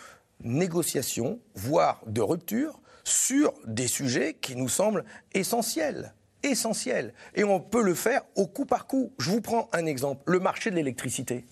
négociation, 0.43 1.39
voire 1.55 2.01
de 2.07 2.21
rupture, 2.23 2.81
sur 3.05 3.53
des 3.67 3.87
sujets 3.87 4.35
qui 4.41 4.57
nous 4.57 4.69
semblent 4.69 5.05
essentiels. 5.35 6.15
Essentiels. 6.43 7.13
Et 7.35 7.45
on 7.45 7.61
peut 7.61 7.83
le 7.83 7.95
faire 7.95 8.23
au 8.35 8.47
coup 8.47 8.65
par 8.65 8.87
coup. 8.87 9.13
Je 9.19 9.31
vous 9.31 9.43
prends 9.43 9.69
un 9.73 9.85
exemple. 9.85 10.23
Le 10.27 10.41
marché 10.41 10.71
de 10.71 10.77
l'électricité. 10.77 11.45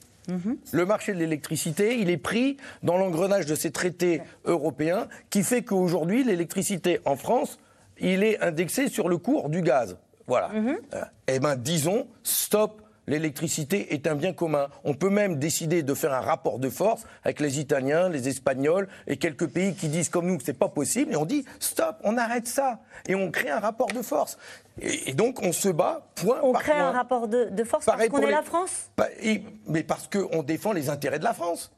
Le 0.72 0.84
marché 0.84 1.14
de 1.14 1.18
l'électricité, 1.18 1.98
il 1.98 2.10
est 2.10 2.18
pris 2.18 2.58
dans 2.82 2.98
l'engrenage 2.98 3.46
de 3.46 3.54
ces 3.54 3.70
traités 3.70 4.20
européens 4.44 5.08
qui 5.30 5.42
fait 5.42 5.62
qu'aujourd'hui, 5.62 6.22
l'électricité 6.22 7.00
en 7.06 7.16
France, 7.16 7.58
il 8.00 8.22
est 8.24 8.40
indexé 8.40 8.88
sur 8.88 9.08
le 9.08 9.18
cours 9.18 9.48
du 9.48 9.62
gaz. 9.62 9.96
Voilà. 10.26 10.50
Euh, 10.54 11.04
Eh 11.26 11.38
bien, 11.40 11.56
disons, 11.56 12.06
stop. 12.22 12.82
L'électricité 13.06 13.94
est 13.94 14.06
un 14.06 14.14
bien 14.14 14.34
commun. 14.34 14.68
On 14.84 14.92
peut 14.92 15.08
même 15.08 15.36
décider 15.38 15.82
de 15.82 15.94
faire 15.94 16.12
un 16.12 16.20
rapport 16.20 16.58
de 16.58 16.68
force 16.68 17.04
avec 17.24 17.40
les 17.40 17.58
Italiens, 17.58 18.10
les 18.10 18.28
Espagnols 18.28 18.86
et 19.06 19.16
quelques 19.16 19.46
pays 19.46 19.74
qui 19.74 19.88
disent 19.88 20.10
comme 20.10 20.26
nous 20.26 20.36
que 20.36 20.44
c'est 20.44 20.52
pas 20.58 20.68
possible. 20.68 21.12
Et 21.14 21.16
on 21.16 21.24
dit 21.24 21.46
stop, 21.58 21.96
on 22.04 22.18
arrête 22.18 22.46
ça. 22.46 22.80
Et 23.06 23.14
on 23.14 23.30
crée 23.30 23.48
un 23.48 23.60
rapport 23.60 23.86
de 23.86 24.02
force. 24.02 24.36
Et, 24.78 25.08
et 25.08 25.14
donc 25.14 25.40
on 25.42 25.52
se 25.52 25.70
bat 25.70 26.06
point 26.16 26.38
On 26.42 26.52
par 26.52 26.60
crée 26.62 26.72
point. 26.72 26.88
un 26.88 26.92
rapport 26.92 27.28
de, 27.28 27.44
de 27.50 27.64
force 27.64 27.86
Pareil 27.86 28.10
parce 28.10 28.20
qu'on 28.20 28.26
est 28.26 28.30
les- 28.30 28.36
la 28.36 28.42
France? 28.42 28.90
Et- 29.22 29.42
mais 29.66 29.82
parce 29.84 30.06
qu'on 30.06 30.42
défend 30.42 30.72
les 30.74 30.90
intérêts 30.90 31.18
de 31.18 31.24
la 31.24 31.32
France. 31.32 31.72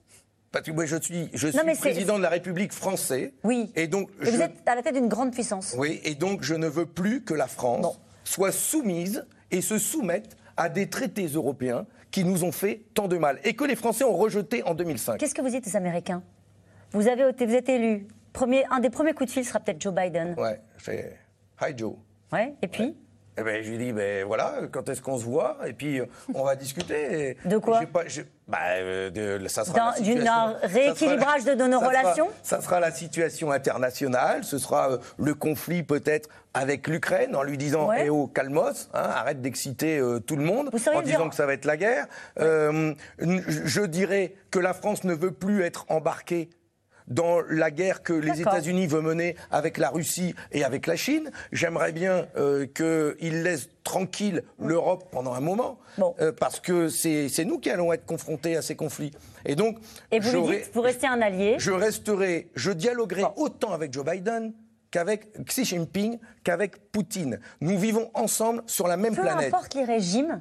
Parce 0.52 0.64
que 0.66 0.72
moi, 0.72 0.84
je 0.84 0.96
suis, 1.00 1.28
je 1.32 1.48
président 1.78 2.16
de 2.18 2.22
la 2.22 2.28
République 2.28 2.72
française. 2.72 3.30
Oui. 3.44 3.70
Et 3.76 3.86
donc, 3.86 4.10
Et 4.20 4.30
vous 4.30 4.36
je, 4.36 4.42
êtes 4.42 4.66
à 4.68 4.74
la 4.74 4.82
tête 4.82 4.94
d'une 4.94 5.08
grande 5.08 5.32
puissance. 5.32 5.74
oui, 5.78 6.00
et 6.04 6.14
donc, 6.16 6.42
je 6.42 6.54
ne 6.54 6.66
veux 6.66 6.86
plus 6.86 7.22
que 7.22 7.34
la 7.34 7.46
France 7.46 8.00
soit 8.24 8.50
soumise 8.52 9.24
et 9.52 9.60
se 9.60 9.78
soumette 9.78 10.36
à 10.56 10.68
des 10.68 10.88
traités 10.90 11.26
européens 11.26 11.86
qui 12.10 12.24
nous 12.24 12.42
ont 12.44 12.50
fait 12.52 12.82
tant 12.94 13.06
de 13.06 13.16
mal 13.16 13.38
et 13.44 13.54
que 13.54 13.62
les 13.64 13.76
Français 13.76 14.02
ont 14.04 14.16
rejeté 14.16 14.64
en 14.64 14.74
2005. 14.74 15.18
Qu'est-ce 15.18 15.34
que 15.34 15.42
vous 15.42 15.50
dites 15.50 15.66
aux 15.68 15.76
Américains? 15.76 16.22
Vous, 16.92 17.06
avez, 17.06 17.28
été- 17.28 17.46
vous 17.46 17.54
êtes 17.54 17.68
élu. 17.68 18.08
Premier, 18.32 18.64
un 18.70 18.80
des 18.80 18.90
premiers 18.90 19.12
coups 19.12 19.28
de 19.28 19.32
fil 19.32 19.44
sera 19.44 19.60
peut-être 19.60 19.80
Joe 19.80 19.94
Biden. 19.94 20.34
Ouais, 20.36 20.60
c'est 20.78 21.16
Hi 21.62 21.72
Joe. 21.76 21.94
Ouais. 22.32 22.54
Et 22.62 22.68
puis? 22.68 22.96
Eh 23.40 23.42
ben, 23.42 23.62
je 23.64 23.70
lui 23.70 23.78
dis, 23.78 23.92
ben 23.92 24.24
voilà, 24.26 24.56
quand 24.70 24.86
est-ce 24.90 25.00
qu'on 25.00 25.16
se 25.18 25.24
voit? 25.24 25.56
Et 25.66 25.72
puis, 25.72 25.98
euh, 26.00 26.04
on 26.34 26.44
va 26.44 26.56
discuter. 26.56 27.30
Et 27.30 27.36
De 27.48 27.56
quoi? 27.56 27.80
pas- 27.90 28.04
bah, 28.46 28.58
euh, 28.74 29.08
de- 29.38 29.48
ça 29.48 29.64
sera 29.64 29.78
D'un- 29.78 29.92
ça 29.92 30.04
sera- 30.04 30.54
rééquilibrage 30.62 31.44
de 31.44 31.54
nos 31.54 31.78
ça 31.78 31.86
sera- 31.86 31.88
relations? 31.88 32.28
Ça 32.42 32.60
sera 32.60 32.80
la 32.80 32.90
situation 32.90 33.50
internationale, 33.50 34.44
ce 34.44 34.58
sera 34.58 34.90
euh, 34.92 34.98
le 35.18 35.34
conflit 35.34 35.82
peut-être 35.82 36.28
avec 36.52 36.86
l'Ukraine, 36.88 37.34
en 37.34 37.42
lui 37.44 37.56
disant, 37.56 37.88
Ouais. 37.88 38.02
eh 38.06 38.10
oh, 38.10 38.26
calmos, 38.26 38.90
hein, 38.92 39.08
arrête 39.14 39.40
d'exciter 39.40 39.98
euh, 39.98 40.18
tout 40.18 40.36
le 40.36 40.44
monde, 40.44 40.68
Vous 40.72 40.88
en 40.88 41.00
disant 41.00 41.18
dire- 41.20 41.28
que 41.30 41.34
ça 41.36 41.46
va 41.46 41.54
être 41.54 41.64
la 41.64 41.76
guerre. 41.78 42.06
Je 42.38 43.84
dirais 43.86 44.34
que 44.50 44.58
la 44.58 44.74
France 44.74 45.04
ne 45.04 45.14
veut 45.14 45.32
plus 45.32 45.62
être 45.62 45.86
embarquée 45.88 46.50
dans 47.08 47.40
la 47.48 47.70
guerre 47.70 48.02
que 48.02 48.12
les. 48.12 48.40
États-Unis 48.40 48.86
veulent 48.86 49.02
mener 49.04 49.36
avec 49.50 49.76
la 49.78 49.90
Russie 49.90 50.34
et 50.52 50.64
avec 50.64 50.86
la 50.86 50.96
Chine. 50.96 51.30
J'aimerais 51.52 51.92
bien 51.92 52.26
euh, 52.36 52.66
qu'ils 52.66 53.42
laissent 53.42 53.68
tranquille 53.84 54.42
l'Europe 54.58 55.04
pendant 55.10 55.34
un 55.34 55.40
moment, 55.40 55.78
Bon. 55.98 56.14
euh, 56.20 56.32
parce 56.32 56.60
que 56.60 56.88
c'est 56.88 57.44
nous 57.44 57.58
qui 57.58 57.70
allons 57.70 57.92
être 57.92 58.06
confrontés 58.06 58.56
à 58.56 58.62
ces 58.62 58.76
conflits. 58.76 59.10
Et 59.44 59.54
donc, 59.56 59.78
Et 60.10 60.20
vous 60.20 60.26
lui 60.26 60.32
j'aurai- 60.32 60.56
dites, 60.58 60.70
vous 60.74 60.80
restez 60.82 61.06
un 61.06 61.20
allié. 61.20 61.56
je 61.58 61.72
resterai, 61.72 62.50
je 62.54 62.70
dialoguerai 62.70 63.22
Bon. 63.22 63.32
autant 63.36 63.72
avec 63.72 63.92
Joe 63.92 64.04
Biden 64.04 64.52
qu'avec 64.90 65.32
Xi 65.46 65.64
Jinping, 65.64 66.18
qu'avec 66.44 66.90
Poutine. 66.92 67.40
Nous 67.60 67.78
vivons 67.78 68.10
ensemble 68.14 68.62
sur 68.66 68.86
la 68.88 68.96
même 68.96 69.14
Peu 69.14 69.22
planète. 69.22 69.48
importe 69.52 69.74
les 69.74 69.84
régimes, 69.84 70.40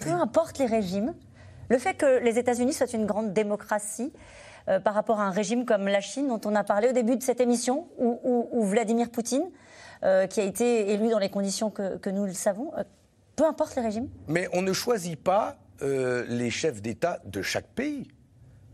peu 0.00 0.10
importe 0.10 0.58
les 0.58 0.66
régimes, 0.66 1.14
le 1.68 1.78
fait 1.78 1.94
que 1.94 2.18
les 2.22 2.38
États-Unis 2.38 2.72
soient 2.72 2.92
une 2.92 3.06
grande 3.06 3.32
démocratie 3.32 4.12
euh, 4.68 4.80
par 4.80 4.94
rapport 4.94 5.20
à 5.20 5.24
un 5.24 5.30
régime 5.30 5.64
comme 5.64 5.86
la 5.88 6.00
Chine, 6.00 6.28
dont 6.28 6.40
on 6.44 6.54
a 6.54 6.64
parlé 6.64 6.88
au 6.88 6.92
début 6.92 7.16
de 7.16 7.22
cette 7.22 7.40
émission, 7.40 7.86
ou, 7.98 8.18
ou- 8.24 8.48
ou 8.52 8.64
Vladimir 8.64 9.10
Poutine, 9.10 9.44
euh, 10.02 10.26
qui 10.26 10.40
a 10.40 10.44
été 10.44 10.92
élu 10.92 11.08
dans 11.10 11.18
les 11.18 11.30
conditions 11.30 11.70
que, 11.70 11.96
que 11.98 12.10
nous 12.10 12.24
le 12.26 12.32
savons, 12.32 12.72
euh, 12.76 12.84
peu 13.36 13.44
importe 13.44 13.76
les 13.76 13.82
régimes. 13.82 14.08
Mais 14.28 14.48
on 14.52 14.62
ne 14.62 14.72
choisit 14.72 15.20
pas 15.22 15.56
les 15.82 16.50
chefs 16.50 16.80
d'État 16.80 17.20
de 17.26 17.42
chaque 17.42 17.66
pays. 17.66 18.08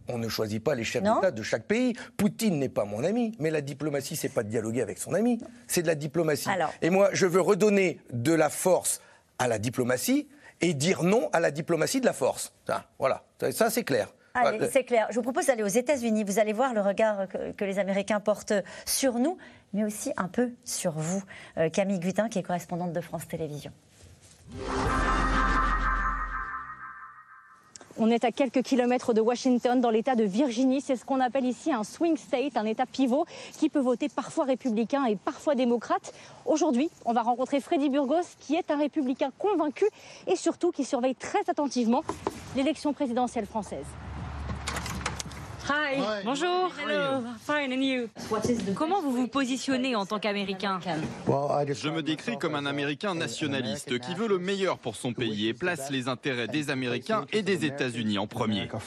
On 0.07 0.19
ne 0.19 0.29
choisit 0.29 0.63
pas 0.63 0.75
les 0.77 0.85
chefs 0.85 1.03
d'État 1.03 1.31
de 1.33 1.43
chaque 1.43 1.65
pays. 1.65 1.95
Poutine 2.17 2.59
n'est 2.59 2.69
pas 2.69 2.85
mon 2.85 3.03
ami, 3.03 3.35
mais 3.41 3.51
la 3.51 3.63
diplomatie, 3.63 4.15
c'est 4.17 4.29
pas 4.29 4.43
de 4.45 4.49
dialoguer 4.49 4.83
avec 4.83 4.99
son 4.99 5.15
ami, 5.15 5.41
c'est 5.67 5.83
de 5.83 5.87
la 5.89 5.95
diplomatie. 5.97 6.49
Alors. 6.51 6.73
Et 6.83 6.91
moi, 6.91 7.09
je 7.13 7.27
veux 7.27 7.41
redonner 7.41 8.01
de 8.13 8.33
la 8.33 8.49
force 8.49 9.01
à 9.39 9.49
la 9.49 9.59
diplomatie 9.59 10.29
et 10.61 10.75
dire 10.75 11.03
non 11.03 11.31
à 11.33 11.41
la 11.41 11.51
diplomatie 11.51 12.01
de 12.01 12.07
la 12.07 12.13
force. 12.13 12.53
Ça, 12.67 12.85
voilà, 12.99 13.25
ça, 13.51 13.71
c'est 13.71 13.83
clair. 13.85 14.13
Allez, 14.35 14.69
c'est 14.71 14.85
clair. 14.85 15.09
Je 15.11 15.17
vous 15.17 15.23
propose 15.23 15.47
d'aller 15.47 15.63
aux 15.63 15.67
États-Unis. 15.67 16.25
Vous 16.25 16.39
allez 16.39 16.53
voir 16.53 16.73
le 16.73 16.81
regard 16.81 17.29
que, 17.29 17.53
que 17.53 17.65
les 17.65 17.79
Américains 17.79 18.21
portent 18.21 18.55
sur 18.87 19.19
nous, 19.19 19.39
mais 19.73 19.85
aussi 19.85 20.13
un 20.17 20.29
peu 20.29 20.51
sur 20.65 20.93
vous. 20.93 21.23
Euh, 21.59 21.69
Camille 21.69 21.99
Gutin, 21.99 22.29
qui 22.29 22.39
est 22.39 22.43
correspondante 22.43 22.93
de 22.93 23.01
France 23.01 23.27
Télévisions. 23.27 23.73
On 28.03 28.09
est 28.09 28.25
à 28.25 28.33
quelques 28.33 28.63
kilomètres 28.63 29.13
de 29.13 29.21
Washington, 29.21 29.79
dans 29.79 29.91
l'État 29.91 30.15
de 30.15 30.25
Virginie. 30.25 30.81
C'est 30.81 30.97
ce 30.97 31.05
qu'on 31.05 31.21
appelle 31.21 31.45
ici 31.45 31.71
un 31.71 31.85
swing 31.85 32.17
state, 32.17 32.57
un 32.57 32.65
État 32.65 32.87
pivot 32.87 33.27
qui 33.59 33.69
peut 33.69 33.81
voter 33.81 34.09
parfois 34.09 34.45
républicain 34.45 35.05
et 35.05 35.17
parfois 35.17 35.55
démocrate. 35.55 36.15
Aujourd'hui, 36.47 36.89
on 37.05 37.13
va 37.13 37.21
rencontrer 37.23 37.61
Freddy 37.61 37.91
Burgos, 37.91 38.23
qui 38.39 38.55
est 38.55 38.71
un 38.71 38.79
républicain 38.79 39.31
convaincu 39.39 39.85
et 40.27 40.37
surtout 40.37 40.71
qui 40.71 40.85
surveille 40.85 41.15
très 41.15 41.41
attentivement 41.49 42.03
l'élection 42.57 42.95
présidentielle 42.95 43.47
française. 43.47 43.87
Hi. 45.71 46.01
Bonjour. 46.25 46.73
Hello. 46.85 47.23
Fine 47.47 47.73
and 47.73 47.81
you? 47.81 48.09
Comment 48.75 49.01
vous 49.01 49.13
vous 49.13 49.29
positionnez 49.29 49.95
en 49.95 50.05
tant 50.05 50.19
qu'Américain? 50.19 50.81
Je 51.29 51.89
me 51.89 52.03
décris 52.03 52.39
comme 52.39 52.57
un 52.57 52.67
Américain 52.67 53.15
nationaliste 53.15 54.01
qui 54.01 54.15
veut 54.15 54.27
le 54.27 54.41
meilleur 54.41 54.79
pour 54.79 54.97
son 54.97 55.13
pays 55.13 55.47
et 55.47 55.55
place 55.55 55.89
les 55.93 56.09
intérêts 56.09 56.49
des 56.49 56.71
Américains 56.71 57.25
et 57.33 57.43
des 57.43 57.65
États-Unis 57.65 58.19
en 58.19 58.27
premier. 58.27 58.69
En 58.73 58.81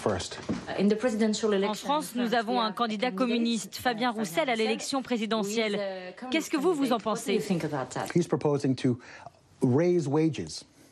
France, 1.73 2.15
nous 2.15 2.33
avons 2.33 2.59
un 2.59 2.73
candidat 2.73 3.11
communiste, 3.11 3.77
Fabien 3.77 4.11
Roussel, 4.11 4.49
à 4.49 4.55
l'élection 4.55 5.01
présidentielle. 5.01 5.79
Qu'est-ce 6.31 6.49
que 6.49 6.57
vous, 6.57 6.73
vous 6.73 6.91
en 6.91 6.99
pensez? 6.99 7.41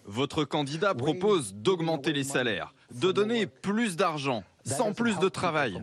Votre 0.05 0.45
candidat 0.45 0.95
propose 0.95 1.53
d'augmenter 1.53 2.13
les 2.13 2.23
salaires, 2.23 2.73
de 2.93 3.11
donner 3.11 3.45
plus 3.45 3.95
d'argent, 3.97 4.43
sans 4.65 4.93
plus 4.93 5.17
de 5.19 5.29
travail. 5.29 5.81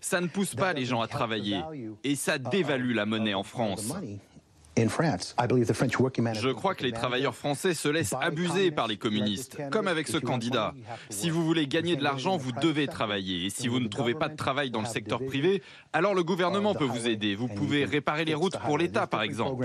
Ça 0.00 0.20
ne 0.20 0.26
pousse 0.26 0.54
pas 0.54 0.72
les 0.72 0.84
gens 0.84 1.00
à 1.00 1.08
travailler 1.08 1.60
et 2.02 2.16
ça 2.16 2.38
dévalue 2.38 2.94
la 2.94 3.06
monnaie 3.06 3.34
en 3.34 3.42
France. 3.42 3.92
Je 4.76 6.50
crois 6.52 6.74
que 6.74 6.82
les 6.82 6.92
travailleurs 6.92 7.36
français 7.36 7.74
se 7.74 7.88
laissent 7.88 8.14
abuser 8.20 8.72
par 8.72 8.88
les 8.88 8.96
communistes, 8.96 9.56
comme 9.70 9.86
avec 9.86 10.08
ce 10.08 10.18
candidat. 10.18 10.74
Si 11.10 11.30
vous 11.30 11.44
voulez 11.44 11.68
gagner 11.68 11.94
de 11.94 12.02
l'argent, 12.02 12.36
vous 12.36 12.50
devez 12.50 12.88
travailler. 12.88 13.46
Et 13.46 13.50
si 13.50 13.68
vous 13.68 13.78
ne 13.78 13.86
trouvez 13.86 14.14
pas 14.14 14.28
de 14.28 14.36
travail 14.36 14.70
dans 14.70 14.80
le 14.80 14.86
secteur 14.86 15.24
privé, 15.24 15.62
alors 15.92 16.14
le 16.14 16.24
gouvernement 16.24 16.74
peut 16.74 16.84
vous 16.84 17.06
aider. 17.06 17.36
Vous 17.36 17.48
pouvez 17.48 17.84
réparer 17.84 18.24
les 18.24 18.34
routes 18.34 18.58
pour 18.58 18.76
l'État, 18.78 19.06
par 19.06 19.22
exemple. 19.22 19.64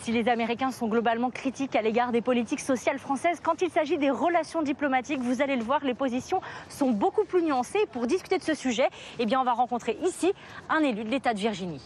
Si 0.00 0.12
les 0.12 0.28
Américains 0.28 0.70
sont 0.70 0.88
globalement 0.88 1.30
critiques 1.30 1.76
à 1.76 1.82
l'égard 1.82 2.12
des 2.12 2.20
politiques 2.20 2.60
sociales 2.60 2.98
françaises, 2.98 3.40
quand 3.42 3.62
il 3.62 3.70
s'agit 3.70 3.98
des 3.98 4.10
relations 4.10 4.62
diplomatiques, 4.62 5.20
vous 5.20 5.40
allez 5.40 5.56
le 5.56 5.64
voir, 5.64 5.84
les 5.84 5.94
positions 5.94 6.40
sont 6.68 6.90
beaucoup 6.90 7.24
plus 7.24 7.42
nuancées. 7.42 7.86
Pour 7.92 8.06
discuter 8.06 8.38
de 8.38 8.42
ce 8.42 8.54
sujet, 8.54 8.88
eh 9.18 9.36
on 9.36 9.44
va 9.44 9.52
rencontrer 9.52 9.98
ici 10.04 10.32
un 10.68 10.80
élu 10.80 11.04
de 11.04 11.10
l'État 11.10 11.34
de 11.34 11.38
Virginie. 11.38 11.80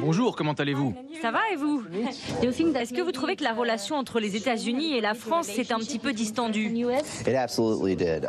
Bonjour, 0.00 0.36
comment 0.36 0.52
allez-vous? 0.52 0.94
Ça 1.20 1.30
va 1.30 1.40
et 1.52 1.56
vous? 1.56 1.82
Est-ce 2.42 2.92
que 2.92 3.00
vous 3.00 3.12
trouvez 3.12 3.36
que 3.36 3.44
la 3.44 3.52
relation 3.52 3.96
entre 3.96 4.20
les 4.20 4.36
États-Unis 4.36 4.96
et 4.96 5.00
la 5.00 5.14
France 5.14 5.46
s'est 5.46 5.72
un 5.72 5.78
petit 5.78 5.98
peu 5.98 6.12
distendue? 6.12 6.72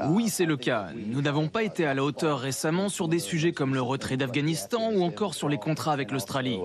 Oui, 0.10 0.30
c'est 0.30 0.46
le 0.46 0.58
cas. 0.58 0.88
Nous 1.08 1.22
n'avons 1.22 1.48
pas 1.48 1.64
été 1.64 1.86
à 1.86 1.94
la 1.94 2.04
hauteur 2.04 2.40
récemment 2.40 2.90
sur 2.90 3.08
des 3.08 3.20
sujets 3.20 3.52
comme 3.52 3.74
le 3.74 3.82
retrait 3.82 4.18
d'Afghanistan 4.18 4.92
ou 4.94 5.04
encore 5.04 5.34
sur 5.34 5.50
les 5.50 5.58
contrats 5.58 5.94
avec 5.94 6.12
l'Australie. 6.12 6.60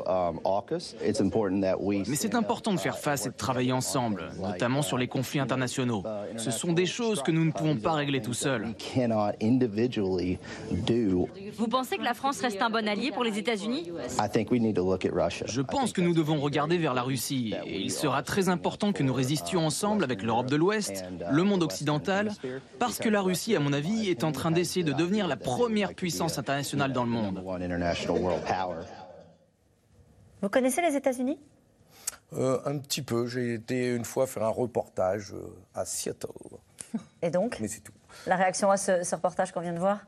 Mais 2.06 2.16
c'est 2.16 2.34
important 2.34 2.72
de 2.72 2.80
faire 2.80 2.98
face 2.98 3.26
et 3.26 3.30
de 3.30 3.36
travailler 3.36 3.72
ensemble, 3.72 4.30
notamment 4.40 4.82
sur 4.82 4.98
les 4.98 5.08
conflits 5.08 5.40
internationaux. 5.40 6.04
Ce 6.36 6.50
sont 6.50 6.72
des 6.72 6.86
choses 6.86 7.22
que 7.22 7.32
nous 7.32 7.44
ne 7.44 7.52
pouvons 7.52 7.76
pas 7.76 7.92
régler 7.92 8.22
tout 8.22 8.34
seuls. 8.34 8.68
Vous 11.56 11.68
pensez 11.68 11.96
que 11.96 12.04
la 12.04 12.14
France 12.14 12.40
reste 12.40 12.62
un 12.62 12.70
bon 12.70 12.86
allié 12.88 13.10
pour 13.10 13.24
les 13.24 13.38
États-Unis? 13.38 13.90
Je 14.28 15.60
pense 15.60 15.92
que 15.92 16.00
nous 16.00 16.14
devons 16.14 16.40
regarder 16.40 16.78
vers 16.78 16.94
la 16.94 17.02
Russie 17.02 17.54
et 17.64 17.80
il 17.80 17.90
sera 17.90 18.22
très 18.22 18.48
important 18.48 18.92
que 18.92 19.02
nous 19.02 19.12
résistions 19.14 19.66
ensemble 19.66 20.04
avec 20.04 20.22
l'Europe 20.22 20.50
de 20.50 20.56
l'Ouest, 20.56 21.04
le 21.30 21.42
monde 21.42 21.62
occidental, 21.62 22.32
parce 22.78 22.98
que 22.98 23.08
la 23.08 23.20
Russie, 23.20 23.56
à 23.56 23.60
mon 23.60 23.72
avis, 23.72 24.08
est 24.08 24.24
en 24.24 24.32
train 24.32 24.50
d'essayer 24.50 24.84
de 24.84 24.92
devenir 24.92 25.26
la 25.28 25.36
première 25.36 25.94
puissance 25.94 26.38
internationale 26.38 26.92
dans 26.92 27.04
le 27.04 27.10
monde. 27.10 27.42
Vous 30.40 30.48
connaissez 30.48 30.80
les 30.82 30.94
États-Unis? 30.94 31.38
Euh, 32.34 32.60
Un 32.64 32.78
petit 32.78 33.02
peu. 33.02 33.26
J'ai 33.26 33.54
été 33.54 33.88
une 33.94 34.04
fois 34.04 34.26
faire 34.26 34.44
un 34.44 34.50
reportage 34.50 35.32
euh, 35.32 35.56
à 35.74 35.84
Seattle. 35.84 36.28
Et 37.22 37.30
donc? 37.30 37.58
Mais 37.60 37.68
c'est 37.68 37.80
tout. 37.80 37.92
La 38.26 38.36
réaction 38.36 38.70
à 38.70 38.76
ce 38.76 39.14
reportage 39.14 39.50
qu'on 39.52 39.60
vient 39.60 39.72
de 39.72 39.78
voir? 39.78 40.06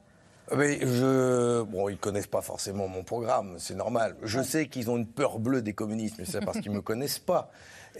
Mais 0.56 0.80
je, 0.80 1.62
bon, 1.62 1.88
ils 1.88 1.98
connaissent 1.98 2.26
pas 2.26 2.40
forcément 2.42 2.88
mon 2.88 3.02
programme, 3.02 3.54
c'est 3.58 3.74
normal. 3.74 4.16
Je 4.22 4.42
sais 4.42 4.66
qu'ils 4.66 4.90
ont 4.90 4.96
une 4.96 5.06
peur 5.06 5.38
bleue 5.38 5.62
des 5.62 5.72
communistes, 5.72 6.16
mais 6.18 6.24
c'est 6.24 6.44
parce 6.44 6.60
qu'ils 6.60 6.72
me 6.72 6.80
connaissent 6.82 7.18
pas. 7.18 7.50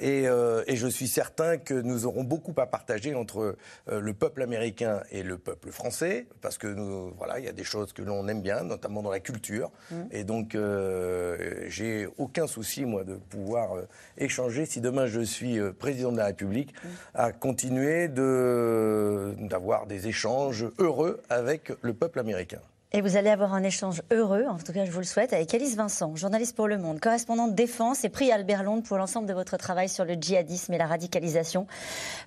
Euh, 0.03 0.65
et, 0.67 0.77
je 0.77 0.87
suis 0.87 1.09
certain 1.09 1.59
que 1.59 1.75
nous 1.75 2.07
aurons 2.07 2.25
beaucoup 2.25 2.55
à 2.57 2.67
partager 2.67 3.15
entre 3.15 3.57
euh, 3.89 4.01
le 4.01 4.15
peuple 4.15 4.43
américain 4.43 5.03
et 5.11 5.23
le 5.23 5.37
peuple 5.37 5.71
français, 5.71 6.27
parce 6.41 6.59
que 6.59 6.67
nous, 6.67 7.13
voilà, 7.19 7.39
il 7.39 7.45
y 7.45 7.49
a 7.49 7.53
des 7.53 7.65
choses 7.65 7.93
que 7.93 8.03
l'on 8.03 8.27
aime 8.29 8.43
bien, 8.43 8.63
notamment 8.63 9.03
dans 9.03 9.11
la 9.11 9.21
culture. 9.21 9.71
Mmh. 9.91 9.95
Et 10.13 10.25
donc, 10.25 10.55
euh, 10.55 11.65
j'ai 11.69 12.09
aucun 12.19 12.47
souci, 12.47 12.85
moi, 12.85 13.05
de 13.05 13.15
pouvoir 13.15 13.71
échanger, 14.17 14.67
si 14.67 14.81
demain 14.81 15.07
je 15.07 15.21
suis 15.21 15.59
président 15.79 16.13
de 16.13 16.19
la 16.19 16.27
République, 16.27 16.73
mmh. 16.73 16.89
à 17.15 17.33
continuer 17.33 18.09
d'avoir 18.09 19.87
des 19.87 20.09
échanges 20.09 20.67
heureux 20.79 21.21
avec 21.29 21.73
le 21.83 21.93
peuple 21.95 22.21
américain. 22.21 22.61
Et 22.93 23.03
vous 23.03 23.17
allez 23.17 23.31
avoir 23.31 23.55
un 23.55 23.63
échange 23.63 24.03
heureux, 24.11 24.47
en 24.49 24.57
tout 24.57 24.73
cas 24.73 24.85
je 24.85 24.91
vous 24.91 24.99
le 24.99 25.05
souhaite, 25.05 25.33
avec 25.33 25.55
Alice 25.55 25.77
Vincent, 25.77 26.17
journaliste 26.17 26.57
pour 26.57 26.67
Le 26.67 26.77
Monde, 26.77 26.99
correspondante 26.99 27.55
défense 27.55 28.03
et 28.03 28.09
prix 28.09 28.33
Albert 28.33 28.65
Londres 28.65 28.83
pour 28.83 28.99
l'ensemble 28.99 29.29
de 29.29 29.33
votre 29.33 29.57
travail 29.57 29.89
sur 29.89 30.05
le 30.05 30.15
djihadisme 30.15 30.73
et 30.73 30.79
la 30.79 30.89
radicalisation. 30.89 31.69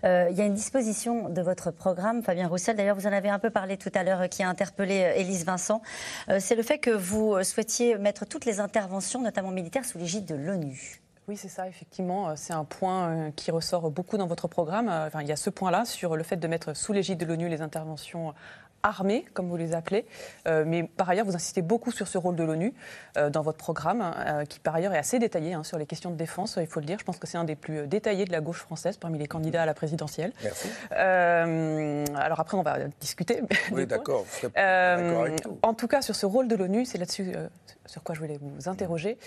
Euh, 0.05 0.29
il 0.31 0.37
y 0.37 0.41
a 0.41 0.45
une 0.45 0.53
disposition 0.53 1.27
de 1.27 1.41
votre 1.41 1.71
programme, 1.71 2.23
Fabien 2.23 2.47
Roussel, 2.47 2.77
d'ailleurs 2.77 2.95
vous 2.95 3.07
en 3.07 3.11
avez 3.11 3.27
un 3.27 3.39
peu 3.39 3.49
parlé 3.49 3.75
tout 3.75 3.91
à 3.93 4.03
l'heure, 4.03 4.29
qui 4.29 4.41
a 4.41 4.47
interpellé 4.47 5.13
euh, 5.19 5.43
Vincent. 5.43 5.81
Euh, 6.29 6.37
c'est 6.39 6.55
le 6.55 6.63
fait 6.63 6.77
que 6.77 6.91
vous 6.91 7.43
souhaitiez 7.43 7.97
mettre 7.97 8.25
toutes 8.25 8.45
les 8.45 8.61
interventions, 8.61 9.21
notamment 9.21 9.51
militaires, 9.51 9.83
sous 9.83 9.97
l'égide 9.97 10.23
de 10.23 10.35
l'ONU. 10.35 11.01
Oui, 11.27 11.37
c'est 11.37 11.49
ça, 11.49 11.67
effectivement. 11.69 12.35
C'est 12.35 12.51
un 12.51 12.65
point 12.65 13.31
qui 13.37 13.49
ressort 13.49 13.89
beaucoup 13.91 14.17
dans 14.17 14.27
votre 14.27 14.49
programme. 14.49 14.91
Il 15.21 15.27
y 15.27 15.31
a 15.31 15.37
ce 15.37 15.49
point-là 15.49 15.85
sur 15.85 16.17
le 16.17 16.23
fait 16.23 16.35
de 16.35 16.47
mettre 16.49 16.75
sous 16.75 16.91
l'égide 16.91 17.17
de 17.17 17.25
l'ONU 17.25 17.47
les 17.47 17.61
interventions 17.61 18.33
armées, 18.83 19.25
comme 19.33 19.49
vous 19.49 19.57
les 19.57 19.73
appelez. 19.73 20.05
Euh, 20.47 20.63
mais 20.67 20.83
par 20.83 21.09
ailleurs, 21.09 21.25
vous 21.25 21.35
insistez 21.35 21.61
beaucoup 21.61 21.91
sur 21.91 22.07
ce 22.07 22.17
rôle 22.17 22.35
de 22.35 22.43
l'ONU 22.43 22.73
euh, 23.17 23.29
dans 23.29 23.41
votre 23.41 23.57
programme, 23.57 24.13
euh, 24.17 24.45
qui 24.45 24.59
par 24.59 24.75
ailleurs 24.75 24.93
est 24.93 24.97
assez 24.97 25.19
détaillé 25.19 25.53
hein, 25.53 25.63
sur 25.63 25.77
les 25.77 25.85
questions 25.85 26.11
de 26.11 26.15
défense, 26.15 26.59
il 26.59 26.67
faut 26.67 26.79
le 26.79 26.85
dire. 26.85 26.99
Je 26.99 27.05
pense 27.05 27.17
que 27.17 27.25
c'est 27.25 27.37
un 27.37 27.45
des 27.45 27.55
plus 27.55 27.87
détaillés 27.87 28.25
de 28.25 28.31
la 28.31 28.41
gauche 28.41 28.59
française 28.59 28.97
parmi 28.97 29.17
les 29.17 29.27
candidats 29.27 29.63
à 29.63 29.65
la 29.65 29.73
présidentielle. 29.73 30.33
Merci. 30.43 30.67
alors 30.91 32.39
après, 32.39 32.57
on 32.57 32.63
va 32.63 32.77
discuter. 32.99 33.41
Oui, 33.71 33.87
d'accord. 33.87 34.25
en 35.61 35.73
tout 35.73 35.87
cas, 35.87 36.01
sur 36.01 36.15
ce 36.15 36.25
rôle 36.25 36.47
de 36.47 36.55
l'ONU, 36.55 36.85
c'est 36.85 36.97
là-dessus 36.97 37.33
sur 37.85 38.03
quoi 38.03 38.13
je 38.13 38.19
voulais 38.19 38.39
vous 38.41 38.69
interroger 38.69 39.17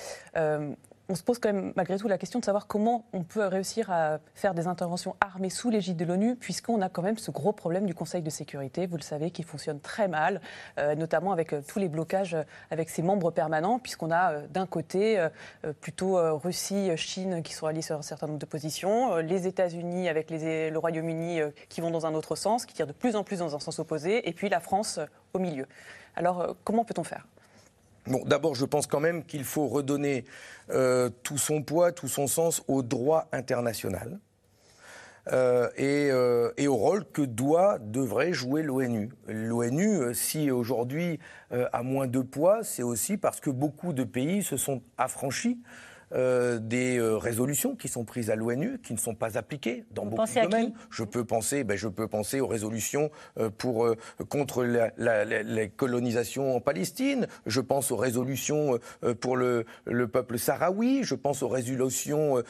on 1.09 1.15
se 1.15 1.23
pose 1.23 1.39
quand 1.39 1.53
même 1.53 1.73
malgré 1.77 1.97
tout 1.99 2.09
la 2.09 2.19
question 2.19 2.41
de 2.41 2.45
savoir 2.45 2.67
comment 2.67 3.05
on 3.13 3.23
peut 3.23 3.47
réussir 3.47 3.91
à 3.91 4.19
faire 4.35 4.55
des 4.55 4.67
interventions 4.67 5.15
armées 5.21 5.51
sous 5.51 5.71
l'égide 5.71 5.97
de 5.97 6.05
l'ONU, 6.05 6.37
puisqu'on 6.37 6.81
a 6.81 6.89
quand 6.89 7.03
même 7.03 7.17
ce 7.17 7.31
gros 7.31 7.53
problème 7.53 7.87
du 7.87 7.95
Conseil 7.95 8.23
de 8.23 8.31
sécurité, 8.31 8.87
vous 8.87 8.97
le 8.97 9.03
savez, 9.03 9.31
qui 9.31 9.43
fonctionne 9.43 9.81
très 9.81 10.09
mal, 10.09 10.41
euh, 10.79 10.95
notamment 10.97 11.33
avec 11.33 11.53
euh, 11.53 11.63
tous 11.67 11.79
les 11.79 11.89
blocages 11.89 12.35
euh, 12.35 12.43
avec 12.71 12.91
ses 12.91 13.03
membres 13.03 13.31
permanents, 13.31 13.79
puisqu'on 13.79 14.11
a 14.11 14.41
d'un 14.49 14.67
côté 14.67 15.25
plutôt 15.81 16.19
Russie, 16.39 16.91
Chine 16.97 17.43
qui 17.43 17.53
sont 17.53 17.67
alliés 17.67 17.83
sur 17.83 17.97
un 17.97 18.03
certain 18.03 18.27
nombre 18.27 18.39
de 18.39 18.47
positions, 18.47 19.17
les 19.17 19.47
États-Unis 19.47 20.09
avec 20.09 20.31
le 20.31 20.77
Royaume-Uni 20.77 21.41
qui 21.69 21.81
vont 21.81 21.91
dans 21.91 22.07
un 22.07 22.15
autre 22.15 22.37
sens, 22.37 22.67
qui 22.67 22.75
tirent 22.75 22.87
de 22.87 22.93
plus 22.93 23.17
en 23.17 23.25
plus 23.25 23.39
dans 23.39 23.55
un 23.55 23.61
sens 23.61 23.79
opposé, 23.79 24.29
et 24.29 24.33
puis 24.33 24.49
la 24.49 24.61
France 24.61 25.01
au 25.35 25.39
milieu. 25.39 25.67
Alors 26.17 26.57
comment 26.65 26.85
peut-on 26.85 27.05
faire? 27.05 27.27
Bon, 28.07 28.23
d'abord, 28.25 28.55
je 28.55 28.65
pense 28.65 28.87
quand 28.87 29.01
même 29.01 29.25
qu'il 29.25 29.45
faut 29.45 29.67
redonner 29.67 30.25
euh, 30.71 31.11
tout 31.23 31.39
son 31.39 31.63
poids, 31.63 31.91
tout 31.91 32.09
son 32.09 32.27
sens 32.27 32.63
au 32.69 32.83
droit 32.83 33.29
international. 33.33 34.21
Euh, 35.33 35.69
euh, 35.81 36.53
et, 36.57 36.69
au 36.69 36.77
rôle 36.77 37.05
que 37.05 37.23
doit, 37.23 37.79
devrait 37.81 38.33
jouer 38.33 38.63
l'ONU. 38.63 39.11
L'ONU, 39.27 40.15
si 40.15 40.53
aujourd'hui 40.53 41.19
a 41.51 41.83
moins 41.83 42.07
de 42.07 42.21
poids, 42.21 42.63
c'est 42.63 42.85
aussi 42.85 43.17
parce 43.17 43.41
que 43.41 43.51
beaucoup 43.51 43.93
de 43.93 44.05
pays 44.05 44.45
se 44.45 44.57
sont 44.57 44.83
affranchis 44.99 45.59
euh, 46.13 46.59
des 46.59 46.99
euh, 46.99 47.17
résolutions 47.17 47.75
qui 47.75 47.89
sont 47.89 48.05
prises 48.05 48.31
à 48.31 48.37
l'ONU, 48.37 48.79
qui 48.79 48.93
ne 48.93 48.99
sont 48.99 49.15
pas 49.15 49.37
appliquées 49.37 49.85
dans 49.91 50.07
beaucoup 50.07 50.25
de 50.25 50.43
domaines. 50.43 50.73
Je 50.91 51.03
peux 51.03 51.25
penser, 51.25 51.65
ben, 51.65 51.77
je 51.77 51.89
peux 51.89 52.07
penser 52.07 52.41
aux 52.41 52.47
résolutions 52.47 53.11
euh, 53.39 53.51
pour, 53.51 53.89
contre 54.29 54.65
la, 54.65 54.93
la, 54.97 55.67
colonisation 55.67 56.55
en 56.55 56.61
Palestine. 56.61 57.27
Je 57.47 57.61
pense 57.61 57.91
aux 57.91 57.97
résolutions 57.97 58.79
pour 59.21 59.37
le, 59.37 59.67
le, 59.85 60.07
peuple 60.07 60.39
sahraoui. 60.39 61.03
Je 61.03 61.15
pense 61.15 61.43
aux 61.43 61.49
résolutions 61.49 62.43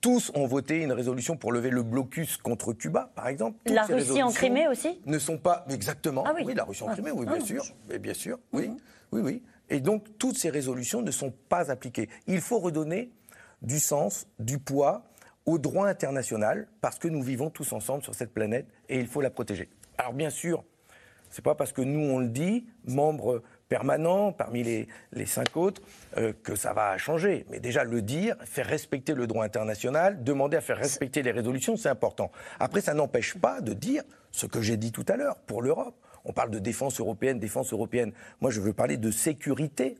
tous 0.00 0.30
ont 0.34 0.46
voté 0.46 0.82
une 0.82 0.92
résolution 0.92 1.36
pour 1.36 1.52
lever 1.52 1.70
le 1.70 1.82
blocus 1.82 2.36
contre 2.36 2.72
Cuba, 2.72 3.10
par 3.14 3.28
exemple. 3.28 3.58
la 3.66 3.84
Russie 3.84 4.22
en 4.22 4.30
Crimée 4.30 4.68
aussi 4.68 5.00
Ne 5.06 5.18
sont 5.18 5.38
pas 5.38 5.64
exactement. 5.68 6.24
Ah 6.26 6.32
oui. 6.34 6.54
la 6.54 6.64
Russie 6.64 6.82
en 6.82 6.88
ah. 6.88 6.92
Crimée, 6.92 7.10
oui, 7.10 7.26
bien 7.26 7.38
ah 7.40 7.44
sûr. 7.44 7.64
Mais 7.88 7.98
bien 7.98 8.14
sûr, 8.14 8.38
oui, 8.52 8.68
mhm. 8.68 8.76
oui, 9.12 9.20
oui. 9.22 9.42
Et 9.72 9.80
donc, 9.80 10.18
toutes 10.18 10.36
ces 10.36 10.50
résolutions 10.50 11.00
ne 11.00 11.10
sont 11.10 11.32
pas 11.48 11.70
appliquées. 11.70 12.10
Il 12.26 12.42
faut 12.42 12.58
redonner 12.58 13.10
du 13.62 13.80
sens, 13.80 14.26
du 14.38 14.58
poids 14.58 15.04
au 15.46 15.58
droit 15.58 15.88
international, 15.88 16.68
parce 16.82 16.98
que 16.98 17.08
nous 17.08 17.22
vivons 17.22 17.48
tous 17.48 17.72
ensemble 17.72 18.02
sur 18.02 18.14
cette 18.14 18.34
planète 18.34 18.66
et 18.90 19.00
il 19.00 19.06
faut 19.06 19.22
la 19.22 19.30
protéger. 19.30 19.70
Alors, 19.96 20.12
bien 20.12 20.28
sûr, 20.28 20.62
ce 21.30 21.40
n'est 21.40 21.42
pas 21.42 21.54
parce 21.54 21.72
que 21.72 21.80
nous, 21.80 22.00
on 22.00 22.18
le 22.18 22.28
dit, 22.28 22.66
membres 22.86 23.42
permanents 23.70 24.30
parmi 24.32 24.62
les, 24.62 25.26
cinq 25.26 25.56
autres, 25.56 25.80
euh, 26.18 26.34
que 26.42 26.54
ça 26.54 26.74
va 26.74 26.98
changer. 26.98 27.46
Mais 27.48 27.58
déjà, 27.58 27.82
le 27.84 28.02
dire, 28.02 28.36
faire 28.44 28.66
respecter 28.66 29.14
le 29.14 29.26
droit 29.26 29.42
international, 29.42 30.22
demander 30.22 30.58
à 30.58 30.60
faire 30.60 30.76
respecter 30.76 31.22
les 31.22 31.30
résolutions, 31.30 31.78
c'est 31.78 31.88
important. 31.88 32.30
Après, 32.60 32.82
ça 32.82 32.92
n'empêche 32.92 33.38
pas 33.38 33.62
de 33.62 33.72
dire 33.72 34.02
ce 34.32 34.44
que 34.44 34.60
j'ai 34.60 34.76
dit 34.76 34.92
tout 34.92 35.06
à 35.08 35.16
l'heure 35.16 35.38
pour 35.46 35.62
l'Europe. 35.62 35.96
On 36.24 36.32
parle 36.32 36.50
de 36.50 36.58
défense 36.58 37.00
européenne, 37.00 37.38
défense 37.38 37.72
européenne. 37.72 38.12
Moi, 38.40 38.50
je 38.50 38.60
veux 38.60 38.72
parler 38.72 38.96
de 38.96 39.10
sécurité 39.10 39.96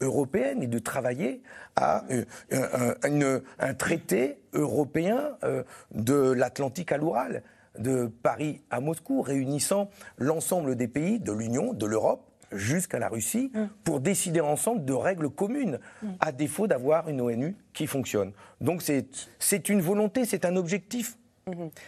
européenne 0.00 0.62
et 0.62 0.66
de 0.66 0.78
travailler 0.78 1.42
à 1.76 2.04
euh, 2.10 3.40
un, 3.58 3.74
traité 3.74 4.38
européen 4.52 5.36
euh, 5.44 5.62
de 5.92 6.32
l'Atlantique 6.32 6.92
à 6.92 6.96
l'Oural, 6.96 7.42
de 7.78 8.06
Paris 8.22 8.62
à 8.70 8.80
Moscou, 8.80 9.22
réunissant 9.22 9.90
l'ensemble 10.18 10.76
des 10.76 10.88
pays 10.88 11.20
de 11.20 11.32
l'Union, 11.32 11.72
de 11.72 11.86
l'Europe, 11.86 12.30
jusqu'à 12.52 12.98
la 12.98 13.08
Russie, 13.08 13.50
mm. 13.52 13.64
pour 13.82 14.00
décider 14.00 14.40
ensemble 14.40 14.84
de 14.84 14.92
règles 14.92 15.28
communes, 15.28 15.78
mm. 16.02 16.08
à 16.20 16.32
défaut 16.32 16.66
d'avoir 16.66 17.08
une 17.08 17.20
ONU 17.20 17.56
qui 17.72 17.86
fonctionne. 17.86 18.32
Donc 18.60 18.82
c'est 18.82 19.68
une 19.68 19.80
volonté, 19.80 20.24
c'est 20.24 20.44
un 20.44 20.56
objectif. 20.56 21.18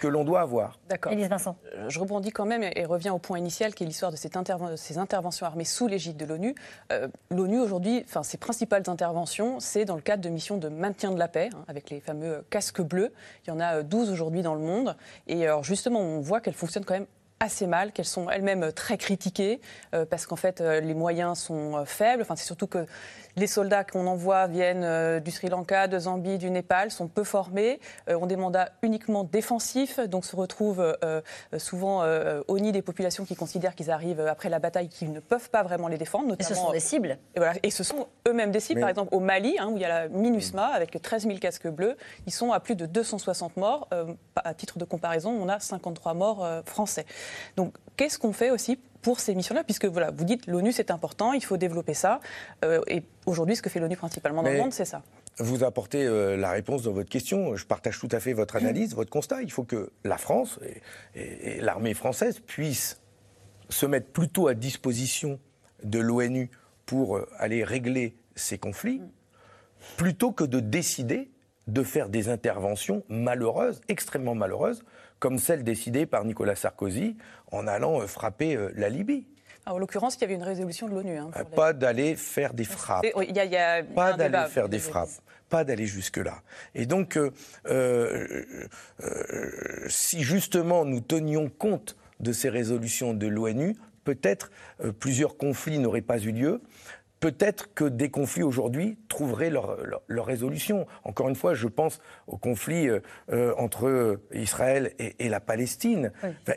Que 0.00 0.06
l'on 0.06 0.24
doit 0.24 0.40
avoir. 0.40 0.78
D'accord. 0.88 1.12
Vincent. 1.12 1.56
Euh, 1.74 1.88
je 1.88 1.98
rebondis 1.98 2.30
quand 2.30 2.44
même 2.44 2.62
et 2.62 2.84
reviens 2.84 3.12
au 3.12 3.18
point 3.18 3.38
initial 3.38 3.74
qui 3.74 3.84
est 3.84 3.86
l'histoire 3.86 4.12
de, 4.12 4.16
ces 4.16 4.98
interventions 4.98 5.46
armées 5.46 5.64
sous 5.64 5.86
l'égide 5.86 6.16
de 6.16 6.24
l'ONU. 6.24 6.54
Euh, 6.92 7.08
L'ONU 7.30 7.60
aujourd'hui, 7.60 8.02
enfin 8.04 8.22
ses 8.22 8.36
principales 8.36 8.84
interventions, 8.86 9.60
c'est 9.60 9.84
dans 9.84 9.96
le 9.96 10.02
cadre 10.02 10.22
de 10.22 10.28
missions 10.28 10.58
de 10.58 10.68
maintien 10.68 11.10
de 11.10 11.18
la 11.18 11.28
paix, 11.28 11.50
hein, 11.54 11.64
avec 11.68 11.90
les 11.90 12.00
fameux 12.00 12.44
casques 12.50 12.82
bleus. 12.82 13.12
Il 13.46 13.50
y 13.50 13.52
en 13.52 13.60
a 13.60 13.82
12 13.82 14.08
euh, 14.08 14.12
aujourd'hui 14.12 14.42
dans 14.42 14.54
le 14.54 14.60
monde. 14.60 14.96
Et 15.26 15.44
alors 15.44 15.64
justement, 15.64 16.00
on 16.00 16.20
voit 16.20 16.40
qu'elles 16.40 16.54
fonctionnent 16.54 16.84
quand 16.84 16.94
même 16.94 17.06
assez 17.40 17.66
mal, 17.66 17.92
qu'elles 17.92 18.06
sont 18.06 18.30
elles-mêmes 18.30 18.72
très 18.72 18.96
critiquées, 18.96 19.60
parce 20.08 20.24
qu'en 20.24 20.36
fait, 20.36 20.60
les 20.60 20.94
moyens 20.94 21.38
sont 21.38 21.84
faibles. 21.84 22.22
Enfin, 22.22 22.34
c'est 22.34 22.46
surtout 22.46 22.66
que 22.66 22.86
les 23.36 23.46
soldats 23.46 23.84
qu'on 23.84 24.06
envoie 24.06 24.46
viennent 24.46 24.84
euh, 24.84 25.20
du 25.20 25.30
Sri 25.30 25.48
Lanka, 25.48 25.88
de 25.88 25.98
Zambie, 25.98 26.38
du 26.38 26.50
Népal, 26.50 26.90
sont 26.90 27.06
peu 27.06 27.24
formés, 27.24 27.80
euh, 28.08 28.18
ont 28.18 28.26
des 28.26 28.36
mandats 28.36 28.70
uniquement 28.82 29.24
défensifs, 29.24 30.00
donc 30.00 30.24
se 30.24 30.34
retrouvent 30.34 30.96
euh, 31.04 31.20
souvent 31.58 32.04
au 32.48 32.58
nid 32.58 32.72
des 32.72 32.82
populations 32.82 33.24
qui 33.24 33.36
considèrent 33.36 33.74
qu'ils 33.74 33.90
arrivent 33.90 34.20
après 34.20 34.48
la 34.48 34.58
bataille, 34.58 34.88
qu'ils 34.88 35.12
ne 35.12 35.20
peuvent 35.20 35.50
pas 35.50 35.62
vraiment 35.62 35.88
les 35.88 35.98
défendre. 35.98 36.28
Notamment, 36.28 36.50
et 36.50 36.54
ce 36.54 36.60
sont 36.60 36.72
des 36.72 36.80
cibles. 36.80 37.18
Et, 37.34 37.38
voilà, 37.38 37.54
et 37.62 37.70
ce 37.70 37.84
sont 37.84 38.06
eux-mêmes 38.26 38.50
des 38.50 38.60
cibles. 38.60 38.80
Par 38.80 38.88
exemple, 38.88 39.14
au 39.14 39.20
Mali, 39.20 39.56
hein, 39.58 39.68
où 39.70 39.76
il 39.76 39.82
y 39.82 39.84
a 39.84 39.88
la 39.88 40.08
MINUSMA, 40.08 40.66
avec 40.66 41.00
13 41.00 41.26
000 41.26 41.38
casques 41.38 41.68
bleus, 41.68 41.96
ils 42.26 42.32
sont 42.32 42.52
à 42.52 42.60
plus 42.60 42.76
de 42.76 42.86
260 42.86 43.56
morts. 43.56 43.88
à 44.36 44.54
titre 44.54 44.78
de 44.78 44.84
comparaison, 44.84 45.30
on 45.30 45.48
a 45.48 45.60
53 45.60 46.14
morts 46.14 46.46
français. 46.64 47.06
Donc, 47.56 47.74
qu'est-ce 47.96 48.18
qu'on 48.18 48.32
fait 48.32 48.50
aussi 48.50 48.78
pour 49.06 49.20
ces 49.20 49.36
missions-là, 49.36 49.62
puisque 49.62 49.84
voilà, 49.84 50.10
vous 50.10 50.24
dites 50.24 50.48
l'ONU 50.48 50.72
c'est 50.72 50.90
important, 50.90 51.32
il 51.32 51.44
faut 51.44 51.56
développer 51.56 51.94
ça. 51.94 52.18
Euh, 52.64 52.80
et 52.88 53.04
aujourd'hui, 53.24 53.54
ce 53.54 53.62
que 53.62 53.70
fait 53.70 53.78
l'ONU 53.78 53.96
principalement 53.96 54.42
dans 54.42 54.50
le 54.50 54.58
monde, 54.58 54.72
c'est 54.72 54.84
ça. 54.84 55.04
Vous 55.38 55.62
apportez 55.62 56.04
euh, 56.04 56.36
la 56.36 56.50
réponse 56.50 56.82
dans 56.82 56.90
votre 56.90 57.08
question. 57.08 57.54
Je 57.54 57.64
partage 57.66 58.00
tout 58.00 58.08
à 58.10 58.18
fait 58.18 58.32
votre 58.32 58.56
analyse, 58.56 58.96
votre 58.96 59.10
constat. 59.10 59.42
Il 59.42 59.52
faut 59.52 59.62
que 59.62 59.92
la 60.02 60.18
France 60.18 60.58
et, 61.14 61.60
l'armée 61.60 61.94
française 61.94 62.40
puissent 62.40 63.00
se 63.68 63.86
mettre 63.86 64.08
plutôt 64.08 64.48
à 64.48 64.54
disposition 64.54 65.38
de 65.84 66.00
l'ONU 66.00 66.50
pour 66.84 67.16
euh, 67.16 67.28
aller 67.38 67.62
régler 67.62 68.16
ces 68.34 68.58
conflits, 68.58 69.02
plutôt 69.96 70.32
que 70.32 70.42
de 70.42 70.58
décider 70.58 71.30
de 71.68 71.84
faire 71.84 72.08
des 72.08 72.28
interventions 72.28 73.04
malheureuses, 73.08 73.82
extrêmement 73.86 74.34
malheureuses, 74.34 74.82
comme 75.18 75.38
celle 75.38 75.64
décidée 75.64 76.06
par 76.06 76.24
Nicolas 76.24 76.56
Sarkozy 76.56 77.16
en 77.52 77.66
allant 77.66 78.00
euh, 78.00 78.06
frapper 78.06 78.56
euh, 78.56 78.70
la 78.74 78.88
Libye. 78.88 79.26
en 79.66 79.78
l'occurrence, 79.78 80.16
il 80.16 80.20
y 80.22 80.24
avait 80.24 80.34
une 80.34 80.42
résolution 80.42 80.88
de 80.88 80.94
l'ONU. 80.94 81.16
Hein, 81.16 81.30
euh, 81.36 81.44
pas 81.44 81.72
d'aller 81.72 82.16
faire 82.16 82.54
des 82.54 82.64
frappes. 82.64 83.06
pas 83.94 84.12
d'aller 84.12 84.48
faire 84.48 84.68
des 84.68 84.78
frappes. 84.78 85.08
Pas 85.48 85.62
d'aller 85.62 85.86
jusque-là. 85.86 86.42
Et 86.74 86.86
donc, 86.86 87.16
si 89.88 90.22
justement 90.22 90.84
nous 90.84 91.00
tenions 91.00 91.48
compte 91.48 91.96
de 92.18 92.32
ces 92.32 92.48
résolutions 92.48 93.14
de 93.14 93.28
l'ONU, 93.28 93.76
peut-être 94.02 94.50
plusieurs 94.98 95.36
conflits 95.36 95.78
n'auraient 95.78 96.00
pas 96.00 96.18
eu 96.18 96.32
lieu 96.32 96.62
peut-être 97.26 97.74
que 97.74 97.82
des 97.82 98.08
conflits 98.08 98.44
aujourd'hui 98.44 98.98
trouveraient 99.08 99.50
leur, 99.50 99.76
résolution. 100.08 100.86
Encore 101.02 101.28
une 101.28 101.34
fois, 101.34 101.54
je 101.54 101.66
pense 101.66 101.98
au 102.28 102.36
conflit 102.36 102.88
euh, 102.88 103.00
euh, 103.32 103.52
entre 103.58 104.20
Israël 104.32 104.92
et, 105.00 105.28
la 105.28 105.40
Palestine. 105.40 106.12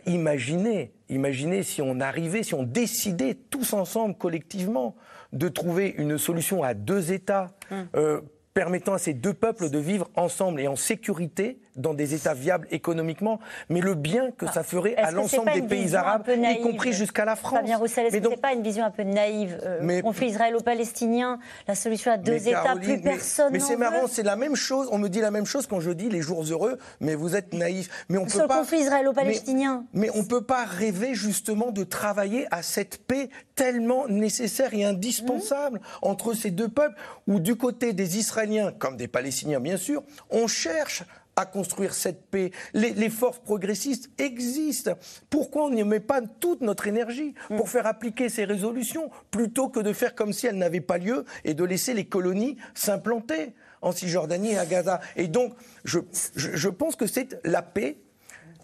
imaginez, 0.06 0.94
imaginez 1.10 1.64
si 1.64 1.82
on 1.82 2.00
arrivait, 2.00 2.44
si 2.44 2.54
on 2.54 2.62
décidait 2.62 3.34
tous 3.34 3.74
ensemble, 3.74 4.16
collectivement, 4.16 4.96
de 5.34 5.48
trouver 5.48 5.96
une 5.98 6.20
solution 6.20 6.62
à 6.62 6.76
deux 6.76 7.12
États. 7.12 7.48
Hum. 7.72 7.88
Euh, 7.96 8.22
permettant 8.54 8.94
à 8.94 8.98
ces 8.98 9.14
deux 9.14 9.34
peuples 9.34 9.70
de 9.70 9.80
vivre 9.80 10.10
ensemble 10.16 10.60
et 10.60 10.68
en 10.68 10.76
sécurité 10.76 11.60
dans 11.76 11.94
des 11.94 12.14
États 12.14 12.34
viables 12.34 12.68
économiquement, 12.72 13.40
mais 13.70 13.82
le 13.82 13.96
bien 13.96 14.32
que 14.32 14.48
ça 14.48 14.64
ferait 14.64 14.96
à 14.96 15.12
l'ensemble 15.12 15.52
des 15.54 15.62
pays 15.62 15.96
arabes, 15.96 16.28
y 16.28 16.62
compris 16.62 16.94
jusqu'à 16.94 17.26
la 17.26 17.36
France. 17.36 17.54
Fabien 17.54 17.78
Roussel, 17.78 18.08
est-ce 18.08 18.18
que 18.18 18.24
ce 18.24 18.30
n'est 18.30 18.38
pas 18.38 18.54
une 18.54 18.64
vision 18.64 18.86
un 18.86 18.92
peu 18.92 19.04
naïve 19.04 19.60
euh, 19.64 19.80
mais, 19.82 20.02
Conflit 20.02 20.28
israélo-palestinien, 20.28 21.40
la 21.68 21.76
solution 21.76 22.12
à 22.12 22.18
deux 22.18 22.48
États, 22.48 22.76
plus 22.76 23.02
personne 23.02 23.52
Mais, 23.54 23.60
c'est 23.60 23.78
marrant, 23.78 24.08
c'est 24.08 24.24
la 24.24 24.36
même 24.36 24.56
chose, 24.56 24.88
on 24.92 24.98
me 24.98 25.08
dit 25.08 25.22
la 25.22 25.32
même 25.32 25.46
chose 25.46 25.68
quand 25.68 25.80
je 25.80 25.92
dis 25.92 26.10
les 26.10 26.22
jours 26.22 26.44
heureux, 26.44 26.78
mais 27.00 27.16
vous 27.16 27.36
êtes 27.36 27.54
naïf. 27.54 27.90
Mais 28.10 28.18
on 28.18 28.28
Sur 28.28 28.48
peut 28.48 28.54
le 28.54 28.60
conflit 28.60 28.80
israélo-palestinien. 28.80 29.86
Mais, 29.94 30.08
mais 30.08 30.10
on 30.16 30.24
ne 30.24 30.28
peut 30.28 30.44
pas 30.44 30.66
rêver 30.66 31.14
justement 31.14 31.72
de 31.72 31.84
travailler 31.84 32.48
à 32.52 32.62
cette 32.62 33.06
paix 33.06 33.30
tellement 33.56 34.08
nécessaire 34.08 34.74
et 34.74 34.86
indispensable 34.86 35.80
mmh. 35.80 35.82
entre 36.02 36.34
ces 36.34 36.52
deux 36.52 36.70
peuples, 36.70 36.96
où 37.28 37.40
du 37.40 37.56
côté 37.56 37.94
des 37.94 38.18
Israéliens, 38.18 38.72
comme 38.72 38.98
des 38.98 39.08
Palestiniens 39.08 39.60
bien 39.60 39.78
sûr, 39.78 40.04
on 40.30 40.48
cherche 40.48 41.04
à 41.40 41.46
construire 41.46 41.94
cette 41.94 42.26
paix. 42.30 42.52
Les, 42.74 43.10
forces 43.10 43.40
progressistes 43.40 44.10
existent. 44.18 44.92
Pourquoi 45.30 45.66
on 45.66 45.70
n'y 45.72 45.84
met 45.84 46.00
pas 46.00 46.22
toute 46.22 46.62
notre 46.62 46.88
énergie 46.88 47.34
pour 47.48 47.66
mm. 47.66 47.70
faire 47.70 47.88
appliquer 47.88 48.30
ces 48.30 48.46
résolutions 48.46 49.10
plutôt 49.32 49.70
que 49.70 49.80
de 49.80 49.94
faire 49.94 50.16
comme 50.16 50.34
si 50.34 50.48
elles 50.48 50.58
n'avaient 50.58 50.82
pas 50.82 50.98
lieu 50.98 51.26
et 51.46 51.54
de 51.54 51.64
laisser 51.64 51.94
les 51.94 52.06
colonies 52.06 52.58
s'implanter 52.74 53.54
en 53.82 53.92
Cisjordanie 53.92 54.52
et 54.52 54.58
à 54.58 54.66
Gaza? 54.66 55.00
Et 55.16 55.28
donc, 55.28 55.54
je, 55.86 56.00
je 56.36 56.70
pense 56.70 56.96
que 56.96 57.08
c'est 57.08 57.40
la 57.46 57.62
paix 57.62 57.98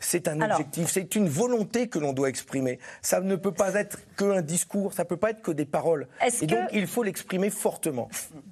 c'est 0.06 0.28
un 0.28 0.40
objectif, 0.42 0.90
c'est 0.92 1.16
une 1.16 1.28
volonté 1.28 1.88
que 1.88 2.00
l'on 2.00 2.14
doit 2.14 2.30
exprimer. 2.30 2.80
Ça 3.02 3.20
ne 3.22 3.36
peut 3.36 3.52
pas 3.52 3.74
être 3.74 3.98
qu'un 4.16 4.42
discours, 4.42 4.94
ça 4.94 5.04
ne 5.04 5.08
peut 5.08 5.18
pas 5.18 5.32
être 5.32 5.42
que 5.42 5.52
des 5.52 5.66
paroles. 5.66 6.08
Et 6.42 6.46
donc, 6.48 6.70
il 6.72 6.88
faut 6.88 7.04
l'exprimer 7.04 7.50
fortement. 7.50 8.10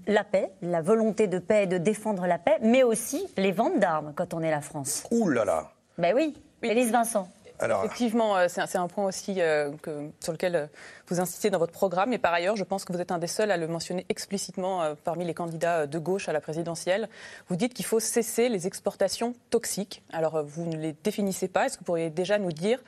La 0.07 0.23
paix, 0.23 0.51
la 0.61 0.81
volonté 0.81 1.27
de 1.27 1.39
paix 1.39 1.63
et 1.63 1.67
de 1.67 1.77
défendre 1.77 2.25
la 2.25 2.37
paix, 2.37 2.57
mais 2.61 2.83
aussi 2.83 3.27
les 3.37 3.51
ventes 3.51 3.79
d'armes 3.79 4.13
quand 4.15 4.33
on 4.33 4.41
est 4.41 4.51
la 4.51 4.61
France? 4.61 5.03
Ouh 5.11 5.29
là 5.29 5.45
là 5.45 5.71
Ben 5.97 6.13
oui, 6.15 6.35
oui. 6.61 6.69
Élise 6.69 6.91
Vincent. 6.91 7.27
Effectivement, 7.71 8.37
euh, 8.37 8.47
c'est 8.47 8.77
un 8.77 8.87
point 8.87 9.05
aussi 9.05 9.35
euh, 9.39 9.71
sur 10.19 10.33
lequel 10.33 10.55
euh, 10.55 10.67
vous 11.07 11.19
insistez 11.19 11.49
dans 11.49 11.59
votre 11.59 11.71
programme. 11.71 12.13
Et 12.13 12.17
par 12.17 12.33
ailleurs, 12.33 12.55
je 12.55 12.63
pense 12.63 12.85
que 12.85 12.93
vous 12.93 12.99
êtes 12.99 13.11
un 13.11 13.17
des 13.17 13.27
seuls 13.27 13.51
à 13.51 13.57
le 13.57 13.67
mentionner 13.67 14.05
explicitement 14.09 14.95
parmi 15.03 15.25
les 15.25 15.33
candidats 15.33 15.87
de 15.87 15.99
gauche 15.99 16.29
à 16.29 16.33
la 16.33 16.41
présidentielle. 16.41 17.09
Vous 17.47 17.55
dites 17.55 17.73
qu'il 17.73 17.85
faut 17.85 17.99
cesser 17.99 18.49
les 18.49 18.67
exportations 18.67 19.33
toxiques. 19.49 20.03
Alors, 20.11 20.43
vous 20.43 20.65
ne 20.65 20.77
les 20.77 20.93
définissez 21.03 21.47
pas. 21.47 21.65
Est-ce 21.65 21.75
que 21.75 21.79
vous 21.79 21.85
pourriez 21.85 22.09
déjà 22.09 22.37
nous 22.39 22.51
dire 22.51 22.79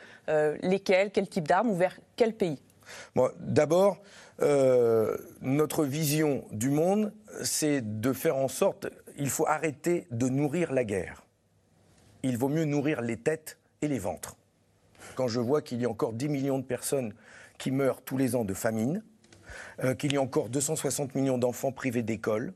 lesquelles, 0.61 1.11
quel 1.11 1.28
type 1.28 1.47
d'armes 1.47 1.69
ou 1.69 1.76
vers 1.76 1.97
quel 2.15 2.34
pays? 2.34 2.61
D'abord, 3.39 3.97
notre 5.41 5.84
vision 5.84 6.45
du 6.51 6.69
monde, 6.69 7.13
c'est 7.43 7.99
de 8.01 8.13
faire 8.13 8.38
en 8.38 8.47
sorte, 8.47 8.88
il 9.17 9.30
faut 9.30 9.45
arrêter 9.47 10.07
de 10.11 10.30
nourrir 10.30 10.73
la 10.73 10.84
guerre. 10.84 11.23
Il 12.23 12.38
vaut 12.38 12.49
mieux 12.49 12.65
nourrir 12.65 13.01
les 13.01 13.17
têtes 13.17 13.57
et 13.82 13.88
les 13.88 13.99
ventres 13.99 14.36
quand 15.16 15.28
je 15.28 15.39
vois 15.39 15.61
qu'il 15.61 15.82
y 15.82 15.86
a 15.86 15.89
encore 15.89 16.13
10 16.13 16.30
millions 16.30 16.59
de 16.59 16.63
personnes 16.63 17.13
qui 17.57 17.72
meurent 17.72 18.01
tous 18.01 18.18
les 18.18 18.36
ans 18.36 18.45
de 18.45 18.53
famine, 18.53 19.03
euh, 19.84 19.95
qu'il 19.95 20.13
y 20.13 20.18
a 20.18 20.22
encore 20.22 20.49
260 20.49 21.16
millions 21.16 21.38
d'enfants 21.38 21.72
privés 21.72 22.03
d'école, 22.03 22.53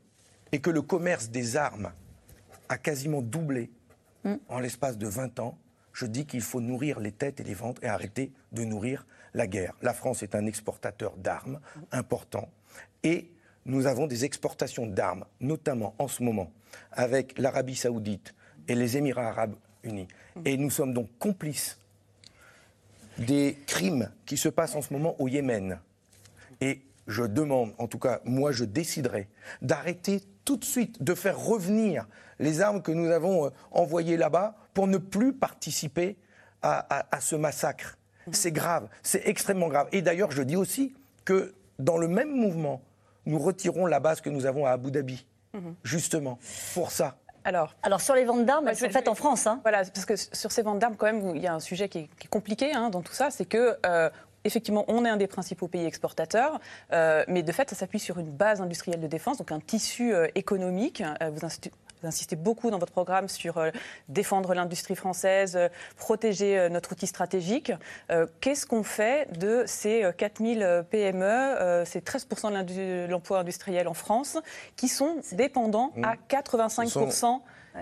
et 0.52 0.60
que 0.60 0.70
le 0.70 0.82
commerce 0.82 1.30
des 1.30 1.56
armes 1.56 1.92
a 2.68 2.78
quasiment 2.78 3.22
doublé 3.22 3.70
mm. 4.24 4.34
en 4.48 4.58
l'espace 4.58 4.98
de 4.98 5.06
20 5.06 5.40
ans, 5.40 5.58
je 5.92 6.06
dis 6.06 6.26
qu'il 6.26 6.42
faut 6.42 6.60
nourrir 6.60 7.00
les 7.00 7.12
têtes 7.12 7.40
et 7.40 7.44
les 7.44 7.54
ventres 7.54 7.82
et 7.82 7.88
arrêter 7.88 8.32
de 8.52 8.64
nourrir 8.64 9.06
la 9.34 9.46
guerre. 9.46 9.74
La 9.82 9.92
France 9.92 10.22
est 10.22 10.34
un 10.34 10.46
exportateur 10.46 11.16
d'armes 11.16 11.60
important 11.92 12.48
et 13.02 13.30
nous 13.66 13.86
avons 13.86 14.06
des 14.06 14.24
exportations 14.24 14.86
d'armes, 14.86 15.24
notamment 15.40 15.94
en 15.98 16.08
ce 16.08 16.22
moment 16.22 16.52
avec 16.92 17.38
l'Arabie 17.38 17.76
saoudite 17.76 18.34
et 18.68 18.74
les 18.74 18.96
Émirats 18.96 19.28
arabes 19.28 19.56
unis. 19.82 20.08
Mm. 20.36 20.42
Et 20.44 20.56
nous 20.56 20.70
sommes 20.70 20.94
donc 20.94 21.08
complices 21.18 21.79
des 23.18 23.58
crimes 23.66 24.10
qui 24.26 24.36
se 24.36 24.48
passent 24.48 24.74
en 24.74 24.82
ce 24.82 24.92
moment 24.92 25.16
au 25.20 25.28
Yémen. 25.28 25.78
Et 26.60 26.82
je 27.06 27.22
demande, 27.24 27.72
en 27.78 27.86
tout 27.86 27.98
cas, 27.98 28.20
moi 28.24 28.52
je 28.52 28.64
déciderai 28.64 29.28
d'arrêter 29.62 30.22
tout 30.44 30.56
de 30.56 30.64
suite, 30.64 31.02
de 31.02 31.14
faire 31.14 31.38
revenir 31.38 32.06
les 32.38 32.60
armes 32.60 32.82
que 32.82 32.92
nous 32.92 33.10
avons 33.10 33.46
euh, 33.46 33.50
envoyées 33.70 34.16
là-bas 34.16 34.56
pour 34.74 34.86
ne 34.86 34.98
plus 34.98 35.32
participer 35.32 36.16
à, 36.62 37.20
ce 37.20 37.36
massacre. 37.36 37.96
C'est 38.32 38.52
grave, 38.52 38.88
c'est 39.02 39.26
extrêmement 39.26 39.68
grave. 39.68 39.88
Et 39.92 40.02
d'ailleurs, 40.02 40.30
je 40.30 40.42
dis 40.42 40.56
aussi 40.56 40.94
que 41.24 41.54
dans 41.78 41.96
le 41.96 42.06
même 42.06 42.30
mouvement, 42.30 42.82
nous 43.24 43.38
retirons 43.38 43.86
la 43.86 43.98
base 43.98 44.20
que 44.20 44.28
nous 44.28 44.44
avons 44.44 44.66
à 44.66 44.72
Abu 44.72 44.90
Dhabi, 44.90 45.24
mhm. 45.54 45.74
justement, 45.84 46.38
pour 46.74 46.90
ça. 46.90 47.16
Alors, 47.44 47.74
Alors 47.82 48.00
sur 48.00 48.14
les 48.14 48.24
ventes 48.24 48.44
d'armes, 48.44 48.68
elles 48.68 48.76
sont 48.76 48.90
faites 48.90 49.08
en 49.08 49.14
France. 49.14 49.46
Hein. 49.46 49.60
Voilà, 49.62 49.78
parce 49.84 50.04
que 50.04 50.14
sur 50.16 50.52
ces 50.52 50.62
ventes 50.62 50.78
d'armes, 50.78 50.96
quand 50.96 51.06
même, 51.06 51.36
il 51.36 51.42
y 51.42 51.46
a 51.46 51.54
un 51.54 51.60
sujet 51.60 51.88
qui 51.88 51.98
est, 51.98 52.28
compliqué 52.28 52.72
hein, 52.72 52.90
dans 52.90 53.02
tout 53.02 53.12
ça, 53.12 53.30
c'est 53.30 53.44
que 53.44 53.76
euh, 53.86 54.10
effectivement, 54.44 54.84
on 54.88 55.04
est 55.04 55.08
un 55.08 55.16
des 55.16 55.26
principaux 55.26 55.68
pays 55.68 55.86
exportateurs, 55.86 56.60
euh, 56.92 57.24
mais 57.28 57.42
de 57.42 57.52
fait, 57.52 57.70
ça 57.70 57.76
s'appuie 57.76 57.98
sur 57.98 58.18
une 58.18 58.30
base 58.30 58.60
industrielle 58.60 59.00
de 59.00 59.06
défense, 59.06 59.38
donc 59.38 59.52
un 59.52 59.60
tissu 59.60 60.14
euh, 60.14 60.28
économique. 60.34 61.02
vous, 61.32 61.46
insistez 62.02 62.36
beaucoup 62.36 62.70
dans 62.70 62.78
votre 62.78 62.92
programme 62.92 63.28
sur 63.28 63.62
défendre 64.08 64.54
l'industrie 64.54 64.96
française, 64.96 65.58
protéger 65.96 66.68
notre 66.70 66.92
outil 66.92 67.06
stratégique. 67.06 67.72
Qu'est-ce 68.40 68.66
qu'on 68.66 68.82
fait 68.82 69.28
de 69.38 69.64
ces 69.66 70.10
4000 70.16 70.84
PME, 70.90 71.84
ces 71.84 72.00
13% 72.00 72.64
de 72.64 73.10
l'emploi 73.10 73.40
industriel 73.40 73.88
en 73.88 73.94
France, 73.94 74.38
qui 74.76 74.88
sont 74.88 75.16
dépendants 75.32 75.92
à 76.02 76.14
85% 76.28 77.40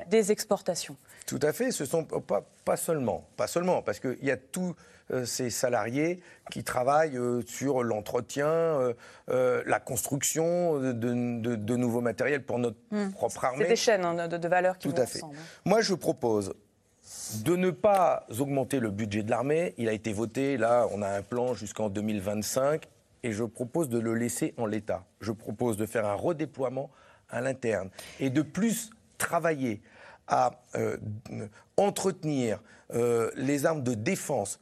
des 0.09 0.33
exportations? 0.33 0.97
Tout 1.29 1.41
à 1.43 1.53
fait, 1.53 1.73
ce 1.73 1.85
sont 1.85 2.05
pas, 2.05 2.43
pas 2.65 2.77
seulement, 2.79 3.27
pas 3.37 3.47
seulement, 3.47 3.83
parce 3.83 4.01
qu'il 4.01 4.17
y 4.23 4.31
a 4.31 4.37
euh, 4.37 4.75
ces 5.25 5.51
salariés 5.51 6.21
qui 6.51 6.65
travaillent 6.65 7.17
euh, 7.17 7.43
sur 7.47 7.83
l'entretien, 7.83 8.49
euh, 8.49 9.63
la 9.67 9.81
construction 9.81 10.79
de, 10.79 11.77
nouveaux 11.77 12.01
matériels 12.01 12.43
pour 12.43 12.59
notre 12.59 12.79
hmm. 12.91 13.11
propre 13.13 13.45
armée. 13.45 13.65
C'est 13.65 13.71
des 13.71 13.77
chaînes 13.77 14.05
hein, 14.05 14.29
de, 14.29 14.49
valeur 14.49 14.79
qui 14.79 14.89
Tout 14.89 15.01
à 15.01 15.07
fait. 15.07 15.21
Moi, 15.65 15.81
je 15.81 15.95
propose 15.95 16.55
de 17.45 17.57
ne 17.57 17.71
pas 17.71 18.27
augmenter 18.39 18.81
le 18.81 18.91
budget 18.91 19.23
de 19.23 19.31
l'armée. 19.31 19.75
Il 19.79 19.89
a 19.89 19.93
été 19.93 20.13
voté, 20.13 20.57
là, 20.57 20.87
on 20.93 21.03
a 21.03 21.09
un 21.09 21.23
plan 21.23 21.55
jusqu'en 21.55 21.89
2025, 21.89 22.87
et 23.23 23.33
je 23.33 23.45
propose 23.45 23.89
de 23.89 23.99
le 23.99 24.15
laisser 24.15 24.55
en 24.57 24.67
l'état. 24.67 25.05
Je 25.21 25.33
propose 25.33 25.77
de 25.77 25.87
faire 25.87 26.07
un 26.07 26.15
redéploiement 26.15 26.91
à 27.31 27.41
l'interne 27.41 27.91
et 28.21 28.31
de 28.31 28.43
plus 28.43 28.91
travailler 29.19 29.83
à 30.29 30.63
euh, 30.77 30.97
entretenir 31.77 32.61
euh, 32.95 33.31
les 33.35 33.67
armes 33.67 33.83
de 33.83 33.95
défense 33.95 34.61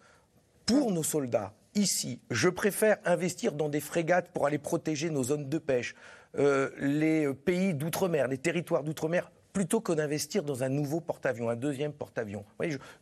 pour 0.66 0.92
nos 0.92 1.02
soldats 1.02 1.52
ici. 1.74 2.20
Je 2.30 2.48
préfère 2.48 2.98
investir 3.04 3.52
dans 3.52 3.68
des 3.68 3.80
frégates 3.80 4.28
pour 4.32 4.46
aller 4.46 4.58
protéger 4.58 5.10
nos 5.10 5.22
zones 5.22 5.48
de 5.48 5.58
pêche, 5.58 5.94
euh, 6.38 6.70
les 6.78 7.32
pays 7.32 7.74
d'outre-mer, 7.74 8.28
les 8.28 8.38
territoires 8.38 8.82
d'outre-mer 8.82 9.30
plutôt 9.52 9.80
que 9.80 9.92
d'investir 9.92 10.42
dans 10.42 10.64
un 10.64 10.68
nouveau 10.68 11.00
porte-avions, 11.00 11.48
un 11.48 11.56
deuxième 11.56 11.94
porte-avions. 11.94 12.44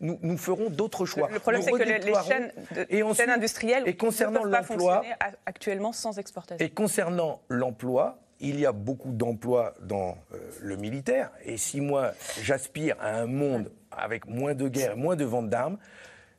Nous, 0.00 0.20
nous, 0.22 0.38
ferons 0.38 0.70
d'autres 0.70 1.04
choix. 1.04 1.28
Le 1.32 1.40
problème, 1.40 1.62
c'est 1.62 1.72
que 1.72 1.82
les, 1.82 2.14
chaînes, 2.28 2.52
et 2.88 3.02
chaînes, 3.14 3.30
industrielles 3.30 3.82
et 3.86 3.96
concernant 3.96 4.44
ne 4.44 4.44
peuvent 4.44 4.52
pas 4.52 4.62
fonctionner 4.62 5.14
actuellement 5.46 5.92
sans 5.92 6.16
exportation. 6.16 6.64
Et 6.64 6.70
concernant 6.70 7.42
l'emploi, 7.48 8.20
il 8.38 8.60
y 8.60 8.66
a 8.66 8.70
beaucoup 8.70 9.10
d'emplois 9.10 9.74
dans 9.82 10.16
euh, 10.32 10.38
le 10.60 10.76
militaire. 10.76 11.32
Et 11.44 11.56
si 11.56 11.80
moi, 11.80 12.12
j'aspire 12.40 12.94
à 13.00 13.16
un 13.16 13.26
monde 13.26 13.72
avec 13.90 14.28
moins 14.28 14.54
de 14.54 14.68
guerre, 14.68 14.96
moins 14.96 15.16
de 15.16 15.24
vente 15.24 15.48
d'armes, 15.48 15.78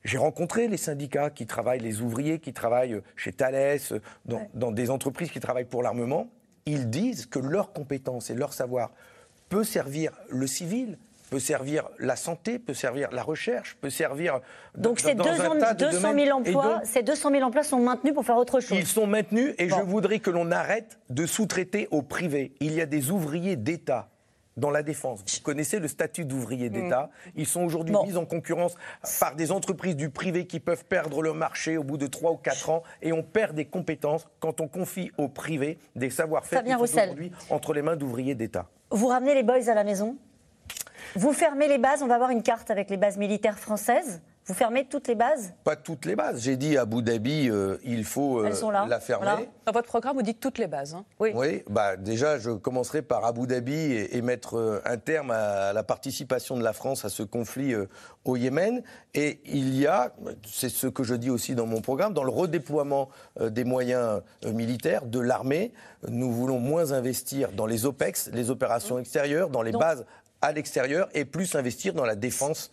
j'ai 0.06 0.20
rencontré 0.20 0.68
les 0.68 0.78
syndicats 0.78 1.32
qui 1.32 1.46
travaillent, 1.46 1.82
les 1.82 2.02
ouvriers 2.02 2.40
qui 2.40 2.54
travaillent 2.54 3.02
chez 3.16 3.34
Thales, 3.34 3.80
dans, 4.26 4.48
dans 4.54 4.72
des 4.72 4.92
entreprises 4.92 5.32
qui 5.32 5.40
travaillent 5.40 5.66
pour 5.66 5.84
l'armement. 5.84 6.30
Ils 6.68 6.90
disent 6.90 7.26
que 7.26 7.40
leurs 7.40 7.74
compétences 7.74 8.30
et 8.30 8.36
leur 8.36 8.54
savoir 8.54 8.92
peut 9.50 9.64
servir 9.64 10.12
le 10.30 10.48
civil, 10.48 10.98
peut 11.30 11.40
servir 11.40 11.90
la 12.00 12.16
santé, 12.16 12.60
peut 12.60 12.74
servir 12.74 13.10
la 13.12 13.24
recherche, 13.24 13.78
peut 13.82 13.90
servir. 13.90 14.40
Donc 14.76 15.00
ces 15.00 15.16
200, 15.16 15.34
000 16.14 16.38
emplois, 16.38 16.82
ces 16.84 17.02
200 17.02 17.32
000 17.32 17.44
emplois 17.44 17.64
sont 17.64 17.80
maintenus 17.80 18.14
pour 18.14 18.26
faire 18.26 18.38
autre 18.38 18.60
chose. 18.60 18.78
Ils 18.78 18.88
sont 18.88 19.08
maintenus 19.08 19.56
et 19.58 19.70
je 19.70 19.82
voudrais 19.82 20.20
que 20.20 20.30
l'on 20.30 20.52
arrête 20.52 21.00
de 21.10 21.26
sous-traiter 21.26 21.88
au 21.92 22.04
privé. 22.04 22.54
Il 22.60 22.74
y 22.74 22.82
a 22.82 22.86
des 22.86 23.10
ouvriers 23.10 23.56
d'État 23.56 24.10
dans 24.58 24.70
la 24.70 24.84
défense. 24.84 25.20
Vous 25.20 25.42
connaissez 25.44 25.80
le 25.80 25.88
statut 25.88 26.26
d'ouvrier 26.26 26.70
d'État. 26.70 27.10
Mm. 27.26 27.30
Ils 27.38 27.46
sont 27.46 27.64
aujourd'hui 27.64 27.96
mis 28.06 28.18
en 28.18 28.26
concurrence 28.26 28.76
par 29.20 29.36
des 29.36 29.52
entreprises 29.52 29.96
du 29.96 30.10
privé 30.10 30.48
qui 30.48 30.60
peuvent 30.60 30.86
perdre 30.86 31.22
le 31.22 31.34
marché 31.34 31.78
au 31.78 31.84
bout 31.84 31.98
de 31.98 32.08
3 32.08 32.32
ou 32.32 32.38
4 32.38 32.70
ans. 32.70 32.84
Et 33.02 33.12
on 33.12 33.24
perd 33.24 33.56
des 33.56 33.66
compétences 33.66 34.28
quand 34.40 34.62
on 34.62 34.68
confie 34.68 35.12
au 35.18 35.28
privé 35.28 35.78
des 35.96 36.10
savoir-faire 36.10 36.64
qui 36.64 36.72
sont 36.72 36.82
aujourd'hui 36.82 37.32
entre 37.50 37.74
les 37.74 37.82
mains 37.82 37.96
d'ouvriers 37.96 38.36
d'État. 38.36 38.68
Vous 38.92 39.08
ramenez 39.08 39.34
les 39.34 39.44
boys 39.44 39.70
à 39.70 39.74
la 39.74 39.84
maison? 39.84 40.18
Vous 41.16 41.34
fermez 41.34 41.68
les 41.68 41.78
bases 41.78 42.02
On 42.02 42.08
va 42.08 42.18
voir 42.18 42.30
une 42.30 42.44
carte 42.44 42.72
avec 42.72 42.90
les 42.90 42.98
bases 42.98 43.18
militaires 43.18 43.60
françaises? 43.60 44.22
Vous 44.48 44.54
fermez 44.54 44.86
toutes 44.86 45.08
les 45.08 45.16
bases? 45.16 45.54
Pas 45.64 45.76
toutes 45.76 46.06
les 46.06 46.16
bases. 46.16 46.44
J'ai 46.44 46.56
dit 46.56 46.78
à 46.78 46.82
Abu 46.82 47.02
Dhabi, 47.02 47.50
euh, 47.50 47.78
il 47.84 48.04
faut 48.04 48.42
euh, 48.42 48.52
la 48.88 49.00
fermer. 49.00 49.50
Dans 49.66 49.72
votre 49.72 49.88
programme, 49.88 50.18
vous 50.18 50.22
dites 50.22 50.40
toutes 50.40 50.60
les 50.60 50.68
bases. 50.68 50.94
Hein. 50.94 51.04
oui. 51.20 51.32
Oui. 51.34 51.64
Bah, 51.68 51.98
déjà, 51.98 52.38
je 52.38 52.52
commencerai 52.52 53.02
par 53.02 53.26
Abu 53.26 53.48
Dhabi 53.48 53.74
et, 53.74 54.22
mettre 54.22 54.58
euh, 54.58 54.82
un 54.86 54.98
terme 54.98 55.32
à 55.32 55.74
la 55.74 55.82
participation 55.82 56.58
de 56.58 56.64
la 56.64 56.74
France 56.74 57.06
à 57.06 57.10
ce 57.10 57.24
conflit 57.24 57.74
au 58.24 58.36
Yémen. 58.36 58.84
Et 59.16 59.40
il 59.46 59.76
y 59.76 59.88
a, 59.88 60.14
c'est 60.48 60.70
ce 60.70 60.86
que 60.86 61.04
je 61.04 61.16
dis 61.16 61.32
aussi 61.32 61.56
dans 61.56 61.66
mon 61.66 61.82
programme, 61.82 62.14
dans 62.14 62.24
le 62.24 62.32
redéploiement 62.32 63.10
des 63.40 63.64
moyens 63.64 64.22
militaires 64.46 65.06
de 65.06 65.20
l'armée, 65.20 65.74
nous 66.08 66.32
voulons 66.32 66.60
moins 66.60 66.92
investir 66.92 67.52
dans 67.52 67.66
les 67.66 67.86
OPEX, 67.86 68.30
les 68.32 68.52
opérations 68.52 69.00
extérieures, 69.00 69.50
dans 69.50 69.64
les 69.64 69.72
bases 69.72 70.06
à 70.42 70.52
l'extérieur, 70.52 71.10
et 71.14 71.26
plus 71.26 71.56
investir 71.56 71.94
dans 71.94 72.06
la 72.06 72.16
défense 72.16 72.72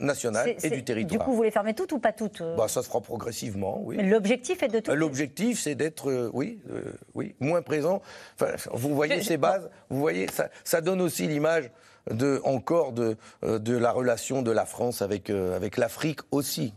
nationale 0.00 0.54
et 0.62 0.70
du 0.70 0.84
territoire. 0.84 1.18
Du 1.18 1.24
coup, 1.24 1.32
vous 1.32 1.42
les 1.42 1.50
fermez 1.50 1.74
toutes 1.74 1.92
ou 1.92 1.98
pas 1.98 2.12
toutes 2.12 2.40
euh 2.40 2.56
bah, 2.56 2.68
Ça 2.68 2.82
se 2.82 2.88
fera 2.88 3.00
progressivement, 3.00 3.80
oui. 3.82 3.96
L'objectif 4.02 4.62
est 4.62 4.68
de 4.68 4.80
tout. 4.80 4.92
L'objectif, 4.92 5.60
c'est 5.60 5.74
d'être, 5.74 6.10
euh, 6.10 6.30
oui, 6.32 6.60
euh, 6.70 6.82
oui, 7.14 7.34
moins 7.40 7.62
présent. 7.62 8.02
Enfin, 8.34 8.54
vous 8.72 8.94
voyez 8.94 9.22
ces 9.22 9.36
bases, 9.36 9.68
vous 9.90 10.00
voyez, 10.00 10.28
ça, 10.28 10.48
ça 10.64 10.80
donne 10.80 11.00
aussi 11.00 11.26
l'image 11.26 11.70
de, 12.10 12.40
encore 12.44 12.92
de, 12.92 13.16
de 13.42 13.76
la 13.76 13.90
relation 13.90 14.42
de 14.42 14.50
la 14.52 14.64
France 14.64 15.02
avec, 15.02 15.30
avec 15.30 15.76
l'Afrique 15.76 16.20
aussi 16.30 16.72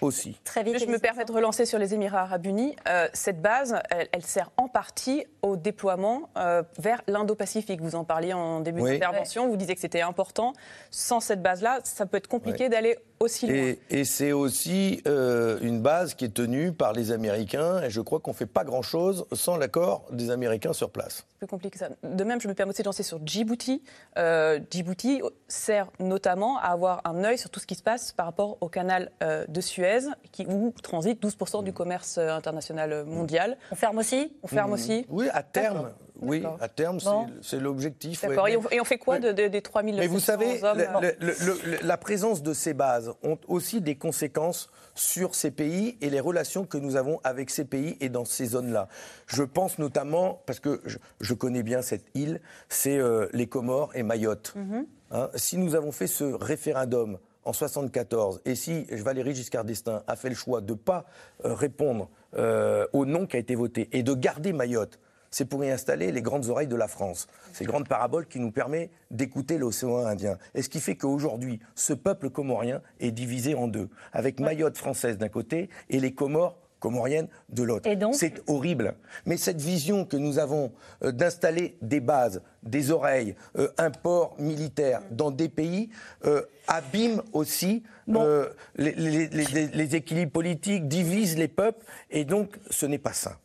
aussi. 0.00 0.40
Très 0.44 0.62
vite. 0.62 0.78
Je 0.78 0.86
me 0.86 0.98
permets 0.98 1.24
de 1.24 1.32
relancer 1.32 1.66
sur 1.66 1.78
les 1.78 1.94
Émirats 1.94 2.22
arabes 2.22 2.46
unis. 2.46 2.76
Euh, 2.88 3.08
cette 3.12 3.40
base, 3.40 3.80
elle, 3.90 4.24
sert 4.24 4.50
en 4.56 4.68
partie 4.68 5.26
au 5.42 5.56
déploiement 5.56 6.30
euh, 6.36 6.62
vers 6.78 7.02
l'Indo-Pacifique. 7.06 7.80
Vous 7.80 7.94
en 7.94 8.04
parliez 8.04 8.32
en 8.32 8.60
début 8.60 8.82
d'intervention. 8.82 9.48
Vous 9.48 9.56
disiez 9.56 9.74
que 9.74 9.80
c'était 9.80 10.02
important. 10.02 10.52
Sans 10.90 11.20
cette 11.20 11.42
base-là, 11.42 11.80
ça 11.84 12.06
peut 12.06 12.16
être 12.16 12.28
compliqué 12.28 12.68
d'aller 12.68 12.98
aussi 13.20 13.46
loin. 13.46 13.74
Et, 13.90 14.04
c'est 14.04 14.32
aussi 14.32 15.02
euh, 15.06 15.58
une 15.62 15.80
base 15.80 16.14
qui 16.14 16.24
est 16.24 16.34
tenue 16.34 16.72
par 16.72 16.92
les 16.92 17.12
Américains. 17.12 17.82
Et 17.82 17.90
je 17.90 18.00
crois 18.00 18.20
qu'on 18.20 18.30
ne 18.30 18.36
fait 18.36 18.46
pas 18.46 18.64
grand-chose 18.64 19.26
sans 19.32 19.56
l'accord 19.56 20.04
des 20.10 20.30
Américains 20.30 20.72
sur 20.72 20.90
place. 20.90 21.26
Plus 21.38 21.46
compliqué 21.46 21.70
que 21.70 21.78
ça. 21.78 21.88
De 22.02 22.24
même, 22.24 22.40
je 22.40 22.48
me 22.48 22.54
permets 22.54 22.70
aussi 22.70 22.82
de 22.82 22.88
lancer 22.88 23.02
sur 23.02 23.20
Djibouti. 23.24 23.82
Djibouti 24.70 25.22
sert 25.48 25.88
notamment 25.98 26.58
à 26.58 26.68
avoir 26.68 27.00
un 27.04 27.24
œil 27.24 27.38
sur 27.38 27.50
tout 27.50 27.60
ce 27.60 27.66
qui 27.66 27.74
se 27.74 27.82
passe 27.82 28.12
par 28.12 28.26
rapport 28.26 28.58
au 28.60 28.68
canal 28.68 29.10
de 29.20 29.60
Suez 29.60 30.00
qui, 30.32 30.46
où 30.46 30.72
transite 30.82 31.22
12% 31.22 31.64
du 31.64 31.72
commerce 31.72 32.18
euh, 32.18 32.30
international 32.30 33.04
mondial. 33.04 33.56
On 33.70 33.74
ferme 33.74 33.98
aussi? 33.98 34.32
On 34.42 34.48
ferme 34.48 34.72
aussi 34.72 35.06
Oui, 35.08 35.28
à 35.32 35.42
terme. 35.42 35.90
Oui, 36.20 36.42
à 36.60 36.68
terme, 36.68 36.98
c'est 37.42 37.60
l'objectif. 37.60 38.22
D'accord. 38.22 38.48
Et, 38.48 38.80
on 38.80 38.84
fait 38.84 38.98
quoi 38.98 39.18
de, 39.18 39.32
des 39.32 39.62
3000 39.62 39.96
Mais 39.96 40.06
vous 40.06 40.20
savez, 40.20 40.60
la 41.82 41.96
présence 41.96 42.42
de 42.42 42.52
ces 42.52 42.74
bases 42.74 43.12
ont 43.22 43.38
aussi 43.48 43.80
des 43.80 43.96
conséquences 43.96 44.70
sur 44.94 45.34
ces 45.34 45.50
pays 45.50 45.96
et 46.00 46.10
les 46.10 46.20
relations 46.20 46.64
que 46.66 46.76
nous 46.76 46.96
avons 46.96 47.20
avec 47.24 47.50
ces 47.50 47.64
pays 47.64 47.96
et 48.00 48.08
dans 48.08 48.24
ces 48.24 48.46
zones-là. 48.46 48.88
Je 49.26 49.42
pense 49.42 49.78
notamment, 49.78 50.42
parce 50.46 50.60
que 50.60 50.82
je, 51.20 51.34
connais 51.34 51.62
bien 51.62 51.80
cette 51.80 52.06
île, 52.14 52.40
c'est 52.68 52.98
euh, 52.98 53.26
les 53.32 53.46
Comores 53.46 53.90
et 53.94 54.02
Mayotte. 54.02 54.52
Mhm. 54.56 54.86
Hein, 55.12 55.30
si 55.34 55.56
nous 55.56 55.74
avons 55.74 55.90
fait 55.90 56.06
ce 56.06 56.24
référendum 56.24 57.18
en 57.44 57.52
74, 57.52 58.42
et 58.44 58.54
si 58.54 58.84
Valéry 58.90 59.34
Giscard 59.34 59.64
d'Estaing 59.64 60.02
a 60.06 60.16
fait 60.16 60.28
le 60.28 60.34
choix 60.34 60.60
de 60.60 60.72
ne 60.72 60.78
pas 60.78 61.06
euh, 61.44 61.54
répondre 61.54 62.10
euh, 62.36 62.86
au 62.92 63.06
nom 63.06 63.26
qui 63.26 63.36
a 63.36 63.40
été 63.40 63.54
voté 63.54 63.88
et 63.92 64.02
de 64.02 64.12
garder 64.12 64.52
Mayotte, 64.52 64.98
c'est 65.30 65.44
pour 65.44 65.64
y 65.64 65.70
installer 65.70 66.12
les 66.12 66.22
grandes 66.22 66.48
oreilles 66.48 66.66
de 66.68 66.76
la 66.76 66.88
France. 66.88 67.28
Ces 67.52 67.64
grandes 67.64 67.88
paraboles 67.88 68.26
qui 68.26 68.40
nous 68.40 68.50
permet 68.50 68.90
d'écouter 69.10 69.58
l'océan 69.58 70.06
Indien. 70.06 70.38
Et 70.54 70.62
ce 70.62 70.68
qui 70.68 70.80
fait 70.80 70.96
qu'aujourd'hui, 70.96 71.60
ce 71.74 71.92
peuple 71.92 72.30
comorien 72.30 72.82
est 73.00 73.12
divisé 73.12 73.54
en 73.54 73.68
deux, 73.68 73.88
avec 74.12 74.40
Mayotte 74.40 74.76
française 74.76 75.18
d'un 75.18 75.28
côté 75.28 75.68
et 75.88 76.00
les 76.00 76.14
Comores 76.14 76.56
comorienne 76.80 77.28
de 77.50 77.62
l'autre. 77.62 77.88
C'est 78.12 78.42
horrible. 78.48 78.94
Mais 79.26 79.36
cette 79.36 79.60
vision 79.60 80.04
que 80.04 80.16
nous 80.16 80.38
avons 80.38 80.72
euh, 81.04 81.12
d'installer 81.12 81.76
des 81.82 82.00
bases, 82.00 82.42
des 82.64 82.90
oreilles, 82.90 83.36
euh, 83.56 83.68
un 83.78 83.90
port 83.90 84.34
militaire 84.38 85.02
dans 85.10 85.30
des 85.30 85.48
pays 85.48 85.90
euh, 86.24 86.42
abîme 86.66 87.22
aussi 87.32 87.84
les, 88.76 89.94
équilibres 89.94 90.32
politiques, 90.32 90.88
divise 90.88 91.36
les 91.36 91.48
peuples, 91.48 91.84
et 92.10 92.24
donc 92.24 92.58
ce 92.70 92.86
n'est 92.86 92.98
pas 92.98 93.12
sain. 93.12 93.36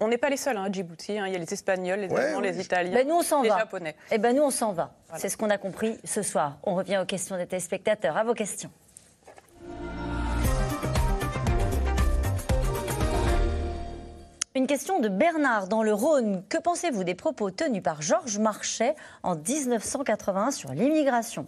On 0.00 0.08
n'est 0.08 0.18
pas 0.18 0.30
les 0.30 0.36
seuls 0.36 0.56
hein, 0.56 0.64
à 0.64 0.72
Djibouti. 0.72 1.18
Hein. 1.18 1.26
Il 1.26 1.32
y 1.32 1.36
a 1.36 1.38
les 1.38 1.52
Espagnols, 1.52 2.00
les 2.00 2.14
Allemands, 2.14 2.40
les 2.40 2.60
Italiens, 2.60 2.94
ben 2.94 3.08
nous, 3.08 3.16
on 3.16 3.22
s'en 3.22 3.42
les 3.42 3.48
va. 3.48 3.58
Japonais. 3.58 3.96
Eh 4.10 4.18
ben 4.18 4.34
nous, 4.34 4.42
on 4.42 4.50
s'en 4.50 4.72
va. 4.72 4.92
C'est 5.16 5.28
ce 5.28 5.36
qu'on 5.36 5.50
a 5.50 5.58
compris 5.58 5.98
ce 6.04 6.22
soir. 6.22 6.58
On 6.62 6.74
revient 6.74 6.98
aux 6.98 7.06
questions 7.06 7.36
des 7.36 7.46
téléspectateurs. 7.46 8.16
À 8.16 8.24
vos 8.24 8.34
questions. 8.34 8.70
Une 14.54 14.66
question 14.66 14.98
de 14.98 15.08
Bernard 15.08 15.68
dans 15.68 15.84
le 15.84 15.94
Rhône. 15.94 16.42
Que 16.48 16.58
pensez-vous 16.58 17.04
des 17.04 17.14
propos 17.14 17.50
tenus 17.50 17.82
par 17.82 18.02
Georges 18.02 18.38
Marchais 18.38 18.96
en 19.22 19.36
1981 19.36 20.50
sur 20.50 20.72
l'immigration? 20.72 21.46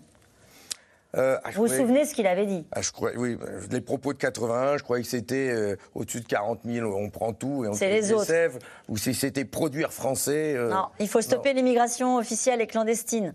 Euh, 1.16 1.38
ah, 1.42 1.50
vous 1.54 1.66
vous 1.66 1.68
souvenez 1.68 2.04
ce 2.04 2.14
qu'il 2.14 2.26
avait 2.26 2.46
dit? 2.46 2.64
Ah, 2.72 2.82
je 2.82 2.90
Oui, 3.16 3.36
les 3.70 3.80
propos 3.80 4.12
de 4.12 4.18
81, 4.18 4.78
je 4.78 4.82
croyais 4.84 5.02
que 5.02 5.08
c'était 5.08 5.50
euh, 5.50 5.76
au-dessus 5.94 6.20
de 6.20 6.26
40 6.26 6.60
000, 6.64 6.88
on 6.88 7.10
prend 7.10 7.32
tout 7.32 7.64
et 7.64 7.68
on 7.68 7.74
C'est 7.74 7.90
les 7.90 8.12
autres. 8.12 8.26
Sèvres, 8.26 8.58
ou 8.88 8.96
si 8.96 9.12
c'était 9.14 9.44
produire 9.44 9.92
français. 9.92 10.54
Euh, 10.56 10.70
non, 10.70 10.86
il 11.00 11.08
faut 11.08 11.20
stopper 11.20 11.52
l'immigration 11.52 12.16
officielle 12.16 12.60
et 12.60 12.66
clandestine. 12.66 13.34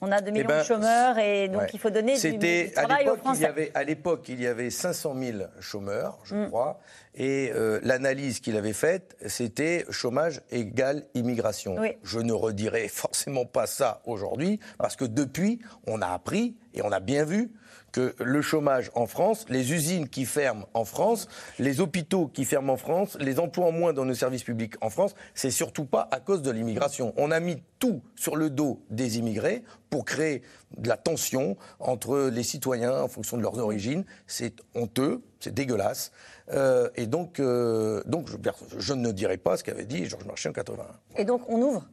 On 0.00 0.10
a 0.12 0.20
2 0.20 0.28
eh 0.28 0.32
millions 0.32 0.44
de 0.44 0.48
ben, 0.48 0.64
chômeurs 0.64 1.18
et 1.18 1.48
donc 1.48 1.74
il 1.74 1.78
faut 1.78 1.90
donner 1.90 2.18
du, 2.18 2.72
travail 2.72 3.08
aux 3.08 3.16
Français. 3.16 3.40
Il 3.40 3.42
y 3.42 3.46
avait, 3.46 3.70
à 3.74 3.84
l'époque, 3.84 4.28
il 4.28 4.40
y 4.40 4.46
avait 4.46 4.70
500 4.70 5.14
000 5.18 5.38
chômeurs, 5.60 6.18
je 6.24 6.36
mm. 6.36 6.46
crois, 6.48 6.80
et 7.14 7.52
euh, 7.54 7.80
l'analyse 7.82 8.40
qu'il 8.40 8.56
avait 8.56 8.72
faite, 8.72 9.16
c'était 9.26 9.84
chômage 9.90 10.40
égale 10.50 11.04
immigration. 11.14 11.76
Je 12.02 12.18
ne 12.20 12.32
redirai 12.32 12.88
forcément 12.88 13.44
pas 13.44 13.66
ça 13.66 14.00
aujourd'hui, 14.06 14.58
parce 14.78 14.96
que 14.96 15.04
depuis, 15.04 15.60
on 15.86 16.00
a 16.00 16.08
appris 16.08 16.56
Et 16.72 16.82
on 16.82 16.92
a 16.92 17.00
bien 17.00 17.24
vu 17.24 17.52
que 17.92 18.14
le 18.18 18.42
chômage 18.42 18.90
en 18.94 19.06
France, 19.06 19.46
les 19.48 19.72
usines 19.72 20.08
qui 20.08 20.24
ferment 20.24 20.66
en 20.74 20.84
France, 20.84 21.28
les 21.58 21.80
hôpitaux 21.80 22.28
qui 22.28 22.44
ferment 22.44 22.74
en 22.74 22.76
France, 22.76 23.16
les 23.20 23.38
emplois 23.38 23.66
en 23.66 23.72
moins 23.72 23.92
dans 23.92 24.04
nos 24.04 24.14
services 24.14 24.44
publics 24.44 24.74
en 24.80 24.90
France, 24.90 25.14
c'est 25.34 25.50
surtout 25.50 25.84
pas 25.84 26.08
à 26.10 26.20
cause 26.20 26.42
de 26.42 26.50
l'immigration. 26.50 27.12
On 27.16 27.30
a 27.30 27.40
mis 27.40 27.62
tout 27.78 28.02
sur 28.14 28.36
le 28.36 28.50
dos 28.50 28.80
des 28.90 29.18
immigrés 29.18 29.62
pour 29.88 30.04
créer 30.04 30.42
de 30.76 30.88
la 30.88 30.96
tension 30.96 31.56
entre 31.78 32.28
les 32.28 32.42
citoyens 32.42 33.02
en 33.02 33.08
fonction 33.08 33.36
de 33.36 33.42
leurs 33.42 33.58
origines. 33.58 34.04
C'est 34.26 34.54
honteux, 34.74 35.22
c'est 35.40 35.52
dégueulasse. 35.54 36.12
Euh, 36.52 36.90
et 36.96 37.06
donc, 37.06 37.40
euh, 37.40 38.02
donc 38.06 38.28
je, 38.28 38.36
je, 38.78 38.92
ne 38.92 39.12
dirai 39.12 39.36
pas 39.36 39.56
ce 39.56 39.64
qu'avait 39.64 39.86
dit 39.86 40.06
Georges 40.06 40.26
Marchais 40.26 40.48
en 40.48 40.52
81. 40.52 40.86
Et 41.16 41.24
donc 41.24 41.42
on 41.48 41.60
ouvre? 41.60 41.86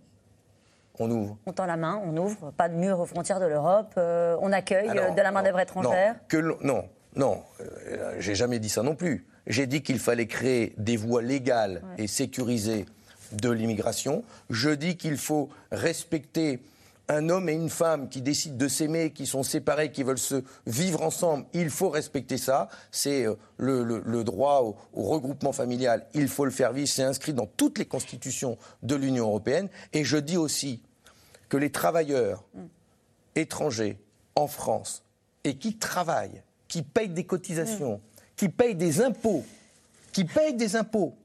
On 0.99 1.11
ouvre. 1.11 1.37
On 1.45 1.53
tend 1.53 1.65
la 1.65 1.77
main, 1.77 2.01
on 2.05 2.15
ouvre, 2.17 2.51
pas 2.51 2.69
de 2.69 2.75
mur 2.75 2.99
aux 2.99 3.05
frontières 3.05 3.39
de 3.39 3.45
l'Europe, 3.45 3.93
euh, 3.97 4.35
on 4.41 4.51
accueille 4.51 4.89
euh, 4.89 5.11
de 5.11 5.21
la 5.21 5.31
main-d'œuvre 5.31 5.59
étrangère. 5.59 6.13
Non, 6.13 6.19
que, 6.27 6.65
non, 6.65 6.83
non, 7.15 7.43
euh, 7.61 8.15
j'ai 8.19 8.35
jamais 8.35 8.59
dit 8.59 8.69
ça 8.69 8.83
non 8.83 8.95
plus. 8.95 9.25
J'ai 9.47 9.65
dit 9.65 9.81
qu'il 9.81 9.99
fallait 9.99 10.27
créer 10.27 10.73
des 10.77 10.97
voies 10.97 11.21
légales 11.21 11.81
et 11.97 12.07
sécurisées 12.07 12.85
de 13.31 13.49
l'immigration. 13.49 14.23
Je 14.49 14.69
dis 14.69 14.97
qu'il 14.97 15.17
faut 15.17 15.49
respecter 15.71 16.61
un 17.09 17.29
homme 17.29 17.47
et 17.47 17.53
une 17.53 17.69
femme 17.69 18.09
qui 18.09 18.21
décident 18.21 18.57
de 18.57 18.67
s'aimer, 18.67 19.11
qui 19.11 19.25
sont 19.25 19.43
séparés, 19.43 19.93
qui 19.93 20.03
veulent 20.03 20.17
se 20.17 20.43
vivre 20.65 21.01
ensemble, 21.01 21.45
il 21.53 21.69
faut 21.69 21.89
respecter 21.89 22.37
ça. 22.37 22.67
C'est 22.91 23.25
le, 23.57 24.23
droit 24.23 24.61
au, 24.61 24.75
au, 24.93 25.03
regroupement 25.03 25.53
familial, 25.53 26.05
il 26.13 26.27
faut 26.27 26.43
le 26.43 26.51
faire 26.51 26.73
vivre. 26.73 26.89
C'est 26.89 27.03
inscrit 27.03 27.33
dans 27.33 27.45
toutes 27.45 27.77
les 27.77 27.85
constitutions 27.85 28.57
de 28.83 28.95
l'Union 28.95 29.27
européenne. 29.27 29.69
Et 29.93 30.03
je 30.03 30.17
dis 30.17 30.35
aussi 30.35 30.81
que 31.49 31.57
les 31.57 31.71
travailleurs 31.71 32.43
étrangers 33.35 33.99
en 34.35 34.47
France 34.47 35.03
et 35.43 35.57
qui 35.57 35.77
travaillent, 35.77 36.43
qui 36.67 36.81
payent 36.81 37.09
des 37.09 37.25
cotisations, 37.25 38.01
qui 38.35 38.49
payent 38.49 38.75
des 38.75 39.01
impôts, 39.01 39.45
qui 40.11 40.25
payent 40.25 40.53
des 40.55 40.75
impôts, 40.75 41.15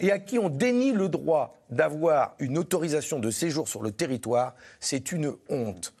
et 0.00 0.10
à 0.10 0.18
qui 0.18 0.38
on 0.38 0.48
dénie 0.48 0.92
le 0.92 1.08
droit 1.08 1.56
d'avoir 1.70 2.34
une 2.40 2.58
autorisation 2.58 3.20
de 3.20 3.30
séjour 3.30 3.68
sur 3.68 3.82
le 3.82 3.92
territoire, 3.92 4.54
c'est 4.80 5.12
une 5.12 5.34
honte. 5.48 5.94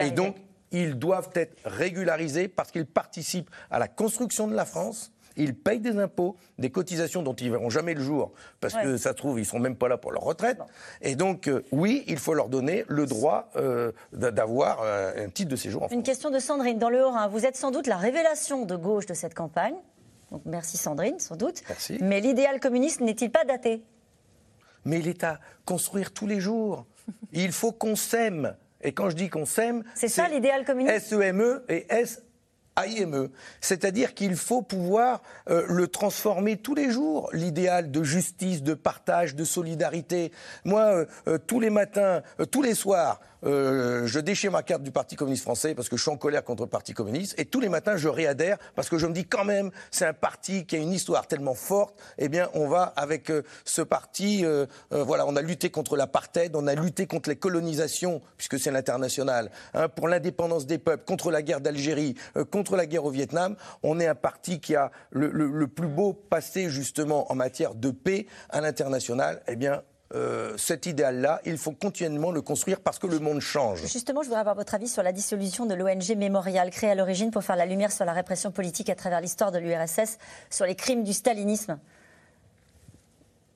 et 0.00 0.10
donc, 0.10 0.36
ils 0.72 0.98
doivent 0.98 1.30
être 1.34 1.56
régularisés 1.64 2.48
parce 2.48 2.70
qu'ils 2.70 2.86
participent 2.86 3.50
à 3.70 3.78
la 3.78 3.88
construction 3.88 4.48
de 4.48 4.54
la 4.54 4.64
France, 4.64 5.12
ils 5.36 5.54
payent 5.54 5.80
des 5.80 5.98
impôts, 5.98 6.36
des 6.58 6.70
cotisations 6.70 7.22
dont 7.22 7.34
ils 7.34 7.50
verront 7.50 7.70
jamais 7.70 7.94
le 7.94 8.02
jour, 8.02 8.32
parce 8.60 8.74
que 8.74 8.96
ça 8.96 9.10
se 9.10 9.14
trouve, 9.14 9.38
ils 9.38 9.46
sont 9.46 9.58
même 9.58 9.76
pas 9.76 9.88
là 9.88 9.96
pour 9.96 10.12
leur 10.12 10.22
retraite. 10.22 10.58
Et 11.02 11.16
donc, 11.16 11.48
euh, 11.48 11.64
oui, 11.72 12.04
il 12.06 12.18
faut 12.18 12.34
leur 12.34 12.48
donner 12.48 12.84
le 12.88 13.06
droit 13.06 13.50
euh, 13.56 13.92
d'avoir 14.12 14.80
euh, 14.82 15.26
un 15.26 15.28
titre 15.28 15.50
de 15.50 15.56
séjour 15.56 15.82
en 15.82 15.86
France. 15.86 15.96
Une 15.96 16.02
question 16.02 16.30
de 16.30 16.38
Sandrine 16.38 16.78
dans 16.78 16.90
le 16.90 17.04
Haut-Rhin. 17.04 17.28
Vous 17.28 17.44
êtes 17.44 17.56
sans 17.56 17.70
doute 17.70 17.86
la 17.86 17.96
révélation 17.96 18.64
de 18.64 18.76
gauche 18.76 19.06
de 19.06 19.14
cette 19.14 19.34
campagne. 19.34 19.76
Donc 20.30 20.42
merci 20.44 20.76
Sandrine, 20.76 21.18
sans 21.18 21.36
doute. 21.36 21.62
Merci. 21.68 21.98
Mais 22.00 22.20
l'idéal 22.20 22.60
communiste 22.60 23.00
n'est-il 23.00 23.30
pas 23.30 23.44
daté? 23.44 23.82
Mais 24.84 24.98
il 24.98 25.08
est 25.08 25.24
à 25.24 25.38
construire 25.64 26.12
tous 26.12 26.26
les 26.26 26.40
jours. 26.40 26.86
il 27.32 27.52
faut 27.52 27.72
qu'on 27.72 27.96
s'aime. 27.96 28.56
Et 28.82 28.92
quand 28.92 29.10
je 29.10 29.16
dis 29.16 29.28
qu'on 29.28 29.46
s'aime, 29.46 29.82
c'est 29.94 30.08
ça 30.08 30.28
l'idéal 30.28 30.64
communiste? 30.64 30.96
S-E-M-E 30.96 31.64
e 31.68 31.72
et 31.72 31.86
S 31.88 32.22
AIME. 32.76 33.28
C'est-à-dire 33.60 34.14
qu'il 34.14 34.36
faut 34.36 34.62
pouvoir 34.62 35.22
euh, 35.48 35.64
le 35.68 35.88
transformer 35.88 36.56
tous 36.56 36.74
les 36.74 36.90
jours, 36.90 37.30
l'idéal 37.32 37.90
de 37.90 38.02
justice, 38.02 38.62
de 38.62 38.74
partage, 38.74 39.34
de 39.34 39.44
solidarité. 39.44 40.32
Moi, 40.64 40.82
euh, 40.82 41.06
euh, 41.28 41.38
tous 41.38 41.60
les 41.60 41.70
matins, 41.70 42.22
tous 42.50 42.62
les 42.62 42.74
soirs, 42.74 43.20
euh, 43.44 44.06
je 44.06 44.18
déchire 44.20 44.52
ma 44.52 44.62
carte 44.62 44.82
du 44.82 44.90
Parti 44.90 45.16
communiste 45.16 45.42
français 45.42 45.74
parce 45.74 45.88
que 45.88 45.96
je 45.96 46.02
suis 46.02 46.10
en 46.10 46.16
colère 46.16 46.44
contre 46.44 46.64
le 46.64 46.68
Parti 46.68 46.92
communiste. 46.92 47.34
Et 47.38 47.44
tous 47.44 47.60
les 47.60 47.68
matins, 47.68 47.96
je 47.96 48.08
réadhère 48.08 48.58
parce 48.74 48.88
que 48.88 48.98
je 48.98 49.06
me 49.06 49.12
dis 49.12 49.24
quand 49.26 49.44
même, 49.44 49.70
c'est 49.90 50.06
un 50.06 50.12
parti 50.12 50.66
qui 50.66 50.76
a 50.76 50.78
une 50.78 50.92
histoire 50.92 51.26
tellement 51.26 51.54
forte. 51.54 51.98
Eh 52.18 52.28
bien, 52.28 52.48
on 52.54 52.68
va 52.68 52.84
avec 52.96 53.30
euh, 53.30 53.42
ce 53.64 53.82
parti, 53.82 54.44
euh, 54.44 54.66
voilà, 54.90 55.26
on 55.26 55.36
a 55.36 55.42
lutté 55.42 55.70
contre 55.70 55.96
l'apartheid, 55.96 56.54
on 56.54 56.66
a 56.66 56.74
lutté 56.74 57.06
contre 57.06 57.28
les 57.28 57.36
colonisations, 57.36 58.20
puisque 58.36 58.58
c'est 58.58 58.70
l'international, 58.70 59.50
hein, 59.74 59.88
pour 59.88 60.08
l'indépendance 60.08 60.66
des 60.66 60.78
peuples, 60.78 61.04
contre 61.04 61.30
la 61.30 61.42
guerre 61.42 61.60
d'Algérie, 61.60 62.14
contre 62.50 62.76
la 62.76 62.86
guerre 62.86 63.04
au 63.04 63.10
Vietnam. 63.10 63.56
On 63.82 64.00
est 64.00 64.06
un 64.06 64.14
parti 64.14 64.60
qui 64.60 64.74
a 64.74 64.90
le, 65.10 65.28
le 65.28 65.68
plus 65.68 65.88
beau 65.88 66.12
passé 66.12 66.70
justement 66.70 67.30
en 67.30 67.34
matière 67.34 67.74
de 67.74 67.90
paix 67.90 68.26
à 68.50 68.60
l'international. 68.60 69.42
Eh 69.48 69.56
bien, 69.56 69.82
euh, 70.14 70.56
cet 70.56 70.86
idéal-là, 70.86 71.40
il 71.44 71.58
faut 71.58 71.72
continuellement 71.72 72.30
le 72.30 72.40
construire 72.40 72.80
parce 72.80 72.98
que 72.98 73.06
le 73.06 73.18
monde 73.18 73.40
change. 73.40 73.86
Justement, 73.86 74.22
je 74.22 74.28
voudrais 74.28 74.40
avoir 74.40 74.54
votre 74.54 74.74
avis 74.74 74.86
sur 74.86 75.02
la 75.02 75.12
dissolution 75.12 75.66
de 75.66 75.74
l'ONG 75.74 76.16
Mémorial, 76.16 76.70
créée 76.70 76.90
à 76.90 76.94
l'origine 76.94 77.30
pour 77.32 77.42
faire 77.42 77.56
la 77.56 77.66
lumière 77.66 77.90
sur 77.90 78.04
la 78.04 78.12
répression 78.12 78.52
politique 78.52 78.88
à 78.88 78.94
travers 78.94 79.20
l'histoire 79.20 79.50
de 79.50 79.58
l'URSS, 79.58 80.18
sur 80.48 80.64
les 80.64 80.76
crimes 80.76 81.02
du 81.02 81.12
stalinisme. 81.12 81.78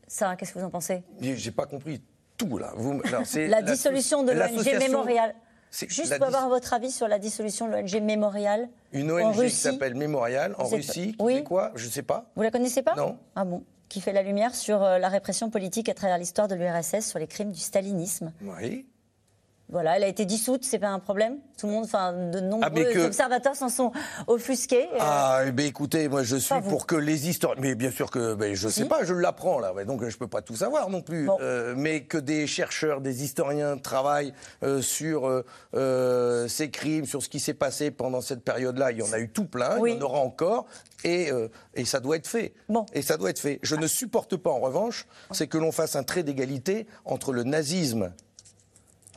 Ça, 0.09 0.35
qu'est-ce 0.35 0.53
que 0.53 0.59
vous 0.59 0.65
en 0.65 0.71
pensez? 0.71 1.05
J'ai 1.21 1.53
pas 1.53 1.67
compris 1.67 2.03
tout 2.37 2.59
là. 2.59 2.73
la 3.37 3.63
dissolution 3.63 4.25
de 4.25 4.33
l'ONG 4.33 4.79
Mémorial. 4.81 5.35
Juste 5.71 6.19
pour 6.19 6.27
avoir 6.27 6.49
votre 6.49 6.75
avis 6.75 6.91
sur 6.91 7.07
la 7.07 7.21
dissolution 7.21 7.69
de 7.69 7.75
l'ONG 7.75 8.03
Mémorial. 8.03 8.69
Une 8.93 9.13
ONG 9.13 9.45
qui 9.45 9.51
s'appelle 9.51 9.95
Mémorial 9.95 10.57
en 10.59 10.67
Russie. 10.67 11.15
oui. 11.21 11.45
quoi? 11.45 11.71
Je 11.77 11.87
ne 11.87 11.93
sais 11.93 12.03
pas. 12.03 12.27
Vous 12.35 12.43
la 12.43 12.51
connaissez 12.51 12.83
pas? 12.83 12.97
Non. 12.97 13.17
Ah 13.37 13.45
bon 13.45 13.63
qui 13.91 14.01
fait 14.01 14.13
la 14.13 14.23
lumière 14.23 14.55
sur 14.55 14.83
euh, 14.83 14.99
la 14.99 15.09
répression 15.09 15.51
politique 15.51 15.91
à 15.91 15.95
travers 15.95 16.17
l'histoire 16.17 16.49
de 16.49 16.55
l'URSS, 16.55 17.07
sur 17.07 17.19
les 17.19 17.27
crimes 17.27 17.51
du 17.51 17.61
stalinisme. 17.61 18.33
Oui. 18.41 18.87
Voilà, 19.73 19.97
elle 19.97 20.05
a 20.05 20.09
été 20.09 20.25
dissoute, 20.25 20.65
c'est 20.65 20.81
pas 20.81 20.89
un 20.89 20.99
problème. 20.99 21.39
Tout 21.57 21.67
le 21.67 21.73
monde, 21.73 21.85
enfin, 21.85 22.13
de 22.13 22.41
nombreux 22.41 22.89
ah, 22.97 23.05
observateurs 23.07 23.55
s'en 23.55 23.69
sont 23.69 23.93
offusqués. 24.27 24.89
Euh. 24.95 24.99
Ah, 24.99 25.43
eh 25.47 25.53
ben, 25.53 25.67
écoutez, 25.67 26.09
moi 26.09 26.25
je 26.25 26.37
suis 26.37 26.61
pour 26.69 26.87
que 26.87 26.97
les 26.97 27.29
histoires, 27.29 27.55
mais 27.59 27.77
bien 27.77 27.93
sûr 27.93 28.11
que, 28.11 28.35
ben, 28.35 28.55
je 28.55 28.69
sais 28.69 28.87
pas, 28.87 29.05
je 29.05 29.15
l'apprends 29.15 29.61
là, 29.61 29.73
donc 29.85 30.07
je 30.09 30.19
peux 30.19 30.27
pas 30.27 30.43
tout 30.43 30.57
savoir 30.57 30.91
non 30.91 31.03
plus. 31.03 31.29
Euh, 31.41 31.75
mais 31.77 32.03
que 32.03 32.19
des 32.19 32.49
chercheurs, 32.49 33.01
des 33.01 33.23
historiens 33.23 33.79
travaillent 33.79 34.35
euh, 34.65 34.83
sur 34.83 35.45
ces 35.73 36.71
crimes, 36.71 37.05
sur 37.05 37.23
ce 37.23 37.29
qui 37.29 37.39
s'est 37.39 37.55
passé 37.55 37.93
pendant 37.93 38.21
cette 38.21 38.43
période-là, 38.43 38.91
il 38.91 38.99
y 38.99 39.03
en 39.03 39.13
a 39.13 39.21
eu 39.21 39.29
tout 39.29 39.45
plein, 39.45 39.79
il 39.87 39.95
y 39.95 39.97
en 39.97 40.03
aura 40.03 40.19
encore, 40.19 40.67
et, 41.05 41.31
et 41.75 41.85
ça 41.85 42.01
doit 42.01 42.17
être 42.17 42.27
fait. 42.27 42.55
Bon. 42.69 42.87
Et 42.93 43.03
ça 43.03 43.17
doit 43.17 43.31
être 43.31 43.39
fait. 43.39 43.61
Je 43.63 43.77
ne 43.77 43.87
supporte 43.87 44.37
pas, 44.37 44.51
en 44.51 44.61
revanche, 44.61 45.07
c'est 45.31 45.47
que 45.47 45.59
l'on 45.59 45.71
fasse 45.71 45.95
un 45.95 46.03
trait 46.03 46.25
d'égalité 46.25 46.89
entre 47.05 47.33
le 47.33 47.45
nazisme 47.45 48.13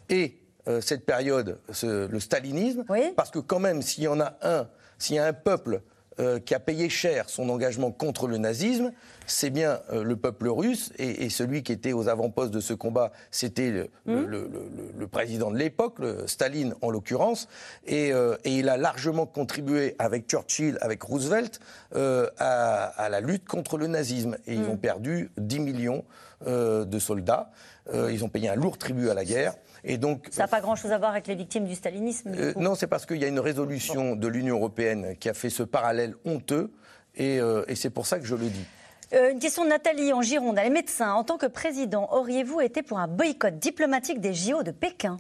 et 0.10 0.43
euh, 0.68 0.80
cette 0.80 1.05
période, 1.05 1.59
le 1.84 2.20
stalinisme, 2.20 2.86
parce 3.18 3.32
que 3.32 3.39
quand 3.39 3.59
même, 3.59 3.82
s'il 3.82 4.05
y 4.05 4.07
en 4.07 4.22
a 4.22 4.38
un, 4.41 4.68
s'il 4.97 5.18
y 5.18 5.20
a 5.20 5.26
un 5.26 5.34
peuple 5.34 5.82
euh, 6.20 6.39
qui 6.39 6.53
a 6.55 6.59
payé 6.59 6.88
cher 6.88 7.28
son 7.28 7.49
engagement 7.49 7.91
contre 7.91 8.28
le 8.28 8.38
nazisme, 8.38 8.93
c'est 9.26 9.49
bien 9.49 9.82
euh, 9.91 10.03
le 10.03 10.16
peuple 10.16 10.47
russe, 10.47 10.93
et, 10.97 11.30
celui 11.30 11.64
qui 11.64 11.74
était 11.74 11.91
aux 11.91 12.07
avant-postes 12.07 12.51
de 12.53 12.61
ce 12.61 12.74
combat, 12.74 13.11
c'était 13.30 13.72
le, 13.72 13.89
mmh. 14.05 15.07
président 15.11 15.51
de 15.51 15.57
l'époque, 15.57 15.97
Staline 16.28 16.76
en 16.82 16.91
l'occurrence, 16.91 17.49
et, 17.86 18.14
il 18.45 18.70
a 18.70 18.78
largement 18.78 19.26
contribué 19.26 19.97
avec 19.99 20.30
Churchill, 20.30 20.78
avec 20.80 21.03
Roosevelt, 21.03 21.59
à, 21.93 23.09
la 23.09 23.20
lutte 23.20 23.45
contre 23.45 23.78
le 23.78 23.88
nazisme. 23.88 24.38
Et 24.47 24.53
ils 24.53 24.61
mmh. 24.61 24.70
ont 24.70 24.78
perdu 24.78 25.32
10 25.38 25.59
millions 25.59 26.05
de 26.45 26.99
soldats, 26.99 27.51
ils 27.93 28.24
ont 28.24 28.30
payé 28.30 28.47
un 28.47 28.55
lourd 28.55 28.78
tribut 28.78 29.09
à 29.09 29.14
la 29.14 29.26
guerre. 29.26 29.55
Et 29.84 29.98
donc, 29.98 30.28
ça 30.32 30.44
n'a 30.44 30.48
pas 30.48 30.62
grand-chose 30.62 30.92
à 30.92 30.98
voir 30.98 31.12
avec 31.12 31.28
les 31.28 31.36
victimes 31.36 31.66
du 31.66 31.76
stalinisme 31.76 32.32
euh, 32.34 32.54
Non, 32.56 32.76
c'est 32.76 32.88
parce 32.88 33.06
qu'il 33.06 33.18
y 33.18 33.26
a 33.26 33.28
une 33.28 33.40
résolution 33.40 34.16
de 34.16 34.28
l'Union 34.28 34.56
européenne 34.56 35.16
qui 35.20 35.30
a 35.30 35.34
fait 35.34 35.50
ce 35.50 35.64
parallèle 35.64 36.16
honteux, 36.26 36.72
et, 37.16 37.40
euh, 37.40 37.64
c'est 37.76 37.90
pour 37.90 38.08
ça 38.08 38.20
que 38.20 38.26
je 38.26 38.36
le 38.36 38.48
dis. 38.48 38.66
Euh, 39.14 39.32
une 39.32 39.40
question 39.40 39.66
de 39.66 39.70
Nathalie 39.70 40.14
en 40.14 40.22
Gironde. 40.22 40.58
Elle 40.58 40.68
est 40.68 40.72
médecin. 40.72 41.12
En 41.14 41.24
tant 41.24 41.38
que 41.38 41.46
président, 41.46 42.10
auriez-vous 42.12 42.62
été 42.62 42.82
pour 42.82 42.98
un 42.98 43.08
boycott 43.08 43.60
diplomatique 43.60 44.22
des 44.22 44.34
JO 44.34 44.64
de 44.64 44.72
Pékin? 44.72 45.18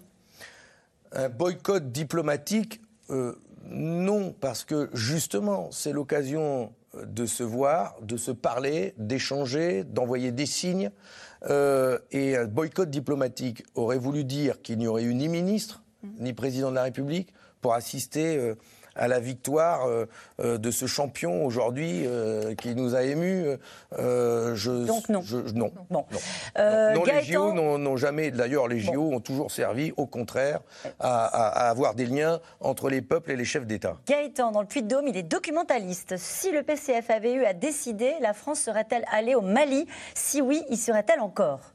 Un 1.11 1.29
boycott 1.29 1.91
diplomatique 1.91 2.81
Non, 3.69 4.33
parce 4.39 4.63
que 4.63 4.89
justement, 4.93 5.69
c'est 5.71 5.91
l'occasion 5.91 6.71
de 6.95 7.25
se 7.25 7.43
voir, 7.43 7.95
de 8.01 8.17
se 8.17 8.31
parler, 8.31 8.93
d'échanger, 8.97 9.83
d'envoyer 9.83 10.31
des 10.31 10.45
signes. 10.45 10.91
Euh, 11.49 11.99
et 12.11 12.37
un 12.37 12.45
boycott 12.45 12.89
diplomatique 12.89 13.63
aurait 13.75 13.97
voulu 13.97 14.23
dire 14.23 14.61
qu'il 14.61 14.77
n'y 14.77 14.87
aurait 14.87 15.03
eu 15.03 15.13
ni 15.13 15.27
ministre, 15.27 15.83
ni 16.19 16.33
président 16.33 16.69
de 16.69 16.75
la 16.75 16.83
République 16.83 17.33
pour 17.61 17.73
assister 17.73 18.37
euh, 18.37 18.55
à 18.95 19.07
la 19.07 19.19
victoire 19.19 19.87
euh, 19.87 20.05
euh, 20.39 20.57
de 20.57 20.71
ce 20.71 20.85
champion 20.85 21.45
aujourd'hui 21.45 22.03
euh, 22.05 22.55
qui 22.55 22.75
nous 22.75 22.95
a 22.95 23.03
émus. 23.03 23.45
je, 23.91 24.85
Donc 24.85 25.09
non. 25.09 25.23
non. 25.53 25.71
non. 25.89 26.05
non. 26.55 27.03
les 27.05 27.23
JO 27.23 27.53
n'ont 27.53 27.97
jamais, 27.97 28.31
d'ailleurs, 28.31 28.67
les 28.67 28.79
JO 28.79 29.13
ont 29.13 29.19
toujours 29.19 29.51
servi, 29.51 29.91
au 29.97 30.05
contraire, 30.05 30.61
à, 30.99 31.69
avoir 31.69 31.95
des 31.95 32.05
liens 32.05 32.39
entre 32.59 32.89
les 32.89 33.01
peuples 33.01 33.31
et 33.31 33.35
les 33.35 33.45
chefs 33.45 33.65
d'État. 33.65 33.97
Gaëtan, 34.07 34.51
dans 34.51 34.61
le 34.61 34.67
Puy-de-Dôme, 34.67 35.07
il 35.07 35.17
est 35.17 35.23
documentaliste. 35.23 36.17
Si 36.17 36.51
le 36.51 36.63
PCF 36.63 37.09
avait 37.09 37.33
eu 37.33 37.45
à 37.45 37.53
décider, 37.53 38.13
la 38.21 38.33
France 38.33 38.59
serait-elle 38.59 39.05
allée 39.11 39.35
au 39.35 39.41
Mali? 39.41 39.87
Si 40.13 40.41
oui, 40.41 40.63
y 40.69 40.77
serait-elle 40.77 41.19
encore? 41.19 41.73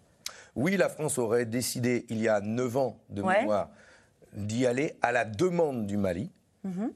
Oui, 0.54 0.76
la 0.76 0.88
France 0.88 1.18
aurait 1.18 1.44
décidé, 1.44 2.04
il 2.08 2.20
y 2.20 2.28
a 2.28 2.40
9 2.40 2.76
ans 2.76 2.98
de 3.10 3.22
mémoire, 3.22 3.70
d'y 4.32 4.66
aller 4.66 4.96
à 5.02 5.12
la 5.12 5.24
demande 5.24 5.86
du 5.86 5.96
Mali. 5.96 6.32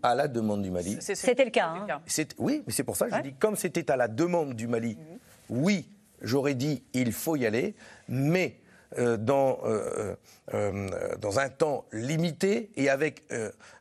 À 0.02 0.14
la 0.14 0.28
demande 0.28 0.62
du 0.62 0.70
Mali. 0.70 0.98
C'était 1.00 1.44
le 1.44 1.50
cas. 1.50 1.68
Hein. 1.68 2.00
Oui, 2.38 2.62
mais 2.66 2.72
c'est 2.72 2.84
pour 2.84 2.96
ça 2.96 3.08
que 3.08 3.16
je 3.16 3.20
dis, 3.22 3.34
comme 3.34 3.56
c'était 3.56 3.90
à 3.90 3.96
la 3.96 4.08
demande 4.08 4.54
du 4.54 4.66
Mali, 4.66 4.96
mhm. 4.96 5.18
oui, 5.50 5.88
j'aurais 6.20 6.54
dit 6.54 6.82
il 6.92 7.12
faut 7.12 7.36
y 7.36 7.46
aller, 7.46 7.74
mais 8.08 8.56
euh, 8.98 9.16
dans, 9.16 9.58
euh, 9.64 10.14
euh, 10.52 10.88
dans 11.18 11.38
un 11.38 11.48
temps 11.48 11.86
limité 11.92 12.70
et 12.76 12.90
avec 12.90 13.22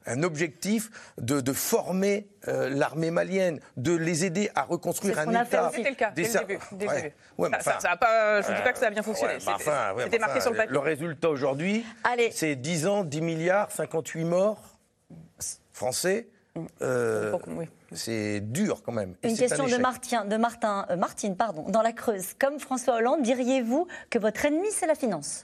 un 0.06 0.24
objectif 0.24 0.90
de, 1.18 1.42
de 1.42 1.54
former 1.54 2.28
l'armée 2.48 3.12
malienne, 3.12 3.60
de 3.78 3.94
les 3.94 4.26
aider 4.26 4.50
à 4.56 4.64
reconstruire 4.64 5.20
un 5.20 5.30
État. 5.44 5.70
C'était 5.74 5.90
le 5.90 5.96
cas 5.96 6.12
dès 6.12 6.24
le 6.24 6.46
début. 6.78 7.14
ça, 7.60 7.80
ça, 7.80 7.98
pas, 7.98 8.42
je 8.42 8.52
ne 8.52 8.56
dis 8.56 8.62
pas 8.64 8.74
que 8.74 8.80
ça 8.80 8.88
a 8.88 8.90
bien 8.90 9.04
fonctionné. 9.04 9.38
C'était 9.40 10.20
marqué 10.20 10.40
sur 10.40 10.52
le 10.52 10.58
papier. 10.58 10.74
Le 10.74 10.80
résultat 10.80 11.30
aujourd'hui, 11.30 11.86
c'est 12.32 12.56
10 12.56 12.88
ans, 12.88 13.04
10 13.04 13.22
milliards, 13.22 13.72
58 13.72 14.24
morts 14.24 14.71
français. 15.82 16.28
Euh, 16.82 17.36
c'est 17.92 18.40
dur 18.42 18.84
quand 18.84 18.92
même. 18.92 19.16
Une 19.24 19.36
question 19.36 19.66
de, 19.66 19.78
Martin, 19.78 20.26
de 20.26 20.38
Martin, 20.38 20.86
euh, 20.90 20.96
Martine 20.96 21.36
pardon, 21.36 21.64
dans 21.70 21.82
la 21.82 21.92
Creuse. 21.92 22.34
Comme 22.38 22.60
François 22.60 22.98
Hollande, 22.98 23.24
diriez-vous 23.24 23.88
que 24.12 24.20
votre 24.20 24.46
ennemi, 24.46 24.68
c'est 24.70 24.86
la 24.86 24.96
finance? 24.96 25.44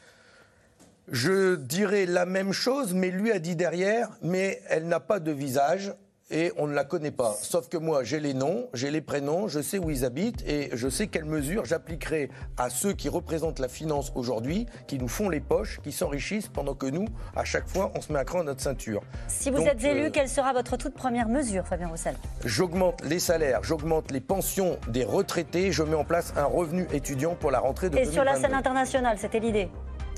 Je 1.10 1.56
dirais 1.56 2.06
la 2.06 2.26
même 2.26 2.52
chose, 2.52 2.94
mais 2.94 3.10
lui 3.10 3.32
a 3.32 3.40
dit 3.40 3.56
derrière, 3.56 4.12
mais 4.22 4.62
elle 4.70 4.88
n'a 4.88 5.00
pas 5.00 5.20
de 5.20 5.32
visage 5.32 5.94
et 6.30 6.52
on 6.58 6.68
ne 6.68 6.74
la 6.74 6.84
connaît 6.84 7.12
pas. 7.12 7.36
Sauf 7.42 7.70
que 7.70 7.78
moi, 7.78 8.04
j'ai 8.04 8.20
les 8.20 8.34
noms, 8.34 8.68
j'ai 8.74 8.92
les 8.92 9.02
prénoms, 9.02 9.48
je 9.48 9.62
sais 9.62 9.80
où 9.80 9.90
ils 9.90 10.06
habitent 10.06 10.44
et 10.48 10.70
je 10.74 10.90
sais 10.90 11.08
quelles 11.08 11.26
mesures 11.26 11.66
j'appliquerai 11.66 12.30
à 12.58 12.70
ceux 12.70 12.94
qui 12.94 13.10
représentent 13.10 13.60
la 13.60 13.68
finance 13.68 14.12
aujourd'hui, 14.16 14.66
qui 14.88 14.98
nous 14.98 15.08
font 15.08 15.30
les 15.30 15.40
poches, 15.40 15.80
qui 15.84 15.92
s'enrichissent 15.92 16.50
pendant 16.50 16.74
que 16.74 16.88
nous, 16.88 17.06
à 17.36 17.44
chaque 17.44 17.68
fois, 17.68 17.92
on 17.96 18.02
se 18.02 18.12
met 18.12 18.20
à 18.20 18.26
cran 18.26 18.42
à 18.42 18.44
notre 18.44 18.62
ceinture. 18.62 19.02
Si 19.28 19.50
vous 19.50 19.62
êtes 19.62 19.84
élu, 19.84 20.06
euh, 20.06 20.10
quelle 20.12 20.30
sera 20.30 20.54
votre 20.54 20.78
toute 20.78 20.94
première 20.94 21.30
mesure, 21.30 21.66
Fabien 21.66 21.88
Roussel? 21.88 22.16
J'augmente 22.44 23.02
les 23.04 23.20
salaires, 23.20 23.64
j'augmente 23.64 24.12
les 24.12 24.22
pensions 24.22 24.78
des 24.90 25.04
retraités, 25.04 25.72
je 25.72 25.84
mets 25.84 25.96
en 25.96 26.06
place 26.06 26.34
un 26.36 26.46
revenu 26.46 26.88
étudiant 26.94 27.36
pour 27.36 27.52
la 27.52 27.60
rentrée 27.60 27.90
de 27.90 27.98
Et 27.98 28.06
sur 28.06 28.24
la 28.24 28.36
scène 28.36 28.54
internationale, 28.54 29.18
c'était 29.18 29.40
l'idée? 29.40 29.70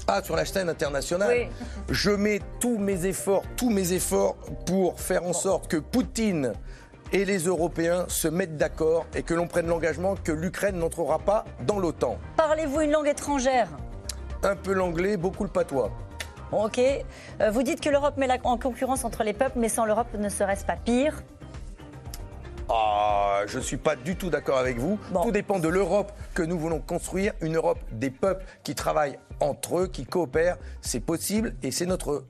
Pas 0.10 0.24
sur 0.24 0.36
la 0.36 0.46
scène 0.46 0.70
internationale. 0.70 1.50
Je 1.90 2.10
mets 2.10 2.42
tous 2.60 2.80
mes 2.80 3.06
efforts, 3.06 3.44
tous 3.56 3.70
mes 3.70 3.94
efforts 3.94 4.36
pour 4.66 5.00
faire 5.00 5.24
en 5.24 5.34
sorte 5.34 5.68
que 5.68 5.78
Poutine 5.78 6.54
et 7.12 7.26
les 7.26 7.40
Européens 7.46 8.06
se 8.08 8.28
mettent 8.28 8.58
d'accord 8.58 9.06
et 9.16 9.22
que 9.22 9.36
l'on 9.36 9.46
prenne 9.48 9.68
l'engagement 9.68 10.16
que 10.16 10.32
l'Ukraine 10.32 10.78
n'entrera 10.78 11.20
pas 11.20 11.46
dans 11.68 11.78
l'OTAN. 11.78 12.18
Parlez-vous 12.38 12.82
une 12.82 12.92
langue 12.92 13.08
étrangère? 13.08 13.68
Un 14.42 14.56
peu 14.56 14.74
l'anglais, 14.74 15.16
beaucoup 15.16 15.44
le 15.44 15.50
patois. 15.50 15.92
ok. 16.52 16.80
Euh, 16.80 17.52
vous 17.52 17.62
dites 17.62 17.80
que 17.80 17.90
l'Europe 17.90 18.18
met 18.18 18.28
en 18.44 18.58
concurrence 18.58 19.04
entre 19.04 19.24
les 19.24 19.34
peuples, 19.34 19.60
mais 19.60 19.70
sans 19.70 19.86
l'Europe 19.86 20.14
ne 20.18 20.30
serait-ce 20.30 20.66
pas 20.66 20.76
pire? 20.76 21.22
Ah, 22.68 23.42
je 23.46 23.58
ne 23.58 23.64
suis 23.64 23.78
pas 23.78 23.96
du 23.96 24.16
tout 24.16 24.30
d'accord 24.30 24.58
avec 24.58 24.78
vous. 24.78 25.00
Tout 25.24 25.32
dépend 25.32 25.60
de 25.60 25.68
l'Europe 25.68 26.12
que 26.34 26.42
nous 26.42 26.58
voulons 26.58 26.80
construire, 26.80 27.34
une 27.42 27.58
Europe 27.58 27.80
des 27.92 28.12
peuples 28.12 28.46
qui 28.64 28.76
travaillent 28.76 29.20
entre 29.40 29.80
eux, 29.80 29.88
qui 29.88 30.06
coopèrent. 30.06 30.58
C'est 30.82 31.00
possible 31.00 31.56
et 31.64 31.72
c'est 31.72 31.86
notre 31.86 32.26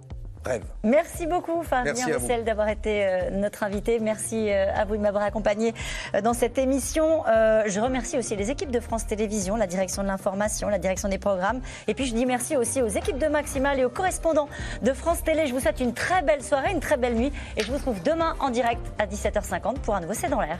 Rêve. 0.45 0.64
Merci 0.84 1.28
beaucoup, 1.28 1.64
Fabien 1.64 1.93
Roussel, 2.18 2.45
d'avoir 2.45 2.70
été 2.70 3.05
euh, 3.05 3.30
notre 3.32 3.64
invité. 3.64 3.99
Merci 3.99 4.49
euh, 4.49 4.74
à 4.74 4.86
vous 4.86 4.95
de 4.95 5.01
m'avoir 5.01 5.24
accompagné 5.24 5.74
euh, 6.16 6.22
dans 6.22 6.34
cette 6.34 6.57
émission. 6.57 7.24
je 7.28 7.80
remercie 7.80 8.18
aussi 8.18 8.36
les 8.36 8.49
équipes 8.49 8.72
de 8.72 8.80
France 8.80 9.05
Télévisions, 9.05 9.57
la 9.57 9.68
direction 9.68 10.01
de 10.01 10.07
l'information, 10.07 10.70
la 10.70 10.80
direction 10.80 11.10
des 11.10 11.18
programmes. 11.18 11.62
Et 11.88 11.93
puis 11.93 12.05
je 12.05 12.14
dis 12.14 12.26
merci 12.26 12.55
aussi 12.55 12.82
aux 12.82 12.88
équipes 12.88 13.18
de 13.18 13.28
Maximal 13.28 13.80
et 13.80 13.86
aux 13.86 13.89
correspondants 13.89 14.47
de 14.82 14.93
France 14.93 15.24
Télé. 15.24 15.45
Je 15.47 15.53
vous 15.53 15.60
souhaite 15.60 15.82
une 15.82 15.93
très 15.93 16.22
belle 16.22 16.41
soirée, 16.41 16.72
une 16.72 16.80
très 16.80 16.97
belle 16.97 17.16
nuit. 17.16 17.34
Et 17.57 17.64
je 17.64 17.68
vous 17.68 17.78
retrouve 17.78 18.01
demain 18.03 18.36
en 18.39 18.49
direct 18.49 18.82
à 18.97 19.07
17h50 19.07 19.80
pour 19.80 19.95
un 19.95 20.01
nouveau 20.01 20.14
C'est 20.14 20.30
dans 20.30 20.41
l'air. 20.41 20.60